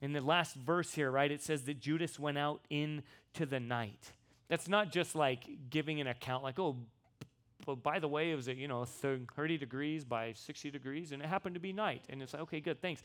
in 0.00 0.12
the 0.12 0.20
last 0.20 0.54
verse 0.54 0.92
here, 0.92 1.10
right, 1.10 1.30
it 1.30 1.42
says 1.42 1.62
that 1.62 1.80
Judas 1.80 2.18
went 2.18 2.38
out 2.38 2.60
into 2.70 3.46
the 3.48 3.58
night. 3.58 4.12
That's 4.48 4.68
not 4.68 4.92
just 4.92 5.16
like 5.16 5.48
giving 5.70 6.00
an 6.00 6.06
account, 6.06 6.44
like, 6.44 6.58
oh, 6.58 6.76
but 7.64 7.82
by 7.82 7.98
the 7.98 8.06
way, 8.06 8.30
it 8.30 8.36
was, 8.36 8.48
at, 8.48 8.56
you 8.56 8.68
know, 8.68 8.84
30 8.84 9.58
degrees 9.58 10.04
by 10.04 10.32
60 10.34 10.70
degrees, 10.70 11.10
and 11.10 11.20
it 11.20 11.26
happened 11.26 11.54
to 11.54 11.60
be 11.60 11.72
night. 11.72 12.04
And 12.08 12.22
it's 12.22 12.32
like, 12.32 12.42
okay, 12.42 12.60
good, 12.60 12.80
thanks. 12.80 13.02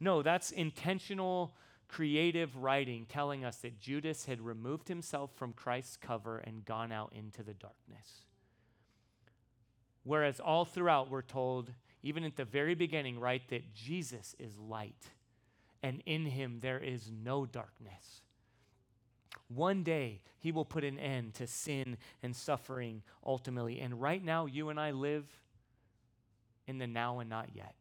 No, 0.00 0.22
that's 0.22 0.50
intentional, 0.50 1.54
creative 1.88 2.56
writing 2.56 3.06
telling 3.08 3.44
us 3.44 3.56
that 3.58 3.78
Judas 3.78 4.24
had 4.24 4.40
removed 4.40 4.88
himself 4.88 5.30
from 5.34 5.52
Christ's 5.52 5.96
cover 5.96 6.38
and 6.38 6.64
gone 6.64 6.92
out 6.92 7.12
into 7.14 7.42
the 7.42 7.54
darkness. 7.54 8.22
Whereas 10.02 10.40
all 10.40 10.64
throughout, 10.64 11.10
we're 11.10 11.22
told, 11.22 11.70
even 12.02 12.24
at 12.24 12.36
the 12.36 12.44
very 12.44 12.74
beginning, 12.74 13.18
right, 13.18 13.42
that 13.48 13.72
Jesus 13.74 14.34
is 14.38 14.58
light 14.58 15.10
and 15.84 16.02
in 16.06 16.24
him 16.24 16.60
there 16.62 16.78
is 16.78 17.10
no 17.12 17.44
darkness. 17.44 18.22
One 19.48 19.82
day, 19.82 20.22
he 20.38 20.50
will 20.50 20.64
put 20.64 20.82
an 20.82 20.98
end 20.98 21.34
to 21.34 21.46
sin 21.46 21.98
and 22.22 22.34
suffering 22.34 23.02
ultimately. 23.24 23.80
And 23.80 24.00
right 24.00 24.24
now, 24.24 24.46
you 24.46 24.70
and 24.70 24.80
I 24.80 24.92
live 24.92 25.26
in 26.66 26.78
the 26.78 26.86
now 26.86 27.18
and 27.18 27.28
not 27.28 27.50
yet 27.54 27.74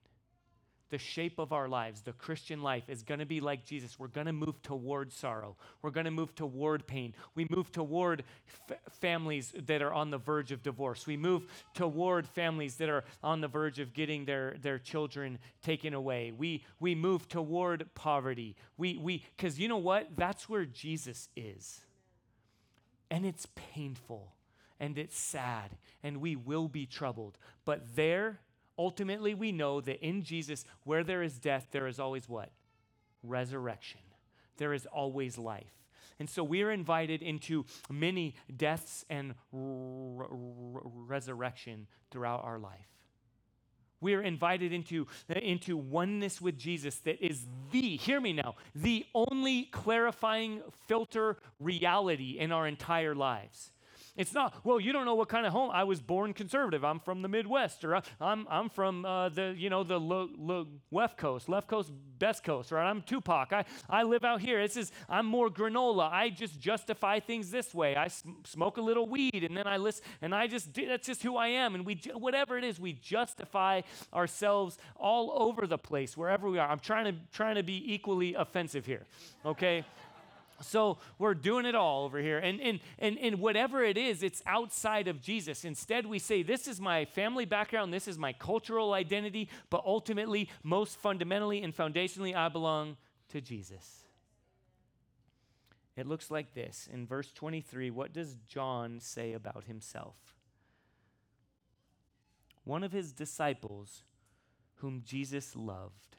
the 0.94 1.00
shape 1.00 1.40
of 1.40 1.52
our 1.52 1.68
lives, 1.68 2.02
the 2.02 2.14
Christian 2.14 2.62
life, 2.62 2.84
is 2.88 3.02
going 3.02 3.20
to 3.20 3.26
be 3.26 3.42
like 3.42 3.66
Jesus. 3.66 3.98
We're 3.98 4.10
going 4.10 4.28
to 4.28 4.32
move 4.32 4.62
toward 4.62 5.12
sorrow. 5.12 5.56
We're 5.82 5.90
going 5.90 6.06
to 6.06 6.12
move 6.12 6.36
toward 6.36 6.86
pain. 6.86 7.16
We 7.34 7.48
move 7.50 7.72
toward 7.72 8.24
f- 8.70 8.78
families 9.00 9.52
that 9.66 9.82
are 9.82 9.92
on 9.92 10.12
the 10.12 10.20
verge 10.20 10.52
of 10.52 10.62
divorce. 10.62 11.08
We 11.08 11.18
move 11.18 11.48
toward 11.74 12.28
families 12.28 12.76
that 12.76 12.90
are 12.90 13.06
on 13.24 13.42
the 13.42 13.48
verge 13.48 13.80
of 13.80 13.96
getting 13.96 14.26
their, 14.26 14.56
their 14.62 14.78
children 14.78 15.40
taken 15.64 15.96
away. 15.96 16.32
We, 16.32 16.64
we 16.80 16.94
move 16.94 17.28
toward 17.28 17.92
poverty. 17.96 18.56
We, 18.78 19.00
we, 19.00 19.26
because 19.36 19.58
you 19.58 19.68
know 19.68 19.78
what? 19.78 20.10
That's 20.16 20.48
where 20.48 20.66
Jesus 20.66 21.28
is. 21.36 21.82
And 23.10 23.26
it's 23.26 23.48
painful 23.56 24.32
and 24.80 25.00
it's 25.00 25.18
sad 25.18 25.72
and 26.04 26.18
we 26.18 26.36
will 26.36 26.68
be 26.68 26.86
troubled. 26.86 27.40
But 27.66 27.96
there, 27.96 28.42
Ultimately, 28.78 29.34
we 29.34 29.52
know 29.52 29.82
that 29.82 30.06
in 30.06 30.24
Jesus, 30.24 30.66
where 30.84 31.04
there 31.04 31.22
is 31.22 31.38
death, 31.38 31.68
there 31.72 31.88
is 31.88 32.00
always 32.00 32.28
what? 32.28 32.52
Resurrection. 33.22 34.02
There 34.58 34.74
is 34.74 34.86
always 34.86 35.38
life. 35.38 35.74
And 36.20 36.30
so 36.30 36.44
we 36.44 36.62
are 36.62 36.72
invited 36.72 37.22
into 37.22 37.66
many 37.90 38.36
deaths 38.56 39.04
and 39.10 39.34
r- 39.54 39.60
r- 39.60 40.82
resurrection 40.84 41.88
throughout 42.12 42.44
our 42.44 42.60
life. 42.60 42.88
We 44.00 44.14
are 44.16 44.22
invited 44.22 44.74
into, 44.74 45.08
into 45.30 45.78
oneness 45.78 46.42
with 46.42 46.58
Jesus 46.58 46.96
that 47.00 47.26
is 47.26 47.46
the, 47.72 47.98
hear 47.98 48.20
me 48.20 48.34
now, 48.34 48.56
the 48.76 49.06
only 49.16 49.64
clarifying 49.64 50.62
filter 50.88 51.38
reality 51.60 52.38
in 52.38 52.52
our 52.52 52.68
entire 52.68 53.16
lives. 53.16 53.73
It's 54.16 54.34
not, 54.34 54.64
well, 54.64 54.80
you 54.80 54.94
don't 54.94 55.06
know 55.06 55.16
what 55.16 55.28
kind 55.28 55.48
of 55.48 55.54
home. 55.54 55.72
I 55.74 55.86
was 55.86 56.00
born 56.00 56.34
conservative. 56.34 56.86
I'm 56.86 57.00
from 57.00 57.24
the 57.24 57.28
Midwest, 57.28 57.84
or 57.84 58.00
I'm, 58.22 58.46
I'm 58.48 58.70
from 58.70 59.06
uh, 59.06 59.30
the, 59.30 59.56
you 59.58 59.72
know, 59.72 59.84
the 59.84 60.00
lo, 60.00 60.30
lo, 60.38 60.68
left 60.92 61.18
coast, 61.18 61.50
left 61.50 61.68
coast, 61.68 61.92
best 62.20 62.44
coast, 62.44 62.72
right? 62.72 62.88
I'm 62.88 63.02
Tupac. 63.02 63.52
I, 63.52 63.66
I 63.90 64.04
live 64.04 64.24
out 64.24 64.40
here. 64.40 64.62
This 64.62 64.78
is, 64.78 64.92
I'm 65.10 65.26
more 65.26 65.50
granola. 65.50 66.12
I 66.12 66.30
just 66.30 66.60
justify 66.60 67.20
things 67.22 67.50
this 67.50 67.74
way. 67.74 67.96
I 67.96 68.08
sm- 68.08 68.44
smoke 68.46 68.78
a 68.78 68.82
little 68.82 69.08
weed, 69.08 69.44
and 69.44 69.58
then 69.58 69.66
I 69.66 69.78
listen, 69.78 70.04
and 70.22 70.36
I 70.36 70.46
just, 70.46 70.72
that's 70.76 71.08
just 71.08 71.24
who 71.24 71.36
I 71.36 71.48
am. 71.48 71.74
And 71.74 71.84
we, 71.84 72.00
whatever 72.14 72.56
it 72.56 72.64
is, 72.64 72.80
we 72.80 72.94
justify 72.94 73.82
ourselves 74.14 74.78
all 74.96 75.34
over 75.36 75.66
the 75.66 75.80
place, 75.80 76.16
wherever 76.16 76.48
we 76.48 76.60
are. 76.60 76.70
I'm 76.70 76.80
trying 76.80 77.06
to, 77.06 77.16
trying 77.32 77.56
to 77.56 77.64
be 77.64 77.94
equally 77.94 78.36
offensive 78.36 78.86
here, 78.86 79.08
okay? 79.44 79.84
So 80.64 80.98
we're 81.18 81.34
doing 81.34 81.66
it 81.66 81.76
all 81.76 82.06
over 82.06 82.20
here. 82.20 82.40
And, 82.40 82.60
and, 82.62 82.80
and, 83.00 83.18
and 83.20 83.40
whatever 83.40 83.84
it 83.84 83.98
is, 83.98 84.24
it's 84.24 84.42
outside 84.46 85.08
of 85.08 85.22
Jesus. 85.22 85.66
Instead, 85.66 86.06
we 86.06 86.20
say, 86.20 86.44
This 86.44 86.68
is 86.68 86.82
my 86.82 87.06
family 87.06 87.46
background, 87.46 87.94
this 87.94 88.08
is 88.08 88.18
my 88.18 88.34
cultural 88.34 88.94
identity, 88.94 89.50
but 89.70 89.84
ultimately, 89.86 90.50
most 90.64 90.98
fundamentally 91.00 91.62
and 91.62 91.76
foundationally, 91.76 92.36
I 92.36 92.50
belong 92.50 92.98
to 93.30 93.42
Jesus. 93.42 94.04
It 95.96 96.08
looks 96.08 96.32
like 96.32 96.54
this. 96.54 96.90
In 96.92 97.06
verse 97.06 97.32
23, 97.32 97.92
what 97.92 98.14
does 98.14 98.36
John 98.48 99.00
say 99.00 99.34
about 99.34 99.66
himself? 99.66 100.16
One 102.64 102.84
of 102.84 102.92
his 102.92 103.12
disciples, 103.12 104.04
whom 104.76 105.04
Jesus 105.06 105.56
loved. 105.56 106.18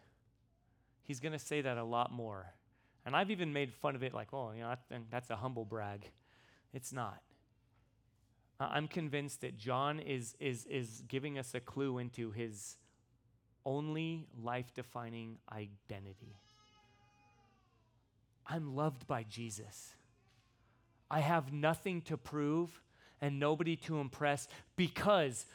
He's 1.02 1.20
going 1.20 1.32
to 1.32 1.38
say 1.38 1.60
that 1.60 1.76
a 1.76 1.84
lot 1.84 2.12
more 2.12 2.54
and 3.06 3.14
I've 3.14 3.30
even 3.30 3.52
made 3.52 3.72
fun 3.72 3.94
of 3.94 4.02
it 4.02 4.14
like, 4.14 4.28
oh, 4.32 4.52
you 4.52 4.62
know, 4.62 4.74
that's 5.10 5.30
a 5.30 5.36
humble 5.36 5.64
brag. 5.64 6.10
It's 6.72 6.92
not. 6.92 7.20
I'm 8.58 8.88
convinced 8.88 9.40
that 9.42 9.58
John 9.58 10.00
is, 10.00 10.34
is, 10.40 10.64
is 10.66 11.02
giving 11.08 11.38
us 11.38 11.54
a 11.54 11.60
clue 11.60 11.98
into 11.98 12.30
his 12.30 12.76
only 13.66 14.26
life 14.42 14.72
defining 14.74 15.38
identity. 15.52 16.38
I'm 18.46 18.76
loved 18.76 19.06
by 19.06 19.24
Jesus. 19.24 19.94
I 21.10 21.20
have 21.20 21.52
nothing 21.52 22.02
to 22.02 22.16
prove 22.16 22.80
and 23.20 23.40
nobody 23.40 23.76
to 23.76 24.00
impress 24.00 24.48
because 24.76 25.46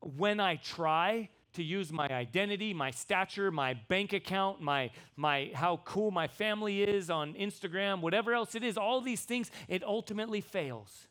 when 0.00 0.40
I 0.40 0.56
try 0.56 1.28
to 1.54 1.62
use 1.62 1.92
my 1.92 2.08
identity, 2.08 2.72
my 2.72 2.90
stature, 2.90 3.50
my 3.50 3.74
bank 3.74 4.12
account, 4.12 4.60
my, 4.60 4.90
my 5.16 5.50
how 5.54 5.78
cool 5.84 6.10
my 6.10 6.26
family 6.26 6.82
is 6.82 7.10
on 7.10 7.34
Instagram, 7.34 8.00
whatever 8.00 8.32
else 8.32 8.54
it 8.54 8.64
is, 8.64 8.76
all 8.76 9.00
these 9.00 9.22
things, 9.22 9.50
it 9.68 9.84
ultimately 9.84 10.40
fails. 10.40 11.08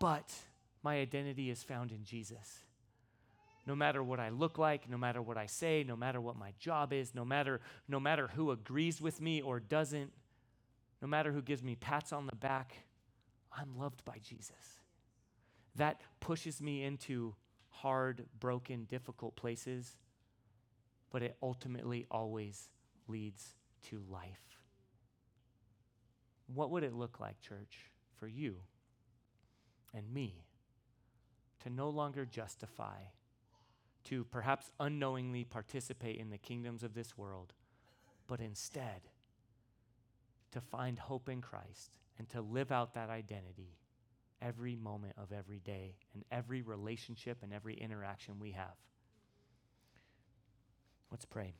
But 0.00 0.32
my 0.82 0.98
identity 0.98 1.50
is 1.50 1.62
found 1.62 1.90
in 1.90 2.04
Jesus. 2.04 2.60
No 3.66 3.76
matter 3.76 4.02
what 4.02 4.18
I 4.18 4.30
look 4.30 4.56
like, 4.56 4.88
no 4.88 4.96
matter 4.96 5.20
what 5.20 5.36
I 5.36 5.46
say, 5.46 5.84
no 5.86 5.96
matter 5.96 6.20
what 6.20 6.36
my 6.36 6.52
job 6.58 6.92
is, 6.92 7.14
no 7.14 7.24
matter, 7.24 7.60
no 7.86 8.00
matter 8.00 8.28
who 8.34 8.50
agrees 8.50 9.00
with 9.00 9.20
me 9.20 9.42
or 9.42 9.60
doesn't, 9.60 10.10
no 11.02 11.08
matter 11.08 11.32
who 11.32 11.42
gives 11.42 11.62
me 11.62 11.74
pats 11.76 12.12
on 12.12 12.26
the 12.26 12.34
back, 12.34 12.74
I'm 13.52 13.78
loved 13.78 14.04
by 14.04 14.18
Jesus. 14.22 14.80
That 15.76 16.00
pushes 16.20 16.60
me 16.62 16.82
into 16.82 17.34
hard, 17.82 18.24
broken, 18.40 18.84
difficult 18.84 19.36
places, 19.36 19.96
but 21.10 21.22
it 21.22 21.36
ultimately 21.42 22.06
always 22.10 22.68
leads 23.06 23.54
to 23.88 24.02
life. 24.10 24.58
What 26.52 26.70
would 26.70 26.82
it 26.82 26.94
look 26.94 27.20
like, 27.20 27.40
church, 27.40 27.90
for 28.18 28.26
you 28.26 28.56
and 29.94 30.12
me 30.12 30.44
to 31.62 31.70
no 31.70 31.88
longer 31.88 32.24
justify, 32.24 32.98
to 34.04 34.24
perhaps 34.24 34.70
unknowingly 34.80 35.44
participate 35.44 36.18
in 36.18 36.30
the 36.30 36.38
kingdoms 36.38 36.82
of 36.82 36.94
this 36.94 37.16
world, 37.16 37.52
but 38.26 38.40
instead 38.40 39.02
to 40.50 40.60
find 40.60 40.98
hope 40.98 41.28
in 41.28 41.40
Christ 41.40 41.90
and 42.18 42.28
to 42.30 42.40
live 42.40 42.72
out 42.72 42.94
that 42.94 43.10
identity 43.10 43.76
every 44.40 44.76
moment 44.76 45.14
of 45.16 45.32
every 45.32 45.58
day 45.58 45.96
and 46.14 46.24
every 46.30 46.62
relationship 46.62 47.38
and 47.42 47.52
every 47.52 47.74
interaction 47.74 48.38
we 48.38 48.52
have. 48.52 48.76
Let's 51.10 51.24
pray. 51.24 51.54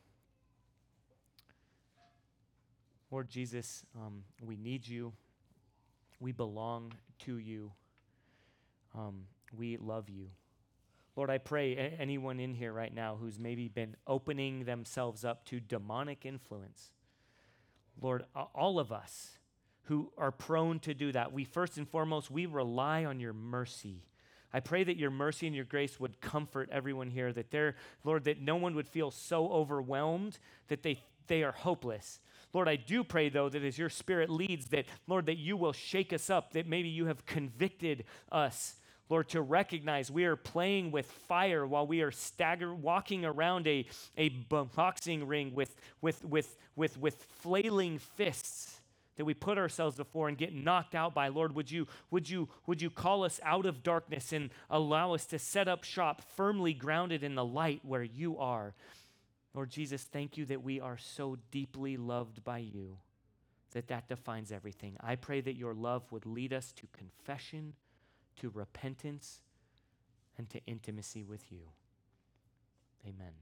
Lord 3.11 3.29
Jesus, 3.29 3.83
um, 3.95 4.23
we 4.41 4.55
need 4.55 4.87
you. 4.87 5.13
We 6.19 6.31
belong 6.31 6.93
to 7.19 7.37
you. 7.37 7.71
Um, 8.95 9.23
we 9.55 9.77
love 9.77 10.09
you. 10.09 10.27
Lord, 11.15 11.29
I 11.29 11.39
pray 11.39 11.75
a- 11.75 11.99
anyone 11.99 12.39
in 12.39 12.53
here 12.53 12.71
right 12.71 12.93
now 12.93 13.17
who's 13.19 13.39
maybe 13.39 13.67
been 13.67 13.95
opening 14.05 14.65
themselves 14.65 15.25
up 15.25 15.43
to 15.45 15.59
demonic 15.59 16.25
influence, 16.25 16.91
Lord, 17.99 18.25
all 18.35 18.79
of 18.79 18.91
us 18.91 19.38
who 19.89 20.11
are 20.19 20.31
prone 20.31 20.79
to 20.79 20.93
do 20.93 21.11
that, 21.11 21.33
we 21.33 21.43
first 21.43 21.77
and 21.77 21.89
foremost, 21.89 22.29
we 22.29 22.45
rely 22.45 23.05
on 23.05 23.19
your 23.19 23.33
mercy. 23.33 24.03
I 24.53 24.59
pray 24.59 24.83
that 24.83 24.97
your 24.97 25.09
mercy 25.09 25.47
and 25.47 25.55
your 25.55 25.65
grace 25.65 25.99
would 25.99 26.21
comfort 26.21 26.69
everyone 26.71 27.09
here, 27.09 27.33
that 27.33 27.49
they're, 27.49 27.75
Lord, 28.03 28.23
that 28.25 28.39
no 28.39 28.55
one 28.55 28.75
would 28.75 28.87
feel 28.87 29.09
so 29.09 29.49
overwhelmed 29.49 30.37
that 30.67 30.83
they, 30.83 31.01
they 31.25 31.43
are 31.43 31.51
hopeless. 31.51 32.19
Lord, 32.53 32.67
I 32.67 32.75
do 32.75 33.03
pray, 33.03 33.29
though, 33.29 33.49
that 33.49 33.63
as 33.63 33.79
your 33.79 33.89
spirit 33.89 34.29
leads, 34.29 34.67
that, 34.67 34.85
Lord, 35.07 35.25
that 35.25 35.39
you 35.39 35.57
will 35.57 35.73
shake 35.73 36.13
us 36.13 36.29
up, 36.29 36.53
that 36.53 36.67
maybe 36.67 36.89
you 36.89 37.07
have 37.07 37.25
convicted 37.25 38.05
us 38.31 38.75
Lord, 39.09 39.27
to 39.29 39.41
recognize 39.41 40.11
we 40.11 40.25
are 40.25 40.35
playing 40.35 40.91
with 40.91 41.07
fire 41.07 41.65
while 41.65 41.87
we 41.87 42.01
are 42.01 42.11
stagger 42.11 42.75
walking 42.75 43.25
around 43.25 43.67
a, 43.67 43.87
a 44.15 44.29
boxing 44.29 45.25
ring 45.25 45.55
with, 45.55 45.75
with, 45.99 46.23
with, 46.23 46.55
with, 46.75 46.95
with 46.99 47.23
flailing 47.41 47.97
fists 47.97 48.78
that 49.19 49.25
we 49.25 49.33
put 49.33 49.57
ourselves 49.57 49.97
before 49.97 50.29
and 50.29 50.37
get 50.37 50.55
knocked 50.55 50.95
out 50.95 51.13
by. 51.13 51.27
Lord, 51.27 51.53
would 51.53 51.69
you, 51.69 51.89
would 52.09 52.29
you, 52.29 52.47
would 52.65 52.81
you 52.81 52.89
call 52.89 53.25
us 53.25 53.41
out 53.43 53.65
of 53.65 53.83
darkness 53.83 54.31
and 54.31 54.49
allow 54.69 55.13
us 55.13 55.25
to 55.25 55.37
set 55.37 55.67
up 55.67 55.83
shop 55.83 56.21
firmly 56.37 56.73
grounded 56.73 57.21
in 57.21 57.35
the 57.35 57.43
light 57.43 57.81
where 57.83 58.01
you 58.01 58.37
are? 58.37 58.73
Lord 59.53 59.71
Jesus, 59.71 60.03
thank 60.03 60.37
you 60.37 60.45
that 60.45 60.63
we 60.63 60.79
are 60.79 60.97
so 60.97 61.37
deeply 61.51 61.97
loved 61.97 62.45
by 62.45 62.59
you 62.59 62.95
that 63.73 63.89
that 63.89 64.07
defines 64.07 64.53
everything. 64.53 64.95
I 65.01 65.17
pray 65.17 65.41
that 65.41 65.57
your 65.57 65.73
love 65.73 66.09
would 66.13 66.25
lead 66.25 66.53
us 66.53 66.71
to 66.77 66.87
confession 66.93 67.73
to 68.37 68.49
repentance 68.49 69.41
and 70.37 70.49
to 70.49 70.61
intimacy 70.65 71.25
with 71.25 71.51
you. 71.51 71.63
Amen. 73.05 73.33